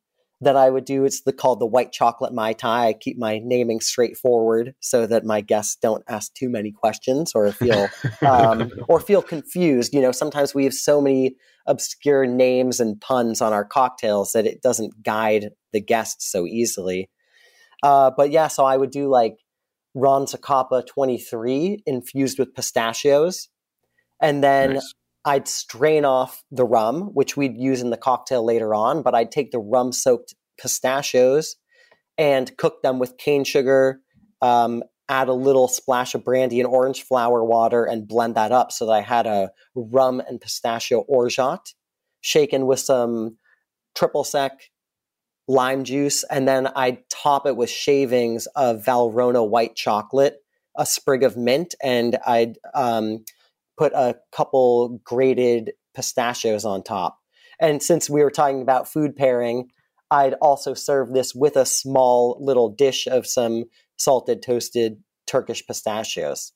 that 0.42 0.56
I 0.56 0.70
would 0.70 0.86
do. 0.86 1.06
It's 1.06 1.22
the, 1.22 1.32
called 1.32 1.60
the 1.60 1.68
white 1.68 1.92
chocolate 1.92 2.34
Mai 2.34 2.54
Tai. 2.54 2.88
I 2.88 2.94
keep 2.94 3.18
my 3.18 3.40
naming 3.44 3.80
straightforward 3.80 4.74
so 4.80 5.06
that 5.06 5.24
my 5.24 5.42
guests 5.42 5.76
don't 5.76 6.04
ask 6.10 6.34
too 6.34 6.50
many 6.50 6.72
questions 6.72 7.32
or 7.36 7.52
feel 7.52 7.88
um, 8.28 8.72
or 8.88 9.00
feel 9.00 9.22
confused. 9.22 9.94
You 9.94 10.02
know, 10.02 10.12
sometimes 10.12 10.56
we 10.56 10.64
have 10.64 10.74
so 10.74 11.00
many 11.00 11.36
obscure 11.68 12.26
names 12.26 12.80
and 12.80 13.00
puns 13.00 13.40
on 13.40 13.54
our 13.54 13.64
cocktails 13.64 14.32
that 14.32 14.48
it 14.48 14.64
doesn't 14.64 15.04
guide 15.04 15.52
the 15.74 15.82
guests 15.82 16.32
so 16.32 16.48
easily. 16.48 17.10
Uh, 17.84 18.12
but 18.16 18.32
yeah, 18.32 18.48
so 18.48 18.66
I 18.66 18.78
would 18.78 18.92
do 18.92 19.08
like 19.10 19.38
Ron 19.94 20.26
Zacapa 20.26 20.86
23 20.88 21.84
infused 21.86 22.40
with 22.40 22.56
pistachios. 22.56 23.50
And 24.20 24.44
then 24.44 24.76
nice. 24.76 24.94
I'd 25.24 25.48
strain 25.48 26.06
off 26.06 26.44
the 26.52 26.66
rum, 26.66 27.12
which 27.14 27.38
we'd 27.38 27.58
use 27.58 27.82
in 27.82 27.92
the 27.92 27.98
cocktail 27.98 28.44
later 28.44 28.74
on, 28.74 29.04
but 29.04 29.14
I'd 29.14 29.32
take 29.32 29.52
the 29.52 29.60
rum 29.60 29.92
soaked 29.92 30.36
pistachios 30.60 31.56
and 32.18 32.56
cook 32.58 32.82
them 32.82 33.00
with 33.00 33.18
cane 33.18 33.44
sugar, 33.44 34.02
um, 34.42 34.84
add 35.10 35.28
a 35.28 35.34
little 35.34 35.68
splash 35.68 36.16
of 36.16 36.24
brandy 36.24 36.60
and 36.60 36.68
orange 36.68 37.04
flower 37.04 37.44
water, 37.44 37.86
and 37.86 38.08
blend 38.08 38.36
that 38.36 38.52
up 38.52 38.72
so 38.72 38.86
that 38.86 38.94
I 38.94 39.02
had 39.02 39.28
a 39.28 39.52
rum 39.76 40.22
and 40.28 40.42
pistachio 40.42 41.00
orgeat 41.02 41.74
shaken 42.22 42.66
with 42.66 42.80
some 42.80 43.38
triple 43.96 44.24
sec 44.24 44.72
lime 45.48 45.84
juice, 45.84 46.24
and 46.24 46.48
then 46.48 46.68
I'd 46.68 47.10
top 47.10 47.46
it 47.46 47.56
with 47.56 47.70
shavings 47.70 48.48
of 48.56 48.84
Valrhona 48.86 49.48
white 49.48 49.76
chocolate, 49.76 50.38
a 50.78 50.86
sprig 50.86 51.24
of 51.24 51.36
mint, 51.36 51.76
and 51.84 52.18
I'd 52.26 52.58
um, 52.74 53.26
put 53.82 53.94
a 53.94 54.16
couple 54.32 55.02
grated 55.04 55.72
pistachios 55.96 56.66
on 56.66 56.84
top. 56.84 57.18
And 57.60 57.82
since 57.82 58.12
we 58.12 58.22
were 58.22 58.30
talking 58.30 58.62
about 58.62 58.88
food 58.88 59.16
pairing, 59.16 59.72
I'd 60.12 60.36
also 60.36 60.76
serve 60.76 61.14
this 61.14 61.34
with 61.34 61.56
a 61.56 61.66
small 61.66 62.38
little 62.40 62.70
dish 62.70 63.08
of 63.08 63.26
some 63.26 63.64
salted 63.98 64.44
toasted 64.44 65.02
Turkish 65.26 65.66
pistachios. 65.66 66.52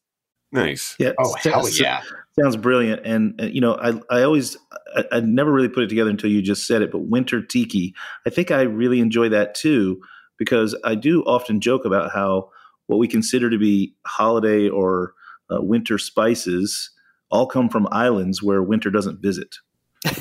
Nice. 0.52 0.96
Yeah. 1.00 1.14
Oh 1.18 1.36
so- 1.42 1.50
hell 1.50 1.64
so- 1.64 1.84
yeah! 1.84 2.04
Sounds 2.40 2.58
brilliant. 2.58 3.04
And, 3.06 3.42
uh, 3.42 3.46
you 3.46 3.62
know, 3.62 3.76
I, 3.76 3.94
I 4.16 4.22
always, 4.22 4.58
I, 4.96 5.06
I 5.14 5.20
never 5.22 5.52
really 5.52 5.70
put 5.70 5.84
it 5.84 5.88
together 5.88 6.10
until 6.10 6.30
you 6.30 6.42
just 6.44 6.68
said 6.68 6.82
it, 6.82 6.92
but 6.92 7.08
winter 7.08 7.42
tiki, 7.42 7.96
I 8.28 8.30
think 8.30 8.52
I 8.52 8.64
really 8.64 9.00
enjoy 9.00 9.30
that 9.30 9.56
too, 9.56 10.02
because 10.38 10.76
I 10.84 10.94
do 10.96 11.24
often 11.24 11.60
joke 11.60 11.86
about 11.86 12.12
how 12.14 12.50
what 12.88 12.98
we 12.98 13.08
consider 13.08 13.50
to 13.50 13.58
be 13.58 13.96
holiday 14.06 14.68
or 14.68 15.14
uh, 15.50 15.62
winter 15.62 15.98
spices 15.98 16.92
all 17.32 17.48
come 17.48 17.70
from 17.70 17.88
islands 17.92 18.42
where 18.42 18.62
winter 18.62 18.90
doesn't 18.90 19.22
visit. 19.22 19.56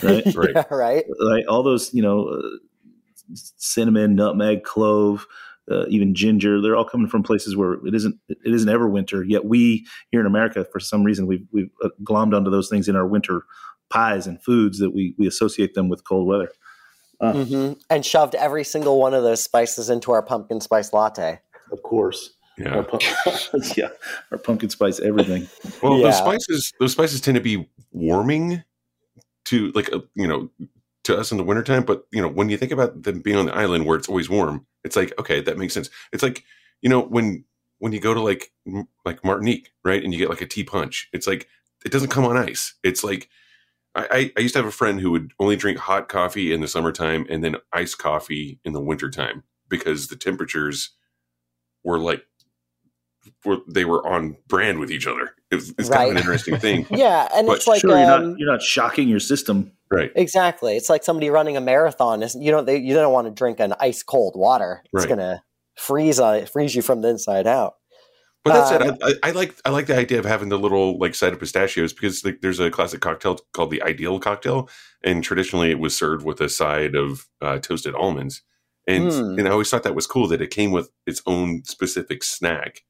Right. 0.02 0.24
Right. 0.34 0.52
yeah, 0.54 0.64
right. 0.70 1.04
like 1.20 1.44
all 1.48 1.62
those, 1.62 1.92
you 1.92 2.02
know, 2.02 2.28
uh, 2.28 2.58
cinnamon, 3.34 4.14
nutmeg, 4.14 4.64
clove, 4.64 5.26
uh, 5.70 5.86
even 5.88 6.14
ginger. 6.14 6.60
They're 6.60 6.76
all 6.76 6.84
coming 6.84 7.08
from 7.08 7.22
places 7.22 7.56
where 7.56 7.74
it 7.86 7.94
isn't 7.94 8.18
it 8.28 8.54
isn't 8.54 8.68
ever 8.68 8.88
winter. 8.88 9.22
Yet 9.22 9.44
we 9.44 9.86
here 10.10 10.20
in 10.20 10.26
America, 10.26 10.66
for 10.70 10.80
some 10.80 11.04
reason, 11.04 11.26
we've 11.26 11.46
we've 11.52 11.70
uh, 11.82 11.90
glommed 12.02 12.36
onto 12.36 12.50
those 12.50 12.68
things 12.68 12.88
in 12.88 12.96
our 12.96 13.06
winter 13.06 13.42
pies 13.90 14.26
and 14.26 14.42
foods 14.42 14.78
that 14.78 14.90
we 14.90 15.14
we 15.18 15.26
associate 15.26 15.74
them 15.74 15.88
with 15.88 16.04
cold 16.04 16.26
weather. 16.26 16.50
hmm 17.20 17.72
And 17.90 18.04
shoved 18.04 18.34
every 18.34 18.64
single 18.64 18.98
one 18.98 19.14
of 19.14 19.22
those 19.22 19.42
spices 19.42 19.88
into 19.90 20.12
our 20.12 20.22
pumpkin 20.22 20.60
spice 20.60 20.92
latte. 20.92 21.40
Of 21.72 21.82
course, 21.82 22.34
Yeah. 22.56 22.84
our 22.92 23.00
yeah, 23.76 23.88
our 24.30 24.38
pumpkin 24.38 24.70
spice 24.70 25.00
everything. 25.00 25.48
Well, 25.82 25.98
Yeah. 25.98 26.04
those 26.04 26.18
spices, 26.18 26.72
those 26.80 26.92
spices 26.92 27.20
tend 27.20 27.34
to 27.34 27.40
be 27.40 27.68
warming 27.92 28.62
to 29.46 29.70
like 29.72 29.92
uh, 29.92 30.00
you 30.14 30.26
know 30.26 30.50
to 31.04 31.16
us 31.18 31.30
in 31.30 31.38
the 31.38 31.44
wintertime. 31.44 31.84
But 31.84 32.06
you 32.12 32.22
know 32.22 32.28
when 32.28 32.48
you 32.48 32.56
think 32.56 32.72
about 32.72 33.02
them 33.02 33.20
being 33.20 33.36
on 33.36 33.46
the 33.46 33.54
island 33.54 33.86
where 33.86 33.96
it's 33.96 34.08
always 34.08 34.30
warm, 34.30 34.66
it's 34.84 34.96
like 34.96 35.12
okay, 35.18 35.40
that 35.40 35.58
makes 35.58 35.74
sense. 35.74 35.90
It's 36.12 36.22
like 36.22 36.44
you 36.80 36.88
know 36.88 37.00
when 37.00 37.44
when 37.78 37.92
you 37.92 38.00
go 38.00 38.14
to 38.14 38.20
like 38.20 38.52
like 39.04 39.24
Martinique, 39.24 39.70
right, 39.84 40.02
and 40.02 40.12
you 40.12 40.18
get 40.18 40.30
like 40.30 40.40
a 40.40 40.46
tea 40.46 40.64
punch. 40.64 41.08
It's 41.12 41.26
like 41.26 41.48
it 41.84 41.92
doesn't 41.92 42.10
come 42.10 42.24
on 42.24 42.36
ice. 42.36 42.74
It's 42.82 43.04
like 43.04 43.28
I, 43.94 44.06
I, 44.10 44.32
I 44.36 44.40
used 44.40 44.54
to 44.54 44.60
have 44.60 44.66
a 44.68 44.72
friend 44.72 45.00
who 45.00 45.10
would 45.10 45.32
only 45.38 45.56
drink 45.56 45.78
hot 45.78 46.08
coffee 46.08 46.52
in 46.52 46.60
the 46.60 46.68
summertime 46.68 47.26
and 47.28 47.44
then 47.44 47.56
iced 47.72 47.98
coffee 47.98 48.58
in 48.64 48.72
the 48.72 48.80
wintertime 48.80 49.42
because 49.68 50.08
the 50.08 50.16
temperatures 50.16 50.90
were 51.82 51.98
like 51.98 52.24
were, 53.44 53.58
they 53.68 53.84
were 53.84 54.06
on 54.06 54.36
brand 54.48 54.78
with 54.78 54.90
each 54.90 55.06
other. 55.06 55.34
It's, 55.50 55.72
it's 55.78 55.88
kind 55.88 56.04
of 56.10 56.10
an 56.12 56.16
interesting 56.18 56.58
thing. 56.58 56.86
Yeah, 56.90 57.28
and 57.34 57.46
But 57.46 57.56
it's 57.58 57.66
like 57.66 57.80
sure, 57.80 57.90
you're 57.98 58.10
um, 58.10 58.30
not 58.30 58.38
you're 58.38 58.50
not 58.50 58.62
shocking 58.62 59.08
your 59.08 59.20
system. 59.20 59.72
Right. 59.90 60.10
exactly. 60.16 60.76
It's 60.76 60.88
like 60.88 61.04
somebody 61.04 61.30
running 61.30 61.56
a 61.56 61.60
marathon. 61.60 62.22
Is 62.22 62.34
you 62.34 62.50
don't 62.50 62.64
they, 62.66 62.78
you 62.78 62.94
don't 62.94 63.12
want 63.12 63.26
to 63.26 63.30
drink 63.32 63.60
an 63.60 63.74
ice 63.80 64.02
cold 64.02 64.34
water. 64.36 64.82
It's 64.92 65.04
Right. 65.04 65.08
gonna 65.08 65.42
freeze 65.76 66.18
on 66.18 66.46
freeze 66.46 66.74
you 66.74 66.82
from 66.82 67.00
the 67.02 67.08
inside 67.08 67.46
out. 67.46 67.74
But 68.44 68.52
that 68.52 68.68
said, 68.68 68.82
Um, 68.82 68.98
I, 69.02 69.08
I, 69.08 69.28
I 69.28 69.30
like 69.30 69.54
I 69.64 69.70
like 69.70 69.86
the 69.86 69.96
idea 69.96 70.18
of 70.18 70.24
having 70.26 70.50
the 70.50 70.58
little 70.58 70.98
like 70.98 71.14
side 71.14 71.32
of 71.32 71.40
pistachios 71.40 71.92
because 71.94 72.24
like, 72.24 72.40
there's 72.42 72.60
a 72.60 72.70
classic 72.70 73.00
cocktail 73.00 73.38
called 73.54 73.70
the 73.70 73.82
Ideal 73.82 74.18
cocktail, 74.20 74.68
and 75.02 75.24
traditionally 75.24 75.70
it 75.70 75.78
was 75.78 75.96
served 75.96 76.26
with 76.26 76.40
a 76.42 76.48
side 76.50 76.94
of 76.94 77.26
uh, 77.40 77.58
toasted 77.58 77.94
almonds, 77.94 78.42
and 78.86 79.10
Hmm. 79.10 79.38
and 79.38 79.48
I 79.48 79.50
always 79.50 79.70
thought 79.70 79.82
that 79.84 79.94
was 79.94 80.06
cool 80.06 80.28
that 80.28 80.42
it 80.42 80.50
came 80.50 80.72
with 80.72 80.90
its 81.06 81.22
own 81.26 81.64
specific 81.64 82.22
snack, 82.22 82.82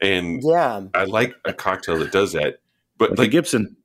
and 0.00 0.40
Yeah, 0.44 0.82
I 0.94 1.04
like 1.04 1.34
a 1.44 1.52
cocktail 1.52 1.98
that 1.98 2.12
does 2.12 2.32
that. 2.32 2.60
But 2.98 3.10
Like, 3.10 3.18
like, 3.18 3.30
Gibson. 3.30 3.76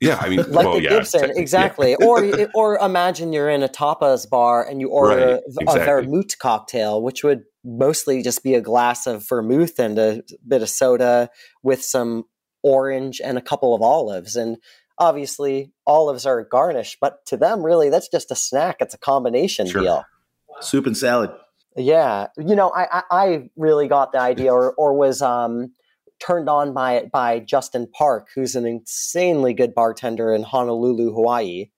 yeah, 0.00 0.18
I 0.20 0.28
mean, 0.28 0.38
like 0.50 0.66
well, 0.66 0.74
the 0.74 0.82
yeah, 0.82 0.90
Gibson, 0.90 1.20
technically, 1.20 1.36
yeah. 1.38 1.42
exactly. 1.42 1.94
or 1.96 2.48
or 2.54 2.78
imagine 2.78 3.32
you're 3.32 3.48
in 3.50 3.62
a 3.62 3.68
tapas 3.68 4.28
bar 4.28 4.66
and 4.68 4.80
you 4.80 4.88
order 4.90 5.16
Right, 5.16 5.28
a, 5.28 5.42
exactly. 5.60 5.82
a 5.82 5.84
vermouth 5.84 6.38
cocktail, 6.38 7.02
which 7.02 7.22
would 7.24 7.44
mostly 7.64 8.22
just 8.22 8.42
be 8.42 8.54
a 8.54 8.60
glass 8.60 9.06
of 9.06 9.26
vermouth 9.28 9.78
and 9.78 9.98
a 9.98 10.22
bit 10.46 10.62
of 10.62 10.68
soda 10.68 11.30
with 11.62 11.82
some 11.82 12.24
orange 12.62 13.20
and 13.24 13.38
a 13.38 13.42
couple 13.42 13.74
of 13.74 13.80
olives. 13.82 14.36
And 14.36 14.56
obviously, 14.98 15.72
olives 15.86 16.26
are 16.26 16.38
a 16.40 16.48
garnish, 16.48 16.96
but 17.00 17.24
to 17.26 17.36
them, 17.36 17.62
really, 17.64 17.88
that's 17.90 18.08
just 18.08 18.30
a 18.30 18.34
snack. 18.36 18.76
It's 18.80 18.94
a 18.94 18.98
combination 18.98 19.66
Sure. 19.66 19.80
deal. 19.82 20.04
Soup 20.60 20.86
and 20.86 20.96
salad. 20.96 21.30
Yeah, 21.76 22.28
you 22.38 22.54
know, 22.54 22.72
I 22.74 23.02
I, 23.10 23.50
really 23.56 23.88
got 23.88 24.12
the 24.12 24.20
idea, 24.20 24.52
or 24.52 24.74
or 24.74 24.94
was 24.94 25.20
um, 25.22 25.72
turned 26.20 26.48
on 26.48 26.72
by 26.72 26.94
it 26.94 27.10
by 27.10 27.40
Justin 27.40 27.88
Park, 27.92 28.28
who's 28.34 28.54
an 28.54 28.64
insanely 28.64 29.54
good 29.54 29.74
bartender 29.74 30.32
in 30.32 30.44
Honolulu, 30.44 31.12
Hawaii, 31.12 31.70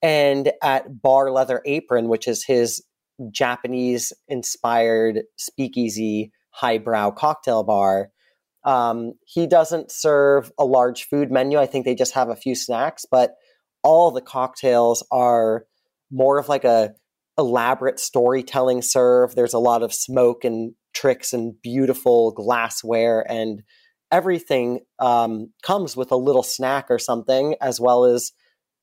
and 0.00 0.52
at 0.62 1.02
Bar 1.02 1.30
Leather 1.30 1.60
Apron, 1.66 2.08
which 2.08 2.26
is 2.26 2.44
his 2.44 2.82
Japanese 3.30 4.12
inspired 4.28 5.22
speakeasy 5.36 6.32
highbrow 6.50 7.10
cocktail 7.10 7.62
bar. 7.62 8.10
Um, 8.64 9.12
he 9.26 9.46
doesn't 9.46 9.92
serve 9.92 10.50
a 10.58 10.64
large 10.64 11.04
food 11.04 11.30
menu. 11.30 11.58
I 11.58 11.66
think 11.66 11.84
they 11.84 11.94
just 11.94 12.14
have 12.14 12.30
a 12.30 12.36
few 12.36 12.54
snacks, 12.54 13.04
but 13.08 13.34
all 13.82 14.10
the 14.10 14.22
cocktails 14.22 15.04
are 15.12 15.66
more 16.10 16.38
of 16.38 16.48
like 16.48 16.64
a 16.64 16.94
elaborate 17.38 18.00
storytelling 18.00 18.82
serve. 18.82 19.34
There's 19.34 19.54
a 19.54 19.58
lot 19.58 19.82
of 19.82 19.92
smoke 19.92 20.44
and 20.44 20.74
tricks 20.94 21.32
and 21.32 21.54
beautiful 21.62 22.32
glassware, 22.32 23.24
and 23.30 23.62
everything 24.10 24.80
um, 24.98 25.52
comes 25.62 25.96
with 25.96 26.12
a 26.12 26.16
little 26.16 26.42
snack 26.42 26.86
or 26.90 26.98
something, 26.98 27.56
as 27.60 27.80
well 27.80 28.04
as 28.04 28.32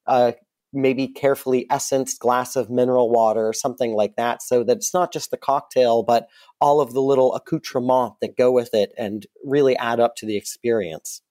uh, 0.05 0.33
maybe 0.73 1.07
carefully 1.07 1.67
essenced 1.69 2.19
glass 2.19 2.55
of 2.55 2.69
mineral 2.69 3.11
water 3.11 3.47
or 3.47 3.53
something 3.53 3.93
like 3.93 4.15
that, 4.17 4.41
so 4.41 4.63
that 4.63 4.77
it's 4.77 4.93
not 4.93 5.13
just 5.13 5.31
the 5.31 5.37
cocktail, 5.37 6.03
but 6.03 6.27
all 6.59 6.81
of 6.81 6.93
the 6.93 7.01
little 7.01 7.33
accoutrements 7.35 8.17
that 8.21 8.37
go 8.37 8.51
with 8.51 8.73
it 8.73 8.91
and 8.97 9.25
really 9.43 9.75
add 9.77 9.99
up 9.99 10.15
to 10.17 10.25
the 10.25 10.37
experience. 10.37 11.21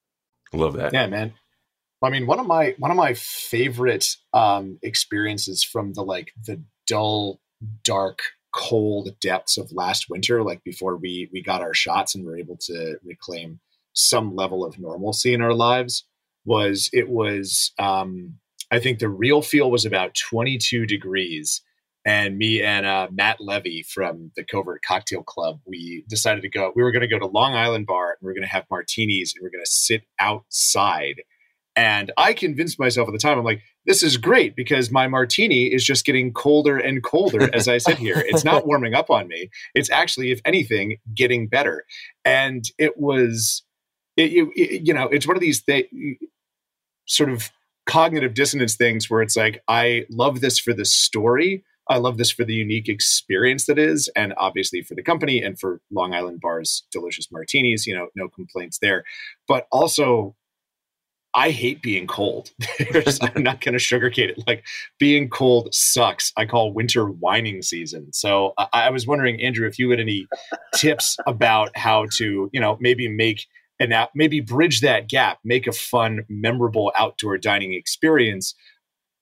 love 0.53 0.73
that. 0.73 0.93
Yeah, 0.93 1.07
man. 1.07 1.33
I 2.03 2.09
mean, 2.09 2.27
one 2.27 2.39
of 2.39 2.47
my 2.47 2.75
one 2.79 2.91
of 2.91 2.97
my 2.97 3.13
favorite 3.13 4.17
um, 4.33 4.77
experiences 4.83 5.63
from 5.63 5.93
the 5.93 6.03
like 6.03 6.33
the 6.45 6.61
dull, 6.87 7.39
dark, 7.83 8.19
cold 8.51 9.09
depths 9.19 9.57
of 9.57 9.71
last 9.71 10.09
winter, 10.09 10.43
like 10.43 10.63
before 10.63 10.97
we 10.97 11.29
we 11.33 11.41
got 11.41 11.61
our 11.61 11.73
shots 11.73 12.15
and 12.15 12.25
were 12.25 12.37
able 12.37 12.57
to 12.57 12.97
reclaim 13.03 13.59
some 13.93 14.35
level 14.35 14.65
of 14.65 14.79
normalcy 14.79 15.33
in 15.33 15.41
our 15.41 15.53
lives, 15.53 16.05
was 16.45 16.89
it 16.93 17.09
was 17.09 17.71
um, 17.79 18.35
I 18.71 18.79
think 18.79 18.99
the 18.99 19.09
real 19.09 19.41
feel 19.41 19.71
was 19.71 19.85
about 19.85 20.15
22 20.15 20.85
degrees. 20.85 21.61
And 22.05 22.37
me 22.37 22.61
and 22.61 22.85
uh, 22.85 23.07
Matt 23.11 23.39
Levy 23.39 23.81
from 23.81 24.31
the 24.35 24.43
Covert 24.43 24.81
Cocktail 24.85 25.23
Club, 25.23 25.61
we 25.65 26.03
decided 26.09 26.41
to 26.41 26.49
go. 26.49 26.73
We 26.75 26.83
were 26.83 26.91
going 26.91 27.01
to 27.01 27.07
go 27.07 27.17
to 27.17 27.27
Long 27.27 27.55
Island 27.55 27.85
Bar 27.87 28.09
and 28.09 28.17
we 28.21 28.29
are 28.29 28.33
going 28.33 28.43
to 28.43 28.49
have 28.49 28.65
martinis 28.69 29.33
and 29.33 29.41
we 29.41 29.47
are 29.47 29.51
going 29.51 29.63
to 29.63 29.71
sit 29.71 30.03
outside 30.19 31.21
and 31.75 32.11
I 32.17 32.33
convinced 32.33 32.79
myself 32.79 33.07
at 33.07 33.11
the 33.11 33.17
time, 33.17 33.37
I'm 33.37 33.43
like, 33.43 33.61
this 33.85 34.03
is 34.03 34.17
great 34.17 34.55
because 34.55 34.91
my 34.91 35.07
martini 35.07 35.65
is 35.65 35.83
just 35.83 36.05
getting 36.05 36.31
colder 36.31 36.77
and 36.77 37.03
colder 37.03 37.53
as 37.53 37.67
I 37.67 37.77
sit 37.77 37.97
here. 37.97 38.23
It's 38.25 38.45
not 38.45 38.65
warming 38.67 38.93
up 38.93 39.09
on 39.09 39.27
me. 39.27 39.49
It's 39.75 39.89
actually, 39.89 40.31
if 40.31 40.41
anything, 40.45 40.97
getting 41.13 41.47
better. 41.47 41.85
And 42.23 42.63
it 42.77 42.97
was, 42.97 43.63
it, 44.15 44.31
it, 44.55 44.87
you 44.87 44.93
know, 44.93 45.05
it's 45.05 45.27
one 45.27 45.35
of 45.35 45.41
these 45.41 45.61
th- 45.63 45.89
sort 47.05 47.29
of 47.29 47.51
cognitive 47.85 48.33
dissonance 48.33 48.75
things 48.75 49.09
where 49.09 49.21
it's 49.21 49.35
like, 49.35 49.61
I 49.67 50.05
love 50.09 50.41
this 50.41 50.59
for 50.59 50.73
the 50.73 50.85
story. 50.85 51.63
I 51.89 51.97
love 51.97 52.17
this 52.17 52.31
for 52.31 52.45
the 52.45 52.53
unique 52.53 52.87
experience 52.87 53.65
that 53.65 53.77
is, 53.77 54.09
and 54.15 54.33
obviously 54.37 54.81
for 54.81 54.95
the 54.95 55.03
company 55.03 55.43
and 55.43 55.59
for 55.59 55.81
Long 55.91 56.13
Island 56.13 56.39
Bar's 56.39 56.83
delicious 56.91 57.29
martinis. 57.29 57.85
You 57.85 57.95
know, 57.95 58.07
no 58.15 58.29
complaints 58.29 58.79
there. 58.81 59.03
But 59.49 59.67
also, 59.69 60.33
I 61.35 61.49
hate 61.49 61.81
being 61.81 62.05
cold. 62.07 62.51
I'm 63.21 63.43
not 63.43 63.61
going 63.61 63.73
to 63.73 63.79
sugarcoat 63.79 64.29
it. 64.29 64.43
Like 64.45 64.63
being 64.99 65.29
cold 65.29 65.73
sucks. 65.73 66.31
I 66.37 66.45
call 66.45 66.73
winter 66.73 67.07
whining 67.07 67.61
season. 67.61 68.13
So 68.13 68.53
I, 68.57 68.67
I 68.73 68.89
was 68.91 69.07
wondering, 69.07 69.41
Andrew, 69.41 69.67
if 69.67 69.79
you 69.79 69.89
had 69.89 69.99
any 69.99 70.27
tips 70.75 71.17
about 71.25 71.75
how 71.75 72.07
to, 72.17 72.49
you 72.53 72.59
know, 72.59 72.77
maybe 72.79 73.07
make 73.07 73.47
an 73.79 73.91
app, 73.91 74.11
maybe 74.13 74.41
bridge 74.41 74.81
that 74.81 75.09
gap, 75.09 75.39
make 75.43 75.65
a 75.65 75.71
fun, 75.71 76.23
memorable 76.29 76.91
outdoor 76.97 77.37
dining 77.37 77.73
experience, 77.73 78.53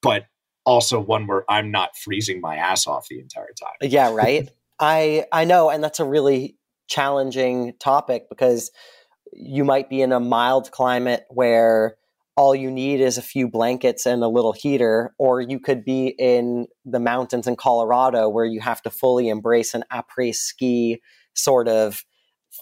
but 0.02 0.26
also 0.66 1.00
one 1.00 1.28
where 1.28 1.50
I'm 1.50 1.72
not 1.72 1.96
freezing 1.98 2.42
my 2.42 2.58
ass 2.58 2.88
off 2.88 3.08
the 3.10 3.20
entire 3.20 3.54
time. 3.60 3.74
Uh, 3.82 3.88
yeah, 3.88 4.14
right. 4.14 4.50
I 4.80 5.26
I 5.32 5.46
know, 5.46 5.70
and 5.70 5.84
that's 5.84 6.00
a 6.00 6.06
really 6.06 6.58
challenging 6.88 7.74
topic 7.80 8.28
because 8.30 8.72
you 9.34 9.64
might 9.64 9.90
be 9.90 10.02
in 10.02 10.12
a 10.12 10.20
mild 10.20 10.72
climate 10.72 11.26
where 11.30 11.96
all 12.38 12.56
you 12.56 12.72
need 12.72 13.02
is 13.02 13.18
a 13.18 13.22
few 13.22 13.48
blankets 13.48 14.06
and 14.06 14.24
a 14.24 14.28
little 14.28 14.54
heater, 14.54 15.14
or 15.18 15.42
you 15.42 15.60
could 15.60 15.84
be 15.84 16.16
in 16.18 16.68
the 16.86 17.00
mountains 17.00 17.48
in 17.48 17.56
Colorado 17.56 18.30
where 18.30 18.46
you 18.46 18.62
have 18.62 18.82
to 18.84 18.90
fully 18.90 19.30
embrace 19.30 19.74
an 19.74 19.84
après 19.92 20.34
ski 20.34 21.02
sort 21.34 21.68
of 21.68 22.04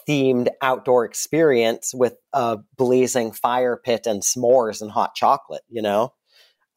themed 0.07 0.47
outdoor 0.61 1.05
experience 1.05 1.91
with 1.93 2.15
a 2.33 2.57
blazing 2.77 3.31
fire 3.31 3.79
pit 3.83 4.05
and 4.05 4.21
s'mores 4.21 4.81
and 4.81 4.91
hot 4.91 5.15
chocolate, 5.15 5.63
you 5.69 5.81
know? 5.81 6.13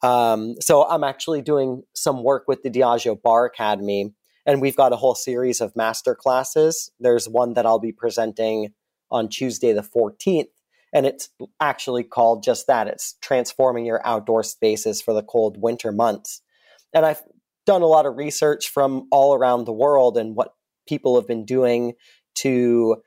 Um, 0.01 0.55
so 0.59 0.87
I'm 0.87 1.03
actually 1.03 1.41
doing 1.41 1.83
some 1.93 2.23
work 2.23 2.43
with 2.47 2.61
the 2.61 2.69
Diageo 2.69 3.19
Bar 3.19 3.45
Academy, 3.45 4.13
and 4.45 4.61
we've 4.61 4.75
got 4.75 4.91
a 4.91 4.97
whole 4.97 5.15
series 5.15 5.61
of 5.61 5.75
master 5.75 6.13
classes. 6.13 6.91
There's 6.99 7.29
one 7.29 7.53
that 7.53 7.65
I'll 7.65 7.79
be 7.79 7.93
presenting 7.93 8.73
on 9.09 9.29
Tuesday 9.29 9.71
the 9.71 9.81
14th, 9.81 10.47
and 10.93 11.05
it's 11.05 11.29
actually 11.59 12.03
called 12.03 12.43
just 12.43 12.67
that. 12.67 12.87
It's 12.87 13.15
transforming 13.21 13.85
your 13.85 14.05
outdoor 14.05 14.43
spaces 14.43 15.01
for 15.01 15.13
the 15.13 15.23
cold 15.23 15.57
winter 15.59 15.91
months. 15.91 16.41
And 16.93 17.05
I've 17.05 17.21
done 17.65 17.81
a 17.81 17.87
lot 17.87 18.05
of 18.05 18.15
research 18.15 18.69
from 18.69 19.07
all 19.11 19.33
around 19.33 19.65
the 19.65 19.73
world 19.73 20.17
and 20.17 20.35
what 20.35 20.53
people 20.87 21.15
have 21.15 21.27
been 21.27 21.45
doing 21.45 21.93
to 22.35 22.97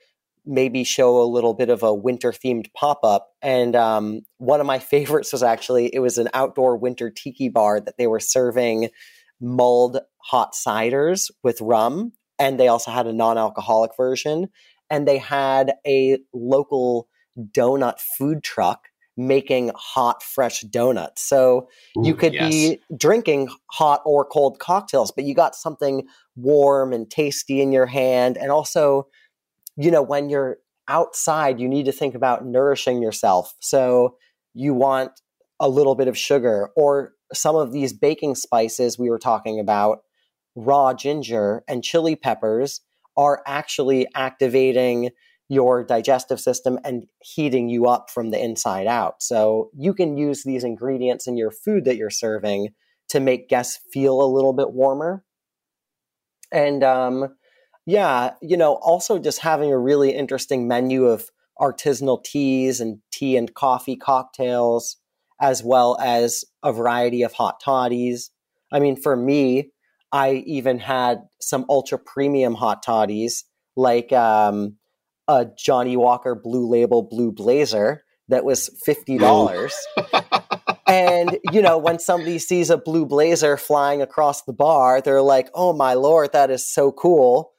maybe 0.45 0.85
show 0.85 1.21
a 1.21 1.25
little 1.25 1.55
bit 1.55 1.71
of 1.71 1.83
a 1.83 1.95
winter 1.95 2.33
themed 2.33 2.73
pop 2.75 3.01
up. 3.05 3.29
And 3.43 3.77
um, 3.77 4.23
one 4.39 4.61
of 4.61 4.67
my 4.67 4.79
favorites 4.81 5.33
was 5.33 5.43
actually 5.43 5.95
it 5.95 6.01
was 6.01 6.19
an 6.19 6.29
outdoor 6.35 6.77
winter 6.77 7.11
tiki 7.11 7.49
bar 7.49 7.81
that 7.81 7.99
they 7.99 8.07
were 8.07 8.21
serving 8.21 8.91
mulled 9.41 9.99
hot 10.19 10.55
ciders 10.55 11.31
with 11.45 11.61
rum, 11.61 12.13
and 12.39 12.59
they 12.59 12.69
also 12.69 12.91
had 12.91 13.07
a 13.07 13.13
non 13.13 13.39
alcoholic 13.39 13.93
version. 13.97 14.49
And 14.89 15.07
they 15.07 15.19
had 15.19 15.75
a 15.87 16.19
local 16.33 17.09
donut 17.37 18.01
food 18.01 18.43
truck 18.43 18.89
making 19.17 19.71
hot, 19.75 20.23
fresh 20.23 20.61
donuts. 20.63 21.23
So 21.23 21.69
Ooh, 21.99 22.07
you 22.07 22.15
could 22.15 22.35
yes. 22.35 22.51
be 22.51 22.81
drinking 22.97 23.49
hot 23.71 24.03
or 24.05 24.25
cold 24.25 24.59
cocktails, 24.59 25.11
but 25.11 25.25
you 25.25 25.35
got 25.35 25.55
something 25.55 26.07
warm 26.37 26.93
and 26.93 27.11
tasty 27.11 27.61
in 27.61 27.73
your 27.73 27.87
hand. 27.87 28.37
And 28.37 28.51
also, 28.51 29.09
you 29.77 29.91
know, 29.91 30.03
when 30.03 30.29
you're 30.29 30.59
outside, 30.89 31.59
you 31.59 31.69
need 31.69 31.87
to 31.87 31.93
think 31.93 32.15
about 32.15 32.45
nourishing 32.45 33.03
yourself. 33.03 33.55
So 33.61 34.17
you 34.55 34.75
want 34.75 35.13
a 35.59 35.69
little 35.69 35.95
bit 35.95 36.09
of 36.09 36.19
sugar 36.19 36.71
or 36.77 37.15
some 37.33 37.57
of 37.57 37.73
these 37.73 37.93
baking 37.93 38.35
spices 38.35 38.99
we 38.99 39.11
were 39.11 39.19
talking 39.19 39.59
about, 39.59 40.01
raw 40.55 40.93
ginger 40.95 41.65
and 41.67 41.83
chili 41.83 42.17
peppers 42.17 42.83
are 43.17 43.43
actually 43.47 44.07
activating 44.15 45.11
your 45.49 45.85
digestive 45.85 46.41
system 46.41 46.79
and 46.85 47.07
heating 47.21 47.69
you 47.69 47.87
up 47.87 48.11
from 48.11 48.31
the 48.31 48.43
inside 48.43 48.87
out. 48.87 49.23
So 49.23 49.71
you 49.77 49.95
can 49.95 50.17
use 50.17 50.43
these 50.43 50.65
ingredients 50.65 51.27
in 51.27 51.37
your 51.37 51.51
food 51.51 51.85
that 51.85 51.97
you're 51.97 52.11
serving 52.11 52.71
to 53.11 53.21
make 53.21 53.49
guests 53.49 53.81
feel 53.93 54.21
a 54.21 54.27
little 54.27 54.53
bit 54.53 54.73
warmer. 54.73 55.25
And 56.51 56.83
um, 56.83 57.37
yeah, 57.87 58.35
you 58.43 58.57
know, 58.57 58.75
also 58.75 59.19
just 59.19 59.41
having 59.41 59.73
a 59.73 59.79
really 59.79 60.11
interesting 60.11 60.67
menu 60.67 61.05
of 61.05 61.31
artisanal 61.61 62.23
teas 62.23 62.81
and 62.81 62.99
tea 63.13 63.37
and 63.37 63.55
coffee 63.55 63.97
cocktails, 63.97 64.97
as 65.41 65.63
well 65.63 65.97
as 66.01 66.45
a 66.63 66.73
variety 66.73 67.23
of 67.23 67.33
hot 67.33 67.61
toddies. 67.61 68.31
I 68.73 68.81
mean, 68.81 68.97
for 68.97 69.17
me, 69.17 69.71
I 70.13 70.45
even 70.47 70.79
had 70.79 71.23
some 71.41 71.65
ultra 71.69 71.99
premium 71.99 72.55
hot 72.55 72.83
toddies 72.83 73.45
like 73.77 74.13
um, 74.13 74.77
a 75.29 75.47
Johnnie 75.57 75.97
Walker 75.97 76.35
Blue 76.35 76.69
Label 76.69 77.03
Blue 77.03 77.33
Blazer 77.33 78.05
that 78.29 78.45
was 78.45 78.71
fifty 78.85 79.19
dollars. 79.19 79.75
and 80.87 81.39
you 81.53 81.63
know, 81.63 81.79
when 81.79 81.99
somebody 81.99 82.39
sees 82.39 82.71
a 82.71 82.77
blue 82.77 83.07
blazer 83.07 83.57
flying 83.57 84.03
across 84.03 84.43
the 84.43 84.53
bar, 84.53 85.01
they're 85.01 85.23
like, 85.23 85.49
"Oh 85.55 85.73
my 85.73 85.95
lord, 85.95 86.33
that 86.33 86.51
is 86.51 86.71
so 86.71 86.93
cool!" 86.93 87.53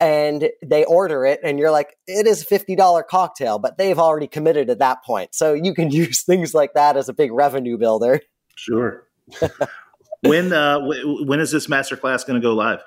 And 0.00 0.50
they 0.64 0.84
order 0.84 1.24
it, 1.24 1.40
and 1.42 1.58
you're 1.58 1.70
like, 1.70 1.96
"It 2.06 2.26
is 2.26 2.42
a 2.42 2.46
fifty 2.46 2.76
dollar 2.76 3.02
cocktail," 3.02 3.58
but 3.58 3.78
they've 3.78 3.98
already 3.98 4.26
committed 4.26 4.70
at 4.70 4.78
that 4.78 5.04
point. 5.04 5.34
So 5.34 5.52
you 5.52 5.74
can 5.74 5.90
use 5.92 6.22
things 6.22 6.54
like 6.54 6.74
that 6.74 6.96
as 6.96 7.08
a 7.08 7.14
big 7.14 7.32
revenue 7.32 7.78
builder. 7.78 8.20
Sure. 8.56 9.06
when 10.22 10.52
uh, 10.52 10.78
w- 10.78 11.26
when 11.26 11.40
is 11.40 11.50
this 11.50 11.66
masterclass 11.66 12.26
going 12.26 12.40
to 12.40 12.44
go 12.44 12.54
live? 12.54 12.80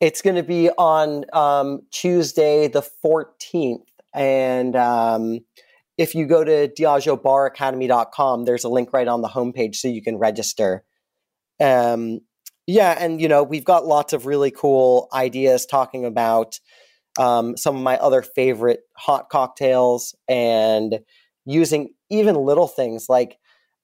It's 0.00 0.22
going 0.22 0.36
to 0.36 0.42
be 0.42 0.70
on 0.70 1.24
um, 1.32 1.82
Tuesday, 1.90 2.68
the 2.68 2.86
14th. 3.04 3.84
And 4.14 4.76
um, 4.76 5.40
if 5.96 6.14
you 6.14 6.26
go 6.26 6.44
to 6.44 6.68
DiageoBarAcademy.com, 6.68 8.44
there's 8.44 8.64
a 8.64 8.68
link 8.68 8.92
right 8.92 9.08
on 9.08 9.22
the 9.22 9.28
homepage 9.28 9.76
so 9.76 9.88
you 9.88 10.02
can 10.02 10.18
register. 10.18 10.84
Um, 11.60 12.20
yeah, 12.66 12.96
and 12.98 13.20
you 13.20 13.28
know, 13.28 13.42
we've 13.42 13.64
got 13.64 13.86
lots 13.86 14.12
of 14.12 14.26
really 14.26 14.50
cool 14.50 15.08
ideas 15.12 15.66
talking 15.66 16.04
about 16.04 16.58
um, 17.18 17.56
some 17.56 17.76
of 17.76 17.82
my 17.82 17.96
other 17.98 18.22
favorite 18.22 18.80
hot 18.96 19.28
cocktails 19.28 20.14
and 20.28 21.00
using 21.44 21.90
even 22.10 22.34
little 22.34 22.66
things 22.66 23.06
like 23.08 23.38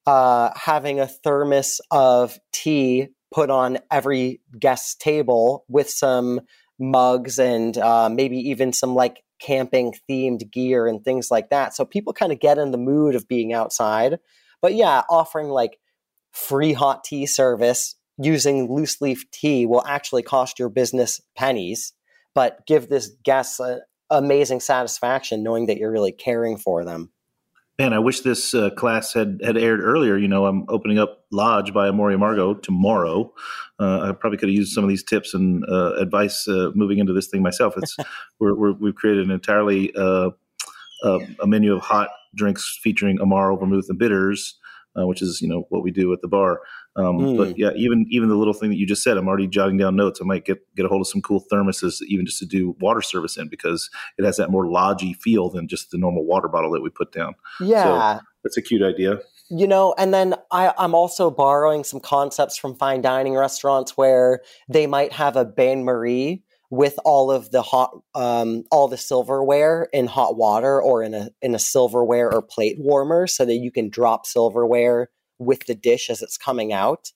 uh, 0.07 0.51
having 0.57 0.99
a 0.99 1.07
thermos 1.07 1.81
of 1.91 2.39
tea 2.53 3.09
put 3.33 3.51
on 3.51 3.79
every 3.91 4.41
guest's 4.59 4.95
table 4.95 5.65
with 5.69 5.89
some 5.89 6.41
mugs 6.79 7.39
and 7.39 7.77
uh, 7.79 8.09
maybe 8.09 8.37
even 8.37 8.73
some 8.73 8.95
like 8.95 9.23
camping 9.41 9.95
themed 10.09 10.51
gear 10.51 10.87
and 10.87 11.05
things 11.05 11.31
like 11.31 11.51
that. 11.51 11.75
So 11.75 11.85
people 11.85 12.13
kind 12.13 12.33
of 12.33 12.41
get 12.41 12.59
in 12.59 12.71
the 12.71 12.79
mood 12.79 13.15
of 13.15 13.29
being 13.29 13.53
outside. 13.53 14.19
But 14.61 14.75
yeah, 14.75 15.03
offering 15.09 15.49
like 15.49 15.79
free 16.33 16.73
hot 16.73 17.05
tea 17.05 17.27
service 17.27 17.97
using 18.19 18.73
loose 18.73 19.01
leaf 19.01 19.31
tea 19.31 19.67
will 19.67 19.85
actually 19.87 20.23
cost 20.23 20.59
your 20.59 20.69
business 20.69 21.21
pennies, 21.37 21.93
but 22.35 22.67
give 22.67 22.89
this 22.89 23.11
guest 23.25 23.61
a, 23.61 23.81
amazing 24.11 24.61
satisfaction 24.61 25.43
knowing 25.43 25.67
that 25.67 25.79
you're 25.79 25.91
really 25.91 26.13
caring 26.13 26.59
for 26.59 26.85
them. 26.85 27.11
Man, 27.81 27.95
I 27.95 27.99
wish 27.99 28.21
this 28.21 28.53
uh, 28.53 28.69
class 28.69 29.15
had, 29.15 29.41
had 29.43 29.57
aired 29.57 29.81
earlier. 29.81 30.19
You 30.19 30.29
know, 30.29 30.45
I'm 30.45 30.67
opening 30.69 30.99
up 30.99 31.25
Lodge 31.33 31.73
by 31.73 31.89
Amor 31.89 32.11
y 32.11 32.15
Amargo 32.15 32.63
tomorrow. 32.63 33.33
Uh, 33.79 34.01
I 34.03 34.13
probably 34.13 34.37
could 34.37 34.51
have 34.51 34.55
used 34.55 34.75
some 34.75 34.85
of 34.85 34.91
these 34.91 35.03
tips 35.03 35.33
and 35.33 35.65
uh, 35.67 35.95
advice 35.95 36.47
uh, 36.47 36.73
moving 36.75 36.99
into 36.99 37.15
this 37.15 37.29
thing 37.29 37.41
myself. 37.41 37.73
It's 37.79 37.97
we're, 38.39 38.55
we're, 38.55 38.73
we've 38.73 38.95
created 38.95 39.25
an 39.25 39.31
entirely 39.31 39.95
uh, 39.97 40.29
uh, 41.03 41.21
a 41.41 41.47
menu 41.47 41.75
of 41.75 41.81
hot 41.81 42.11
drinks 42.35 42.79
featuring 42.83 43.17
Amaro, 43.17 43.59
vermouth, 43.59 43.87
and 43.89 43.99
bitters, 43.99 44.59
uh, 44.95 45.07
which 45.07 45.23
is 45.23 45.41
you 45.41 45.49
know 45.49 45.65
what 45.71 45.83
we 45.83 45.91
do 45.91 46.13
at 46.13 46.21
the 46.21 46.29
bar. 46.29 46.61
Um, 46.97 47.19
Mm. 47.19 47.37
But 47.37 47.59
yeah, 47.59 47.71
even 47.77 48.07
even 48.11 48.29
the 48.29 48.35
little 48.37 48.53
thing 48.55 48.71
that 48.71 48.77
you 48.77 48.87
just 48.87 49.03
said, 49.03 49.17
I'm 49.17 49.29
already 49.29 49.47
jotting 49.47 49.77
down 49.77 49.97
notes. 49.97 50.21
I 50.21 50.25
might 50.25 50.45
get 50.45 50.59
get 50.77 50.85
a 50.87 50.89
hold 50.89 51.01
of 51.03 51.07
some 51.07 51.23
cool 51.23 51.45
thermoses, 51.53 52.01
even 52.09 52.27
just 52.27 52.39
to 52.41 52.47
do 52.47 52.75
water 52.81 53.01
service 53.01 53.37
in, 53.37 53.49
because 53.49 53.89
it 54.19 54.25
has 54.25 54.37
that 54.39 54.51
more 54.51 54.69
lodgy 54.71 55.13
feel 55.15 55.51
than 55.51 55.69
just 55.69 55.91
the 55.91 55.99
normal 55.99 56.25
water 56.25 56.49
bottle 56.49 56.73
that 56.73 56.83
we 56.83 56.91
put 56.91 57.13
down. 57.13 57.35
Yeah. 57.61 58.21
That's 58.43 58.57
a 58.57 58.63
cute 58.63 58.83
idea. 58.83 59.19
you 59.51 59.67
know 59.67 59.95
and 59.99 60.15
then 60.15 60.35
I, 60.53 60.73
i'm 60.79 60.95
also 60.95 61.29
borrowing 61.31 61.83
some 61.85 61.99
concepts 62.01 62.57
from 62.57 62.77
fine 62.77 63.03
dining 63.03 63.35
restaurants 63.35 63.97
where 63.97 64.41
they 64.69 64.87
might 64.87 65.13
have 65.13 65.37
a 65.37 65.45
bain 65.45 65.83
marie 65.85 66.45
with 66.71 66.95
all 67.05 67.31
of 67.33 67.51
the 67.51 67.61
hot 67.63 67.91
um, 68.15 68.63
all 68.71 68.87
the 68.89 68.97
silverware 68.97 69.89
in 69.93 70.07
hot 70.07 70.37
water 70.37 70.81
or 70.81 71.03
in 71.03 71.15
a 71.15 71.31
in 71.43 71.55
a 71.55 71.59
silverware 71.59 72.33
or 72.33 72.41
plate 72.43 72.77
warmer 72.79 73.27
so 73.27 73.45
that 73.45 73.57
you 73.57 73.73
can 73.73 73.91
drop 73.91 74.25
silverware 74.25 75.11
with 75.41 75.67
the 75.67 75.75
dish 75.75 76.09
as 76.11 76.23
it's 76.23 76.39
coming 76.39 76.73
out 76.73 77.13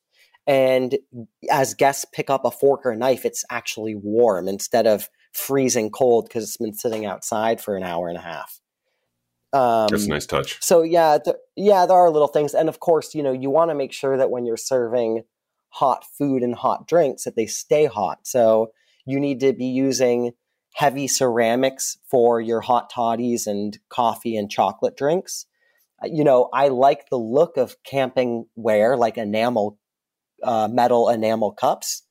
and 0.47 0.99
as 1.51 1.75
guests 1.75 2.05
pick 2.13 2.29
up 2.29 2.45
a 2.45 2.51
fork 2.51 2.85
or 2.85 2.91
a 2.91 2.97
knife 2.97 3.25
it's 3.25 3.45
actually 3.51 3.95
warm 3.95 4.49
instead 4.49 4.87
of 4.87 5.09
freezing 5.33 5.91
cold 5.91 6.27
because 6.27 6.45
it's 6.45 6.57
been 6.57 6.75
sitting 6.75 7.07
outside 7.07 7.61
for 7.61 7.77
an 7.77 7.85
hour 7.85 8.09
and 8.09 8.19
a 8.19 8.23
half 8.23 8.61
um, 9.53 9.87
That's 9.89 10.07
a 10.07 10.09
nice 10.09 10.27
touch. 10.27 10.61
so 10.61 10.83
yeah, 10.83 11.19
th- 11.25 11.37
yeah, 11.55 11.87
there 11.87 11.97
are 11.97 12.11
little 12.11 12.27
things, 12.27 12.55
and 12.55 12.69
of 12.69 12.81
course, 12.81 13.15
you 13.15 13.23
know, 13.23 13.31
you 13.31 13.51
want 13.51 13.71
to 13.71 13.75
make 13.77 13.93
sure 13.93 14.17
that 14.17 14.29
when 14.29 14.45
you're 14.45 14.57
serving 14.57 15.23
hot 15.69 16.05
food 16.19 16.43
and 16.43 16.57
hot 16.57 16.89
drinks, 16.89 17.23
that 17.23 17.37
they 17.37 17.47
stay 17.47 17.87
hot. 17.87 18.19
So 18.23 18.73
you 19.07 19.21
need 19.21 19.41
to 19.41 19.53
be 19.53 19.67
using 19.67 20.33
heavy 20.75 21.07
ceramics 21.07 21.99
for 22.11 22.41
your 22.41 22.61
hot 22.61 22.91
toddies 22.91 23.47
and 23.47 23.79
coffee 23.89 24.37
and 24.37 24.51
chocolate 24.51 24.97
drinks. 24.97 25.47
You 26.11 26.25
know, 26.25 26.49
I 26.53 26.69
like 26.69 27.09
the 27.11 27.19
look 27.19 27.57
of 27.57 27.77
camping 27.85 28.47
ware, 28.57 28.97
like 28.97 29.17
enamel, 29.19 29.79
uh, 30.43 30.69
metal 30.71 31.09
enamel 31.09 31.53
cups, 31.53 32.03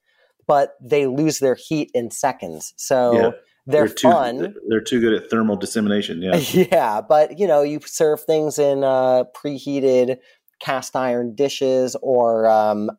but 0.47 0.73
they 0.81 1.07
lose 1.07 1.39
their 1.39 1.55
heat 1.55 1.91
in 1.93 2.11
seconds. 2.11 2.73
So 2.77 3.13
Yeah. 3.13 3.31
they're, 3.65 3.87
too, 3.87 4.09
fun. 4.09 4.55
They're 4.67 4.81
too 4.81 4.99
good 4.99 5.13
at 5.13 5.29
thermal 5.29 5.55
dissemination. 5.55 6.21
Yeah. 6.21 6.37
Yeah, 6.71 7.01
but 7.01 7.39
you 7.39 7.47
know, 7.47 7.61
you 7.61 7.79
serve 7.85 8.21
things 8.21 8.59
in 8.59 8.83
uh, 8.83 9.25
preheated 9.35 10.17
cast 10.63 10.95
iron 10.95 11.35
dishes 11.35 11.95
or 12.01 12.47
um, 12.47 12.89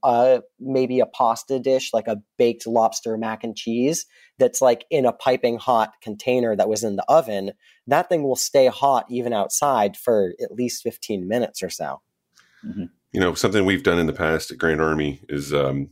maybe 0.61 1.01
a 1.01 1.07
pasta 1.07 1.59
dish 1.59 1.95
like 1.95 2.07
a 2.07 2.21
baked 2.37 2.67
lobster 2.67 3.17
mac 3.17 3.43
and 3.43 3.57
cheese 3.57 4.05
that's 4.39 4.61
like 4.61 4.85
in 4.91 5.07
a 5.07 5.13
piping 5.13 5.57
hot 5.57 5.95
container 6.03 6.55
that 6.55 6.69
was 6.69 6.85
in 6.85 6.97
the 6.97 7.05
oven. 7.09 7.53
That 7.87 8.11
thing 8.11 8.23
will 8.23 8.37
stay 8.37 8.67
hot 8.67 9.07
even 9.09 9.33
outside 9.33 9.97
for 9.97 10.35
at 10.43 10.53
least 10.53 10.83
15 10.83 11.27
minutes 11.27 11.63
or 11.63 11.71
so. 11.71 12.03
You 13.13 13.21
know, 13.21 13.35
something 13.35 13.65
we've 13.65 13.83
done 13.83 13.99
in 13.99 14.07
the 14.07 14.13
past 14.13 14.51
at 14.51 14.59
Grand 14.59 14.81
Army 14.81 15.21
is, 15.29 15.55
um, 15.55 15.91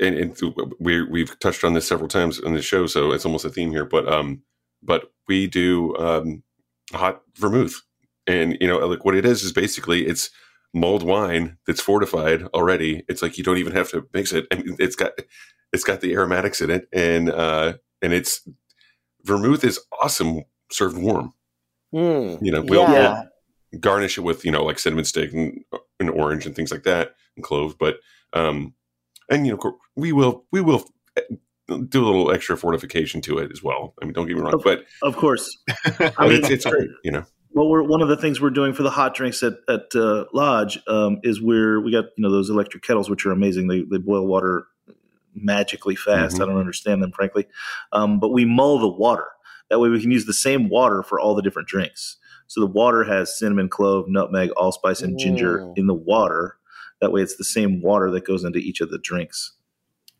and, 0.00 0.14
and 0.14 0.36
we 0.78 1.02
we've 1.02 1.38
touched 1.40 1.64
on 1.64 1.74
this 1.74 1.88
several 1.88 2.08
times 2.08 2.38
in 2.38 2.54
the 2.54 2.62
show, 2.62 2.86
so 2.86 3.10
it's 3.10 3.24
almost 3.24 3.44
a 3.44 3.50
theme 3.50 3.70
here. 3.70 3.84
But 3.84 4.06
um, 4.06 4.42
but 4.82 5.10
we 5.26 5.48
do 5.48 5.96
um, 5.96 6.44
hot 6.92 7.22
vermouth, 7.36 7.82
and 8.28 8.56
you 8.60 8.68
know, 8.68 8.78
like 8.86 9.04
what 9.04 9.16
it 9.16 9.24
is 9.24 9.42
is 9.42 9.52
basically 9.52 10.06
it's 10.06 10.30
mulled 10.74 11.02
wine 11.02 11.56
that's 11.66 11.80
fortified 11.80 12.42
already. 12.54 13.02
It's 13.08 13.22
like 13.22 13.38
you 13.38 13.44
don't 13.44 13.58
even 13.58 13.72
have 13.72 13.90
to 13.90 14.06
mix 14.14 14.32
it. 14.32 14.46
I 14.52 14.56
mean, 14.56 14.76
it's 14.78 14.94
got 14.96 15.12
it's 15.72 15.84
got 15.84 16.00
the 16.00 16.12
aromatics 16.12 16.60
in 16.60 16.70
it, 16.70 16.88
and 16.92 17.30
uh, 17.30 17.74
and 18.02 18.12
it's 18.12 18.46
vermouth 19.24 19.64
is 19.64 19.80
awesome 20.02 20.42
served 20.70 20.98
warm. 20.98 21.32
Mm, 21.94 22.38
You 22.42 22.52
know, 22.52 22.62
we'll, 22.62 22.82
yeah. 22.82 23.24
we'll 23.72 23.80
garnish 23.80 24.18
it 24.18 24.22
with 24.22 24.44
you 24.44 24.50
know 24.50 24.64
like 24.64 24.78
cinnamon 24.78 25.04
stick 25.04 25.32
and, 25.32 25.64
and 25.98 26.10
orange 26.10 26.46
and 26.46 26.54
things 26.54 26.70
like 26.70 26.82
that 26.84 27.14
and 27.36 27.44
clove, 27.44 27.76
but 27.78 27.96
um, 28.34 28.74
and 29.30 29.46
you 29.46 29.56
know 29.56 29.78
we 29.96 30.12
will 30.12 30.44
we 30.52 30.60
will 30.60 30.84
eh, 31.16 31.22
do 31.88 32.04
a 32.04 32.06
little 32.06 32.30
extra 32.30 32.56
fortification 32.56 33.20
to 33.22 33.38
it 33.38 33.50
as 33.52 33.62
well. 33.62 33.94
I 34.00 34.04
mean, 34.04 34.12
don't 34.14 34.26
get 34.26 34.36
me 34.36 34.42
wrong, 34.42 34.54
Of- 34.54 34.64
but, 34.64 34.84
Of 35.02 35.16
course. 35.16 35.48
I 36.18 36.28
mean, 36.28 36.38
it's 36.38 36.50
it's 36.50 36.64
great. 36.66 36.88
You 37.04 37.12
know, 37.12 37.24
Well, 37.58 37.68
we're 37.68 37.82
one 37.82 38.02
of 38.02 38.08
the 38.08 38.16
things 38.16 38.40
we're 38.40 38.50
doing 38.50 38.72
for 38.72 38.84
the 38.84 38.90
hot 38.90 39.16
drinks 39.16 39.42
at 39.42 39.54
at 39.68 39.92
uh, 39.92 40.26
Lodge 40.32 40.78
um, 40.86 41.18
is 41.24 41.42
we're 41.42 41.80
we 41.80 41.90
got 41.90 42.04
you 42.16 42.22
know 42.22 42.30
those 42.30 42.50
electric 42.50 42.84
kettles 42.84 43.10
which 43.10 43.26
are 43.26 43.32
amazing. 43.32 43.66
They 43.66 43.82
they 43.82 43.98
boil 43.98 44.28
water 44.28 44.66
magically 45.34 45.96
fast. 45.96 46.36
Mhm. 46.36 46.42
I 46.44 46.46
don't 46.46 46.60
understand 46.60 47.02
them 47.02 47.10
frankly, 47.10 47.48
um, 47.90 48.20
but 48.20 48.28
we 48.28 48.44
mull 48.44 48.78
the 48.78 48.86
water. 48.86 49.26
That 49.70 49.80
way 49.80 49.88
we 49.88 50.00
can 50.00 50.12
use 50.12 50.24
the 50.24 50.32
same 50.32 50.68
water 50.68 51.02
for 51.02 51.18
all 51.18 51.34
the 51.34 51.42
different 51.42 51.66
drinks. 51.66 52.18
So 52.46 52.60
the 52.60 52.66
water 52.68 53.02
has 53.02 53.36
cinnamon, 53.36 53.68
clove, 53.68 54.04
nutmeg, 54.06 54.50
allspice, 54.50 55.02
and 55.02 55.18
ginger 55.18 55.68
in 55.74 55.88
the 55.88 55.94
water. 55.94 56.58
That 57.00 57.10
way 57.10 57.22
it's 57.22 57.38
the 57.38 57.44
same 57.44 57.82
water 57.82 58.08
that 58.12 58.24
goes 58.24 58.44
into 58.44 58.60
each 58.60 58.80
of 58.80 58.90
the 58.90 58.98
drinks. 58.98 59.54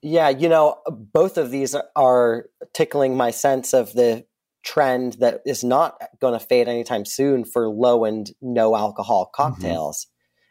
Yeah, 0.02 0.28
you 0.28 0.48
know, 0.48 0.80
both 0.90 1.38
of 1.38 1.52
these 1.52 1.76
are 1.94 2.46
tickling 2.72 3.16
my 3.16 3.30
sense 3.30 3.72
of 3.72 3.92
the 3.92 4.24
trend 4.68 5.14
that 5.14 5.40
is 5.46 5.64
not 5.64 5.98
going 6.20 6.38
to 6.38 6.46
fade 6.46 6.68
anytime 6.68 7.06
soon 7.06 7.44
for 7.44 7.68
low 7.70 8.04
and 8.04 8.30
no 8.42 8.76
alcohol 8.76 9.30
cocktails. 9.34 10.06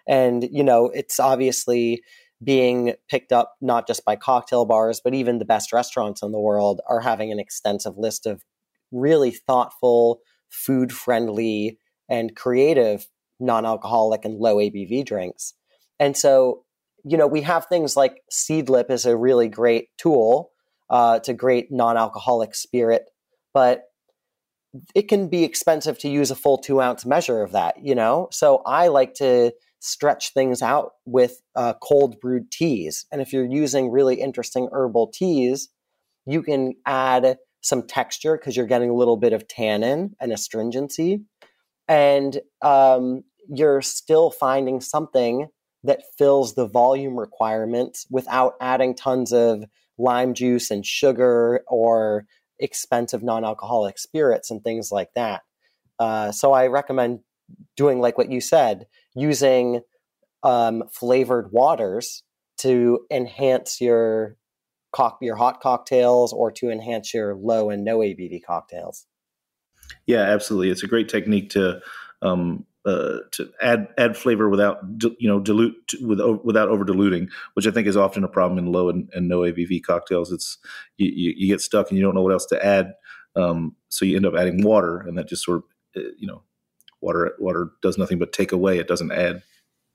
And, 0.07 0.47
you 0.51 0.63
know, 0.63 0.85
it's 0.87 1.19
obviously 1.19 2.01
being 2.43 2.93
picked 3.09 3.31
up 3.31 3.55
not 3.61 3.85
just 3.85 4.05
by 4.05 4.15
cocktail 4.15 4.65
bars, 4.65 5.01
but 5.03 5.13
even 5.13 5.37
the 5.37 5.45
best 5.45 5.71
restaurants 5.71 6.23
in 6.23 6.31
the 6.31 6.39
world 6.39 6.81
are 6.89 7.01
having 7.01 7.31
an 7.31 7.39
extensive 7.39 7.97
list 7.97 8.25
of 8.25 8.43
really 8.91 9.31
thoughtful, 9.31 10.21
food 10.49 10.91
friendly, 10.91 11.77
and 12.09 12.35
creative 12.35 13.07
non 13.39 13.65
alcoholic 13.65 14.25
and 14.25 14.39
low 14.39 14.55
ABV 14.55 15.05
drinks. 15.05 15.53
And 15.99 16.17
so, 16.17 16.63
you 17.03 17.17
know, 17.17 17.27
we 17.27 17.41
have 17.41 17.65
things 17.65 17.95
like 17.95 18.21
Seedlip 18.31 18.89
is 18.89 19.05
a 19.05 19.15
really 19.15 19.47
great 19.47 19.89
tool. 19.97 20.51
Uh, 20.89 21.15
it's 21.17 21.29
a 21.29 21.33
great 21.33 21.67
non-alcoholic 21.69 22.55
spirit, 22.55 23.09
but 23.53 23.83
it 24.95 25.03
can 25.03 25.29
be 25.29 25.43
expensive 25.43 25.97
to 25.99 26.09
use 26.09 26.31
a 26.31 26.35
full 26.35 26.57
two 26.57 26.81
ounce 26.81 27.05
measure 27.05 27.41
of 27.41 27.51
that. 27.51 27.83
You 27.83 27.95
know, 27.95 28.27
so 28.31 28.61
I 28.65 28.87
like 28.87 29.13
to 29.15 29.53
stretch 29.79 30.33
things 30.33 30.61
out 30.61 30.93
with 31.05 31.41
uh, 31.55 31.73
cold 31.81 32.19
brewed 32.19 32.51
teas. 32.51 33.05
And 33.11 33.21
if 33.21 33.31
you're 33.31 33.45
using 33.45 33.91
really 33.91 34.19
interesting 34.19 34.69
herbal 34.71 35.11
teas, 35.13 35.69
you 36.25 36.41
can 36.41 36.73
add 36.85 37.37
some 37.61 37.83
texture 37.83 38.37
because 38.37 38.55
you're 38.55 38.65
getting 38.65 38.89
a 38.89 38.95
little 38.95 39.17
bit 39.17 39.33
of 39.33 39.47
tannin 39.47 40.15
and 40.19 40.31
astringency, 40.31 41.21
and 41.87 42.39
um, 42.61 43.23
you're 43.49 43.81
still 43.81 44.31
finding 44.31 44.81
something 44.81 45.47
that 45.83 46.03
fills 46.17 46.55
the 46.55 46.67
volume 46.67 47.17
requirements 47.17 48.05
without 48.09 48.53
adding 48.59 48.95
tons 48.95 49.31
of 49.31 49.63
lime 49.97 50.33
juice 50.33 50.69
and 50.69 50.85
sugar 50.85 51.61
or 51.67 52.25
expensive 52.59 53.23
non-alcoholic 53.23 53.97
spirits 53.97 54.51
and 54.51 54.63
things 54.63 54.91
like 54.91 55.09
that. 55.15 55.41
Uh, 55.99 56.31
so 56.31 56.53
I 56.53 56.67
recommend 56.67 57.19
doing 57.75 57.99
like 57.99 58.17
what 58.17 58.31
you 58.31 58.41
said, 58.41 58.87
using 59.15 59.81
um, 60.43 60.83
flavored 60.91 61.51
waters 61.51 62.23
to 62.59 63.05
enhance 63.11 63.81
your 63.81 64.37
cock 64.93 65.17
your 65.21 65.35
hot 65.35 65.59
cocktails 65.61 66.33
or 66.33 66.51
to 66.51 66.69
enhance 66.69 67.13
your 67.13 67.35
low 67.35 67.69
and 67.69 67.83
no 67.83 67.99
ABV 67.99 68.41
cocktails. 68.43 69.05
Yeah, 70.05 70.21
absolutely. 70.21 70.69
It's 70.69 70.83
a 70.83 70.87
great 70.87 71.09
technique 71.09 71.49
to 71.51 71.81
um, 72.21 72.65
uh, 72.87 73.19
to 73.31 73.51
add 73.61 73.89
add 73.97 74.15
flavor 74.15 74.47
without 74.47 74.77
you 75.19 75.27
know 75.27 75.41
dilute 75.41 75.75
with 76.01 76.21
without 76.43 76.69
over 76.69 76.85
diluting, 76.85 77.27
which 77.53 77.67
I 77.67 77.71
think 77.71 77.85
is 77.85 77.97
often 77.97 78.23
a 78.23 78.29
problem 78.29 78.57
in 78.57 78.71
low 78.71 78.87
and, 78.87 79.09
and 79.13 79.27
no 79.27 79.41
ABV 79.41 79.83
cocktails. 79.83 80.31
It's 80.31 80.57
you, 80.97 81.11
you, 81.13 81.33
you 81.35 81.47
get 81.47 81.59
stuck 81.59 81.89
and 81.89 81.97
you 81.97 82.03
don't 82.03 82.15
know 82.15 82.21
what 82.21 82.31
else 82.31 82.45
to 82.47 82.65
add, 82.65 82.93
um, 83.35 83.75
so 83.89 84.05
you 84.05 84.15
end 84.15 84.25
up 84.25 84.35
adding 84.35 84.63
water, 84.63 85.01
and 85.01 85.17
that 85.17 85.27
just 85.27 85.43
sort 85.43 85.57
of 85.57 85.63
uh, 86.01 86.09
you 86.17 86.27
know 86.27 86.43
water 87.01 87.35
water 87.39 87.71
does 87.81 87.97
nothing 87.97 88.19
but 88.19 88.31
take 88.31 88.53
away. 88.53 88.79
It 88.79 88.87
doesn't 88.87 89.11
add. 89.11 89.43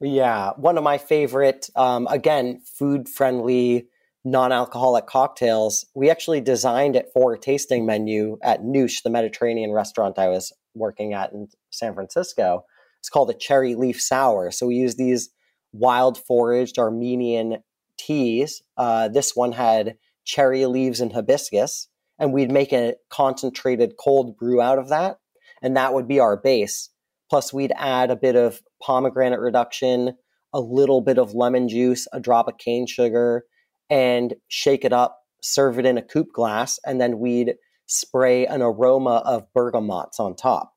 Yeah, 0.02 0.50
one 0.56 0.76
of 0.76 0.84
my 0.84 0.98
favorite, 0.98 1.70
um, 1.76 2.06
again, 2.10 2.60
food 2.60 3.08
friendly, 3.08 3.88
non 4.22 4.52
alcoholic 4.52 5.06
cocktails. 5.06 5.86
We 5.94 6.10
actually 6.10 6.42
designed 6.42 6.94
it 6.94 7.08
for 7.14 7.32
a 7.32 7.38
tasting 7.38 7.86
menu 7.86 8.36
at 8.42 8.62
Noosh, 8.62 9.02
the 9.02 9.10
Mediterranean 9.10 9.72
restaurant 9.72 10.18
I 10.18 10.28
was 10.28 10.52
working 10.74 11.14
at 11.14 11.32
in 11.32 11.48
San 11.70 11.94
Francisco. 11.94 12.66
It's 13.02 13.10
called 13.10 13.30
a 13.30 13.34
cherry 13.34 13.74
leaf 13.74 14.00
sour. 14.00 14.52
So 14.52 14.68
we 14.68 14.76
use 14.76 14.94
these 14.94 15.30
wild 15.72 16.16
foraged 16.16 16.78
Armenian 16.78 17.58
teas. 17.98 18.62
Uh, 18.76 19.08
this 19.08 19.34
one 19.34 19.50
had 19.50 19.96
cherry 20.24 20.66
leaves 20.66 21.00
and 21.00 21.12
hibiscus, 21.12 21.88
and 22.20 22.32
we'd 22.32 22.52
make 22.52 22.72
a 22.72 22.94
concentrated 23.10 23.94
cold 23.98 24.36
brew 24.36 24.60
out 24.60 24.78
of 24.78 24.88
that. 24.90 25.18
And 25.62 25.76
that 25.76 25.94
would 25.94 26.06
be 26.06 26.20
our 26.20 26.36
base. 26.36 26.90
Plus, 27.28 27.52
we'd 27.52 27.72
add 27.74 28.12
a 28.12 28.16
bit 28.16 28.36
of 28.36 28.62
pomegranate 28.80 29.40
reduction, 29.40 30.16
a 30.52 30.60
little 30.60 31.00
bit 31.00 31.18
of 31.18 31.34
lemon 31.34 31.68
juice, 31.68 32.06
a 32.12 32.20
drop 32.20 32.46
of 32.46 32.58
cane 32.58 32.86
sugar, 32.86 33.46
and 33.90 34.34
shake 34.46 34.84
it 34.84 34.92
up, 34.92 35.18
serve 35.42 35.76
it 35.80 35.86
in 35.86 35.98
a 35.98 36.02
coupe 36.02 36.32
glass, 36.32 36.78
and 36.86 37.00
then 37.00 37.18
we'd 37.18 37.56
spray 37.86 38.46
an 38.46 38.62
aroma 38.62 39.22
of 39.24 39.52
bergamots 39.56 40.20
on 40.20 40.36
top. 40.36 40.71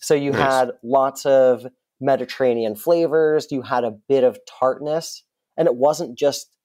So 0.00 0.14
you 0.14 0.32
Nice. 0.32 0.40
had 0.40 0.70
lots 0.82 1.26
of 1.26 1.66
Mediterranean 2.00 2.76
flavors, 2.76 3.46
you 3.50 3.62
had 3.62 3.84
a 3.84 3.90
bit 4.08 4.24
of 4.24 4.38
tartness, 4.48 5.22
and 5.56 5.68
it 5.68 5.76
wasn't 5.76 6.18
just 6.18 6.56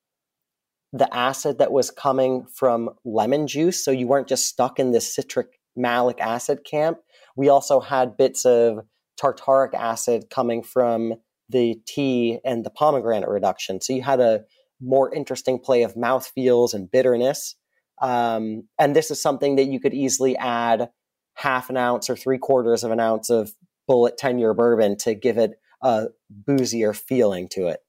the 0.93 1.13
acid 1.13 1.57
that 1.57 1.73
was 1.73 1.91
coming 1.91 2.45
from 2.45 2.89
lemon 3.03 3.47
juice. 3.47 3.83
So 3.83 3.91
you 3.91 4.07
weren't 4.07 4.29
just 4.29 4.45
stuck 4.45 4.79
in 4.79 4.91
this 4.91 5.13
citric 5.13 5.47
malic 5.75 6.21
acid 6.21 6.59
camp. 6.69 6.99
We 7.35 7.49
also 7.49 7.81
had 7.81 8.15
bits 8.15 8.45
of 8.45 8.79
tartaric 9.21 9.73
acid 9.73 10.29
coming 10.29 10.63
from 10.63 11.15
the 11.49 11.75
tea 11.85 12.39
and 12.45 12.65
the 12.65 12.69
pomegranate 12.69 13.29
reduction. 13.29 13.81
So 13.81 13.93
you 13.93 14.01
had 14.03 14.21
a 14.21 14.45
more 14.81 15.13
interesting 15.13 15.59
play 15.59 15.83
of 15.83 15.95
mouthfeels 15.95 16.73
and 16.73 16.89
bitterness. 16.89 17.55
Um, 18.01 18.63
and 18.79 18.95
this 18.95 19.11
is 19.11 19.21
something 19.21 19.57
that 19.57 19.65
you 19.65 19.79
could 19.79 19.93
easily 19.93 20.37
add 20.37 20.89
half 21.35 21.69
an 21.69 21.77
ounce 21.77 22.09
or 22.09 22.15
three 22.15 22.37
quarters 22.37 22.83
of 22.83 22.91
an 22.91 22.99
ounce 22.99 23.29
of 23.29 23.51
Bulleit 23.89 24.17
10 24.17 24.39
year 24.39 24.53
bourbon 24.53 24.97
to 24.97 25.13
give 25.13 25.37
it 25.37 25.59
a 25.81 26.07
boozier 26.29 26.93
feeling 26.93 27.47
to 27.49 27.67
it. 27.67 27.79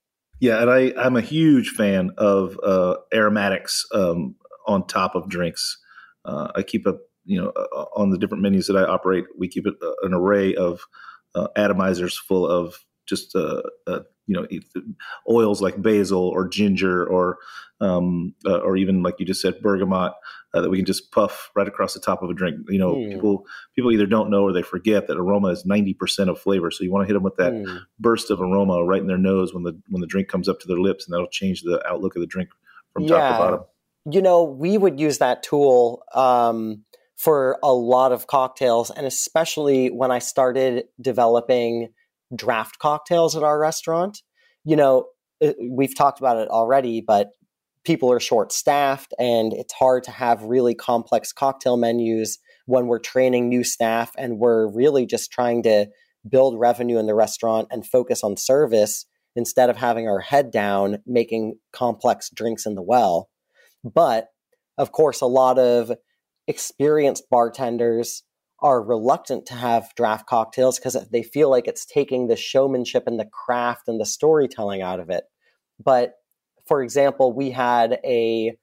Yeah, 0.41 0.61
and 0.61 0.71
I, 0.71 0.93
I'm 0.99 1.17
a 1.17 1.23
huge 1.23 1.71
fan 1.71 2.11
of 2.19 2.59
uh, 2.63 2.97
aromatics 3.15 3.87
um, 3.95 4.35
on 4.67 4.87
top 4.87 5.15
of 5.15 5.29
drinks. 5.29 5.79
Uh, 6.25 6.49
I 6.55 6.63
keep 6.63 6.87
a 6.87 6.95
you 7.25 7.41
know 7.41 7.53
uh, 7.57 7.85
on 7.97 8.11
the 8.11 8.19
different 8.19 8.43
menus 8.43 8.67
that 8.67 8.77
I 8.77 8.85
operate, 8.85 9.25
we 9.39 9.49
keep 9.49 9.67
uh, 9.67 9.91
an 10.03 10.13
array 10.13 10.55
of 10.55 10.83
uh, 11.35 11.49
atomizers 11.57 12.15
full 12.15 12.47
of 12.47 12.85
just 13.07 13.35
uh, 13.35 13.63
uh, 13.87 14.01
you 14.27 14.35
know 14.35 14.47
oils 15.29 15.61
like 15.61 15.81
basil 15.81 16.29
or 16.29 16.49
ginger 16.49 17.07
or 17.07 17.39
um, 17.81 18.35
uh, 18.47 18.59
or 18.59 18.77
even 18.77 19.03
like 19.03 19.17
you 19.19 19.27
just 19.27 19.43
said 19.43 19.61
bergamot 19.61 20.13
uh, 20.55 20.61
that 20.63 20.71
we 20.71 20.79
can 20.79 20.87
just 20.87 21.13
puff 21.13 21.51
right 21.55 21.69
across 21.69 21.93
the 21.93 22.01
top 22.01 22.23
of 22.23 22.31
a 22.31 22.35
drink. 22.35 22.57
You 22.71 22.79
know, 22.79 22.97
Hmm. 22.97 23.11
people 23.11 23.45
people 23.75 23.93
either 23.93 24.07
don't 24.07 24.31
know 24.31 24.45
or 24.45 24.53
they 24.53 24.63
forget 24.63 25.07
that 25.09 25.19
aroma 25.19 25.49
is 25.49 25.67
ninety 25.67 25.93
percent 25.93 26.31
of 26.31 26.41
flavor. 26.41 26.71
So 26.71 26.85
you 26.85 26.91
want 26.91 27.03
to 27.03 27.07
hit 27.07 27.15
them 27.15 27.23
with 27.23 27.37
that 27.37 27.53
Mm. 27.53 27.81
burst 28.01 28.31
of 28.31 28.41
aroma 28.41 28.83
right 28.85 29.01
in 29.01 29.07
their 29.09 29.19
nose 29.19 29.53
when 29.53 29.63
the 29.65 29.79
when 29.91 30.01
the 30.01 30.07
drink 30.07 30.29
comes 30.29 30.49
up 30.49 30.59
to 30.61 30.69
their 30.69 30.79
lips, 30.79 31.05
and 31.07 31.13
that'll 31.13 31.29
change 31.29 31.63
the 31.63 31.83
outlook 31.87 32.17
of 32.17 32.21
the 32.21 32.27
drink 32.27 32.49
from 32.95 33.05
top 33.07 33.29
to 33.29 33.35
bottom. 33.39 33.61
you 34.11 34.23
know, 34.23 34.43
we 34.45 34.79
would 34.79 34.99
use 34.99 35.19
that 35.19 35.43
tool 35.43 36.03
um, 36.15 36.83
for 37.17 37.59
a 37.63 37.73
lot 37.75 38.13
of 38.13 38.27
cocktails, 38.27 38.91
and 38.91 39.05
especially 39.07 39.89
when 39.91 40.11
I 40.11 40.19
started 40.21 40.85
developing 41.01 41.89
draft 42.35 42.79
cocktails 42.79 43.37
at 43.37 43.43
our 43.43 43.59
restaurant. 43.59 44.23
You 44.65 44.77
know, 44.77 45.07
uh, 45.45 45.53
we've 45.71 45.97
talked 45.97 46.19
about 46.19 46.39
it 46.39 46.49
already, 46.49 47.01
but 47.01 47.31
people 47.85 48.11
are 48.11 48.21
short 48.21 48.53
staffed, 48.53 49.15
and 49.19 49.53
it's 49.53 49.73
hard 49.73 50.03
to 50.05 50.11
have 50.11 50.43
really 50.43 50.75
complex 50.75 51.33
cocktail 51.33 51.77
menus 51.77 52.39
when 52.67 52.89
we're 52.89 52.99
training 52.99 53.49
new 53.49 53.63
staff 53.63 54.11
and 54.19 54.39
we're 54.39 54.67
really 54.73 55.07
just 55.07 55.31
trying 55.31 55.63
to 55.63 55.87
build 56.29 56.59
revenue 56.59 56.99
in 56.99 57.07
the 57.07 57.15
restaurant 57.15 57.69
and 57.71 57.87
focus 57.87 58.25
on 58.25 58.37
service 58.37 59.07
instead 59.37 59.71
of 59.71 59.77
having 59.77 60.09
our 60.09 60.19
head 60.19 60.51
down 60.51 60.99
making 61.07 61.59
complex 61.73 62.31
drinks 62.35 62.67
in 62.67 62.75
the 62.75 62.83
well. 62.83 63.31
But 63.85 64.29
of 64.79 64.91
course, 64.93 65.21
a 65.21 65.27
lot 65.27 65.59
of 65.59 65.93
experienced 66.49 67.25
bartenders 67.31 68.23
are 68.61 68.83
reluctant 68.83 69.47
to 69.47 69.55
have 69.55 69.95
draft 69.97 70.27
cocktails 70.27 70.79
because 70.79 70.97
they 71.11 71.23
feel 71.23 71.51
like 71.51 71.69
it's 71.69 71.85
taking 71.85 72.27
the 72.27 72.37
showmanship 72.37 73.05
and 73.07 73.21
the 73.21 73.27
craft 73.27 73.89
and 73.89 74.01
the 74.01 74.07
storytelling 74.07 74.83
out 74.83 75.01
of 75.01 75.11
it. 75.11 75.25
But 75.83 76.15
for 76.67 76.83
example, 76.83 77.33
we 77.33 77.51
had 77.51 77.99
a 78.05 78.57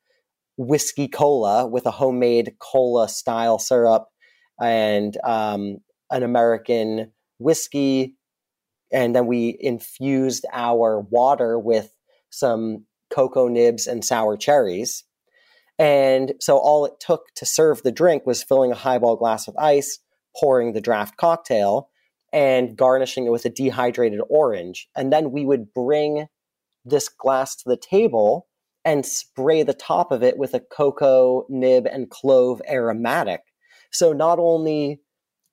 whiskey 0.57 1.07
cola 1.07 1.67
with 1.67 1.85
a 1.85 1.91
homemade 1.91 2.55
cola 2.59 3.07
style 3.07 3.59
syrup 3.59 4.07
and 4.59 5.17
um, 5.23 5.77
an 6.11 6.23
American 6.23 7.11
whiskey. 7.39 8.15
And 8.91 9.15
then 9.15 9.25
we 9.25 9.57
infused 9.59 10.45
our 10.51 10.99
water 10.99 11.57
with 11.57 11.89
some 12.29 12.85
cocoa 13.09 13.47
nibs 13.47 13.87
and 13.87 14.03
sour 14.03 14.37
cherries. 14.37 15.03
And 15.80 16.34
so 16.39 16.57
all 16.57 16.86
it 16.86 16.99
took 16.99 17.34
to 17.36 17.45
serve 17.45 17.82
the 17.82 17.91
drink 17.91 18.26
was 18.26 18.43
filling 18.43 18.71
a 18.71 18.76
highball 18.76 19.15
glass 19.15 19.47
with 19.47 19.57
ice, 19.57 19.99
pouring 20.39 20.74
the 20.74 20.82
draft 20.82 21.17
cocktail, 21.17 21.89
and 22.32 22.76
garnishing 22.76 23.26
it 23.26 23.32
with 23.32 23.45
a 23.45 23.49
dehydrated 23.49 24.21
orange. 24.30 24.88
And 24.95 25.11
then 25.11 25.32
we 25.32 25.45
would 25.45 25.74
bring 25.74 26.28
this 26.86 27.09
glass 27.09 27.55
to 27.57 27.69
the 27.69 27.78
table 27.78 28.47
and 28.86 29.05
spray 29.05 29.63
the 29.63 29.74
top 29.74 30.11
of 30.11 30.24
it 30.24 30.38
with 30.38 30.53
a 30.53 30.59
cocoa 30.59 31.45
nib 31.49 31.86
and 31.86 32.09
clove 32.09 32.61
aromatic. 32.69 33.41
So 33.91 34.11
not 34.13 34.39
only 34.39 34.99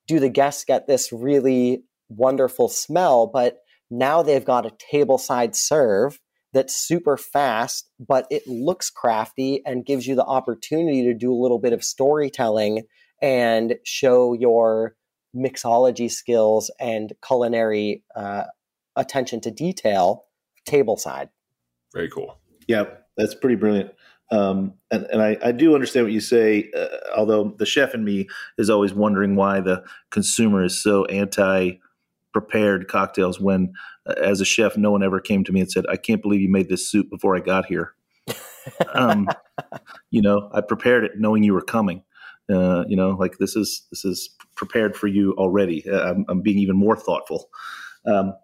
do 0.06 0.18
the 0.18 0.28
guests 0.28 0.64
get 0.64 0.86
this 0.86 1.12
really 1.12 1.84
wonderful 2.08 2.68
smell, 2.68 3.26
but 3.26 3.58
now 3.90 4.22
they've 4.22 4.44
got 4.44 4.66
a 4.66 4.76
tableside 4.92 5.54
serve 5.54 6.18
that's 6.52 6.74
super 6.74 7.16
fast, 7.16 7.90
but 7.98 8.26
it 8.30 8.46
looks 8.46 8.90
crafty 8.90 9.62
and 9.64 9.86
gives 9.86 10.06
you 10.06 10.14
the 10.14 10.24
opportunity 10.24 11.04
to 11.04 11.14
do 11.14 11.32
a 11.32 11.40
little 11.40 11.58
bit 11.58 11.72
of 11.72 11.84
storytelling 11.84 12.82
and 13.22 13.76
show 13.84 14.32
your 14.32 14.96
mixology 15.36 16.10
skills 16.10 16.70
and 16.80 17.12
culinary 17.26 18.02
uh, 18.16 18.44
attention 18.96 19.40
to 19.42 19.50
detail 19.50 20.24
tableside. 20.66 21.28
Very 21.94 22.10
cool. 22.10 22.38
Yeah, 22.66 22.84
that's 23.16 23.34
pretty 23.34 23.56
brilliant. 23.56 23.92
Um, 24.32 24.74
and 24.92 25.06
and 25.06 25.22
I, 25.22 25.36
I, 25.42 25.50
do 25.50 25.74
understand 25.74 26.06
what 26.06 26.12
you 26.12 26.20
say, 26.20 26.70
uh, 26.76 26.86
although 27.16 27.52
the 27.58 27.66
chef 27.66 27.94
in 27.94 28.04
me 28.04 28.28
is 28.58 28.70
always 28.70 28.94
wondering 28.94 29.34
why 29.34 29.60
the 29.60 29.82
consumer 30.10 30.62
is 30.62 30.80
so 30.80 31.04
anti 31.06 31.72
prepared 32.32 32.88
cocktails 32.88 33.40
when, 33.40 33.72
uh, 34.06 34.14
as 34.22 34.40
a 34.40 34.44
chef, 34.44 34.76
no 34.76 34.90
one 34.90 35.02
ever 35.02 35.20
came 35.20 35.44
to 35.44 35.52
me 35.52 35.60
and 35.60 35.70
said, 35.70 35.84
I 35.88 35.96
can't 35.96 36.22
believe 36.22 36.40
you 36.40 36.50
made 36.50 36.68
this 36.68 36.88
soup 36.88 37.10
before 37.10 37.36
I 37.36 37.40
got 37.40 37.66
here. 37.66 37.94
um, 38.94 39.28
you 40.10 40.22
know, 40.22 40.50
I 40.52 40.60
prepared 40.60 41.04
it 41.04 41.12
knowing 41.16 41.42
you 41.42 41.54
were 41.54 41.62
coming. 41.62 42.02
Uh, 42.52 42.84
you 42.88 42.96
know, 42.96 43.10
like 43.10 43.38
this 43.38 43.54
is 43.54 43.86
this 43.90 44.04
is 44.04 44.28
prepared 44.56 44.96
for 44.96 45.06
you 45.06 45.32
already. 45.34 45.88
Uh, 45.88 46.10
I'm, 46.10 46.24
I'm 46.28 46.42
being 46.42 46.58
even 46.58 46.76
more 46.76 46.96
thoughtful. 46.96 47.48
Um, 48.06 48.34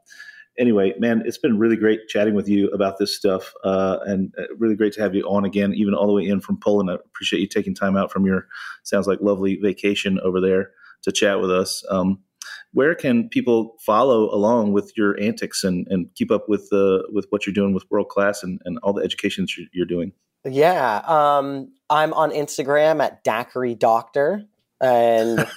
anyway, 0.59 0.95
man, 0.99 1.23
it's 1.27 1.39
been 1.39 1.59
really 1.59 1.77
great 1.77 2.07
chatting 2.09 2.35
with 2.35 2.49
you 2.49 2.69
about 2.69 2.99
this 2.99 3.17
stuff, 3.17 3.53
uh, 3.65 3.99
and 4.07 4.33
uh, 4.39 4.45
really 4.59 4.77
great 4.77 4.93
to 4.95 5.03
have 5.03 5.15
you 5.15 5.25
on 5.25 5.45
again, 5.45 5.75
even 5.75 5.95
all 5.95 6.07
the 6.07 6.13
way 6.13 6.27
in 6.27 6.41
from 6.41 6.59
Poland. 6.59 6.91
I 6.91 6.95
appreciate 6.95 7.41
you 7.41 7.49
taking 7.49 7.75
time 7.75 7.97
out 7.97 8.13
from 8.13 8.27
your 8.27 8.47
sounds 8.85 9.07
like 9.07 9.21
lovely 9.21 9.57
vacation 9.57 10.21
over 10.21 10.41
there 10.41 10.71
to 11.03 11.13
chat 11.13 11.41
with 11.41 11.51
us. 11.51 11.85
Um, 11.91 12.21
where 12.77 12.95
can 12.95 13.27
people 13.31 13.75
follow 13.81 14.29
along 14.35 14.73
with 14.73 14.93
your 14.99 15.19
antics 15.19 15.65
and, 15.65 15.87
and 15.89 16.15
keep 16.15 16.31
up 16.31 16.47
with 16.47 16.69
uh, 16.73 16.99
with 17.11 17.27
what 17.31 17.47
you're 17.47 17.55
doing 17.55 17.73
with 17.73 17.91
world 17.91 18.11
class 18.11 18.43
and, 18.43 18.61
and 18.67 18.79
all 18.83 18.93
the 18.93 19.03
education 19.03 19.47
you're 19.73 19.87
doing? 19.87 20.13
Yeah, 20.45 20.99
um, 21.07 21.73
I'm 21.89 22.13
on 22.13 22.33
Instagram 22.33 23.03
at 23.03 23.25
Daiquiri 23.25 23.75
Doctor, 23.75 24.45
and 24.79 25.37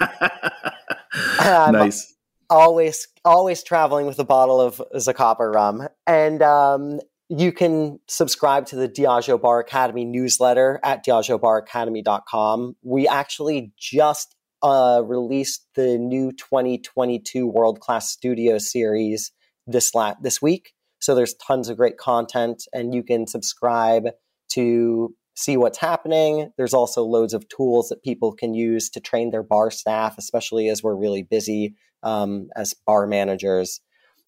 nice 1.41 2.15
always 2.49 3.09
always 3.25 3.63
traveling 3.63 4.05
with 4.05 4.17
a 4.19 4.23
bottle 4.23 4.61
of 4.61 4.81
Zacapa 4.95 5.53
rum. 5.53 5.89
And 6.07 6.41
um, 6.41 7.01
you 7.27 7.51
can 7.51 7.99
subscribe 8.07 8.65
to 8.67 8.77
the 8.77 8.87
Diageo 8.87 9.39
Bar 9.39 9.59
Academy 9.59 10.05
newsletter 10.05 10.79
at 10.85 11.05
diageobaracademy.com. 11.05 12.77
We 12.81 13.09
actually 13.09 13.73
just 13.77 14.37
uh, 14.61 15.01
released 15.05 15.65
the 15.75 15.97
new 15.97 16.31
2022 16.31 17.47
World 17.47 17.79
Class 17.79 18.09
Studio 18.09 18.57
series 18.57 19.31
this 19.67 19.93
la- 19.93 20.15
this 20.21 20.41
week. 20.41 20.73
So 20.99 21.15
there's 21.15 21.35
tons 21.35 21.69
of 21.69 21.77
great 21.77 21.97
content, 21.97 22.63
and 22.73 22.93
you 22.93 23.03
can 23.03 23.27
subscribe 23.27 24.09
to 24.49 25.15
see 25.35 25.55
what's 25.55 25.77
happening. 25.77 26.51
There's 26.57 26.73
also 26.73 27.03
loads 27.03 27.33
of 27.33 27.47
tools 27.47 27.87
that 27.89 28.03
people 28.03 28.33
can 28.33 28.53
use 28.53 28.89
to 28.89 28.99
train 28.99 29.31
their 29.31 29.43
bar 29.43 29.71
staff, 29.71 30.17
especially 30.17 30.67
as 30.67 30.83
we're 30.83 30.95
really 30.95 31.23
busy 31.23 31.75
um, 32.03 32.49
as 32.57 32.73
bar 32.85 33.07
managers. 33.07 33.79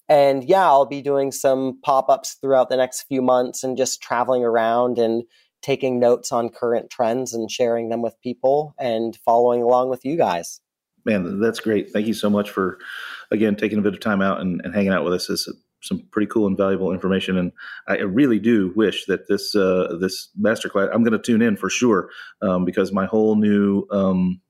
And 0.08 0.44
yeah, 0.44 0.66
I'll 0.66 0.86
be 0.86 1.02
doing 1.02 1.32
some 1.32 1.80
pop 1.82 2.08
ups 2.08 2.36
throughout 2.40 2.70
the 2.70 2.76
next 2.76 3.02
few 3.02 3.22
months 3.22 3.62
and 3.62 3.76
just 3.76 4.02
traveling 4.02 4.44
around 4.44 4.98
and 4.98 5.22
taking 5.62 5.98
notes 5.98 6.32
on 6.32 6.48
current 6.48 6.90
trends 6.90 7.32
and 7.32 7.50
sharing 7.50 7.88
them 7.88 8.02
with 8.02 8.20
people 8.20 8.74
and 8.78 9.16
following 9.24 9.62
along 9.62 9.88
with 9.88 10.04
you 10.04 10.16
guys. 10.16 10.60
Man, 11.04 11.40
that's 11.40 11.60
great. 11.60 11.90
Thank 11.90 12.06
you 12.06 12.14
so 12.14 12.30
much 12.30 12.50
for, 12.50 12.78
again, 13.30 13.56
taking 13.56 13.78
a 13.78 13.82
bit 13.82 13.94
of 13.94 14.00
time 14.00 14.22
out 14.22 14.40
and, 14.40 14.60
and 14.64 14.74
hanging 14.74 14.92
out 14.92 15.04
with 15.04 15.14
us. 15.14 15.28
It's 15.30 15.48
some 15.82 16.06
pretty 16.10 16.26
cool 16.26 16.46
and 16.46 16.56
valuable 16.56 16.92
information. 16.92 17.36
And 17.36 17.52
I 17.88 17.96
really 17.98 18.38
do 18.38 18.72
wish 18.76 19.06
that 19.06 19.28
this 19.28 19.54
uh, 19.54 19.96
this 20.00 20.28
masterclass, 20.40 20.88
I'm 20.92 21.02
going 21.02 21.12
to 21.12 21.18
tune 21.18 21.42
in 21.42 21.56
for 21.56 21.68
sure 21.68 22.08
um, 22.40 22.64
because 22.64 22.92
my 22.92 23.06
whole 23.06 23.36
new 23.36 23.86
um, 23.90 24.40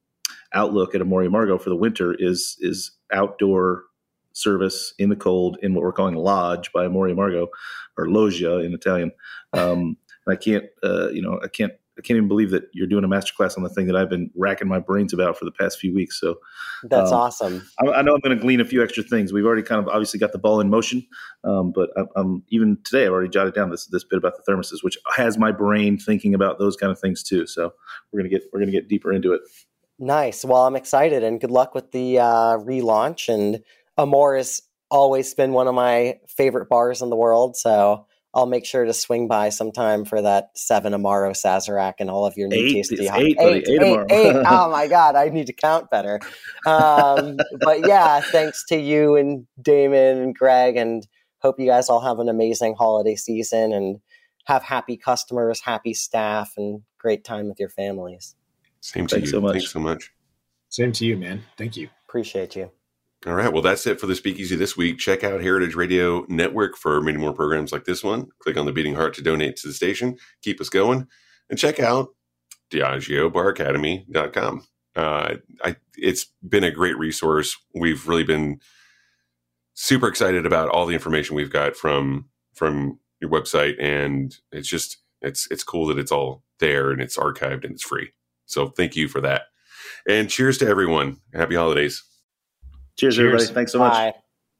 outlook 0.52 0.94
at 0.94 1.00
Amor 1.00 1.22
y 1.22 1.28
Amargo 1.28 1.60
for 1.60 1.70
the 1.70 1.76
winter 1.76 2.14
is 2.18 2.56
is 2.60 2.92
outdoor 3.12 3.84
service 4.34 4.94
in 4.98 5.08
the 5.08 5.16
cold 5.16 5.58
in 5.62 5.74
what 5.74 5.82
we're 5.82 5.92
calling 5.92 6.16
lodge 6.16 6.72
by 6.72 6.84
Amor 6.84 7.08
y 7.08 7.14
Amargo 7.14 7.48
or 7.96 8.08
loggia 8.08 8.58
in 8.58 8.72
Italian. 8.72 9.12
Um, 9.52 9.96
I 10.28 10.36
can't, 10.36 10.64
uh, 10.82 11.10
you 11.10 11.22
know, 11.22 11.40
I 11.42 11.48
can't, 11.48 11.72
I 11.98 12.00
can't 12.00 12.16
even 12.16 12.28
believe 12.28 12.50
that 12.52 12.64
you're 12.72 12.86
doing 12.86 13.04
a 13.04 13.08
masterclass 13.08 13.56
on 13.56 13.64
the 13.64 13.68
thing 13.68 13.86
that 13.86 13.96
I've 13.96 14.08
been 14.08 14.30
racking 14.34 14.66
my 14.66 14.78
brains 14.78 15.12
about 15.12 15.36
for 15.36 15.44
the 15.44 15.50
past 15.50 15.78
few 15.78 15.94
weeks. 15.94 16.18
So 16.18 16.36
that's 16.84 17.12
um, 17.12 17.18
awesome. 17.18 17.68
I, 17.80 17.86
I, 17.88 18.02
know 18.02 18.14
I'm 18.14 18.20
going 18.20 18.36
to 18.36 18.42
glean 18.42 18.60
a 18.60 18.64
few 18.64 18.82
extra 18.82 19.02
things. 19.02 19.30
We've 19.32 19.44
already 19.44 19.62
kind 19.62 19.78
of 19.78 19.88
obviously 19.88 20.18
got 20.18 20.32
the 20.32 20.38
ball 20.38 20.60
in 20.60 20.70
motion, 20.70 21.06
um, 21.44 21.70
but 21.70 21.90
I, 21.96 22.04
I'm, 22.16 22.44
even 22.48 22.78
today 22.84 23.04
I've 23.04 23.12
already 23.12 23.28
jotted 23.28 23.52
down 23.54 23.70
this 23.70 23.86
this 23.86 24.04
bit 24.04 24.16
about 24.16 24.34
the 24.36 24.50
thermoses, 24.50 24.82
which 24.82 24.96
has 25.16 25.36
my 25.36 25.52
brain 25.52 25.98
thinking 25.98 26.34
about 26.34 26.58
those 26.58 26.76
kind 26.76 26.90
of 26.90 26.98
things 26.98 27.22
too. 27.22 27.46
So 27.46 27.74
we're 28.10 28.20
gonna 28.20 28.30
get 28.30 28.44
we're 28.52 28.60
gonna 28.60 28.72
get 28.72 28.88
deeper 28.88 29.12
into 29.12 29.34
it. 29.34 29.42
Nice. 29.98 30.44
Well, 30.44 30.66
I'm 30.66 30.76
excited 30.76 31.22
and 31.22 31.40
good 31.40 31.50
luck 31.50 31.74
with 31.74 31.92
the 31.92 32.18
uh, 32.18 32.58
relaunch. 32.58 33.32
And 33.32 33.62
Amor 33.96 34.36
has 34.36 34.60
always 34.90 35.32
been 35.34 35.52
one 35.52 35.68
of 35.68 35.74
my 35.74 36.18
favorite 36.28 36.68
bars 36.68 37.02
in 37.02 37.10
the 37.10 37.16
world. 37.16 37.56
So 37.56 38.06
I'll 38.34 38.46
make 38.46 38.64
sure 38.64 38.84
to 38.84 38.94
swing 38.94 39.28
by 39.28 39.50
sometime 39.50 40.04
for 40.04 40.22
that 40.22 40.50
seven 40.54 40.94
Amaro 40.94 41.32
Sazerac 41.32 41.94
and 41.98 42.08
all 42.08 42.24
of 42.24 42.36
your 42.36 42.48
new 42.48 42.56
eight, 42.56 42.72
tasty 42.72 43.06
hot 43.06 43.20
eight, 43.20 43.36
eight, 43.38 43.68
eight, 43.68 43.82
eight, 43.82 44.00
eight. 44.10 44.36
Oh 44.46 44.70
my 44.70 44.88
God, 44.88 45.16
I 45.16 45.28
need 45.28 45.48
to 45.48 45.52
count 45.52 45.90
better. 45.90 46.20
Um, 46.64 47.38
but 47.62 47.84
yeah, 47.84 48.20
thanks 48.20 48.64
to 48.66 48.76
you 48.76 49.16
and 49.16 49.46
Damon 49.60 50.18
and 50.18 50.34
Greg, 50.34 50.76
and 50.76 51.06
hope 51.40 51.58
you 51.58 51.66
guys 51.66 51.88
all 51.88 52.00
have 52.00 52.18
an 52.20 52.28
amazing 52.28 52.74
holiday 52.78 53.16
season 53.16 53.72
and 53.72 54.00
have 54.46 54.62
happy 54.62 54.96
customers, 54.96 55.60
happy 55.60 55.94
staff, 55.94 56.52
and 56.56 56.82
great 56.98 57.24
time 57.24 57.48
with 57.48 57.60
your 57.60 57.68
families. 57.68 58.34
Same 58.80 59.06
to 59.08 59.16
Thanks 59.16 59.28
you. 59.28 59.32
So 59.32 59.40
much. 59.40 59.52
Thanks 59.52 59.72
so 59.72 59.80
much. 59.80 60.12
Same 60.68 60.92
to 60.92 61.04
you, 61.04 61.16
man. 61.16 61.42
Thank 61.58 61.76
you. 61.76 61.90
Appreciate 62.08 62.56
you. 62.56 62.70
All 63.24 63.34
right. 63.34 63.52
Well, 63.52 63.62
that's 63.62 63.86
it 63.86 64.00
for 64.00 64.08
the 64.08 64.16
Speakeasy 64.16 64.56
this 64.56 64.76
week. 64.76 64.98
Check 64.98 65.22
out 65.22 65.42
Heritage 65.42 65.76
Radio 65.76 66.26
Network 66.28 66.76
for 66.76 67.00
many 67.00 67.18
more 67.18 67.32
programs 67.32 67.70
like 67.70 67.84
this 67.84 68.02
one. 68.02 68.26
Click 68.40 68.56
on 68.56 68.66
the 68.66 68.72
beating 68.72 68.96
heart 68.96 69.14
to 69.14 69.22
donate 69.22 69.54
to 69.56 69.68
the 69.68 69.74
station. 69.74 70.16
Keep 70.42 70.60
us 70.60 70.68
going. 70.68 71.06
And 71.48 71.56
check 71.56 71.78
out 71.78 72.08
DiageoBarAcademy.com. 72.72 74.66
Uh, 74.96 75.34
I, 75.64 75.76
it's 75.96 76.26
been 76.46 76.64
a 76.64 76.72
great 76.72 76.98
resource. 76.98 77.56
We've 77.74 78.08
really 78.08 78.24
been 78.24 78.58
super 79.74 80.08
excited 80.08 80.44
about 80.44 80.68
all 80.70 80.86
the 80.86 80.94
information 80.94 81.36
we've 81.36 81.52
got 81.52 81.76
from 81.76 82.28
from 82.54 82.98
your 83.20 83.30
website, 83.30 83.80
and 83.80 84.36
it's 84.50 84.68
just 84.68 84.98
it's 85.20 85.48
it's 85.50 85.64
cool 85.64 85.86
that 85.86 85.98
it's 85.98 86.12
all 86.12 86.42
there 86.58 86.90
and 86.90 87.00
it's 87.00 87.16
archived 87.16 87.64
and 87.64 87.72
it's 87.72 87.84
free. 87.84 88.10
So 88.46 88.68
thank 88.68 88.96
you 88.96 89.08
for 89.08 89.20
that. 89.20 89.42
And 90.08 90.28
cheers 90.28 90.58
to 90.58 90.66
everyone. 90.66 91.18
Happy 91.32 91.54
holidays. 91.54 92.02
Cheers, 92.98 93.16
cheers. 93.16 93.18
everybody. 93.18 93.54
Thanks 93.54 93.72
so 93.72 93.78
much. 93.78 93.92
Bye. 93.92 94.14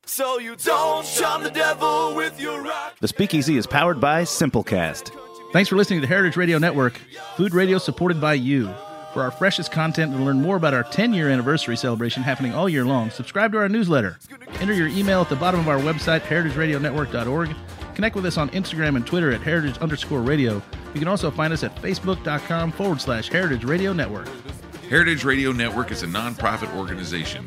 So 0.05 0.39
you 0.39 0.57
don't 0.57 1.07
charm 1.07 1.45
the 1.45 1.51
devil 1.51 2.14
with 2.14 2.41
your 2.41 2.61
rock. 2.62 2.97
The 3.01 3.09
Speakeasy 3.09 3.57
is 3.57 3.66
powered 3.66 4.01
by 4.01 4.22
Simplecast. 4.22 5.11
Thanks 5.53 5.68
for 5.68 5.76
listening 5.76 6.01
to 6.01 6.07
the 6.07 6.12
Heritage 6.12 6.37
Radio 6.37 6.59
Network, 6.59 6.95
food 7.37 7.55
radio 7.55 7.78
supported 7.78 8.20
by 8.20 8.35
you. 8.35 8.72
For 9.12 9.22
our 9.22 9.30
freshest 9.30 9.70
content 9.70 10.11
and 10.11 10.20
to 10.20 10.24
learn 10.24 10.41
more 10.41 10.57
about 10.57 10.72
our 10.72 10.85
10 10.85 11.12
year 11.12 11.28
anniversary 11.28 11.76
celebration 11.76 12.22
happening 12.22 12.55
all 12.55 12.68
year 12.68 12.85
long, 12.85 13.11
subscribe 13.11 13.53
to 13.53 13.59
our 13.59 13.68
newsletter. 13.68 14.18
Enter 14.61 14.72
your 14.72 14.89
email 14.89 15.20
at 15.20 15.28
the 15.28 15.37
bottom 15.37 15.61
of 15.61 15.68
our 15.68 15.78
website, 15.78 16.20
heritageradionetwork.org. 16.22 17.55
Connect 17.95 18.16
with 18.16 18.24
us 18.24 18.39
on 18.39 18.49
Instagram 18.51 18.97
and 18.97 19.07
Twitter 19.07 19.30
at 19.30 19.43
heritage 19.43 19.76
underscore 19.78 20.22
radio. 20.22 20.62
You 20.95 20.99
can 20.99 21.09
also 21.09 21.30
find 21.30 21.53
us 21.53 21.62
at 21.62 21.76
facebook.com 21.76 22.72
forward 22.72 23.03
slash 23.03 23.28
heritage 23.28 23.64
radio 23.64 23.93
network. 23.93 24.28
Heritage 24.89 25.24
Radio 25.24 25.53
Network 25.53 25.91
is 25.91 26.03
a 26.03 26.07
nonprofit 26.07 26.74
organization 26.74 27.47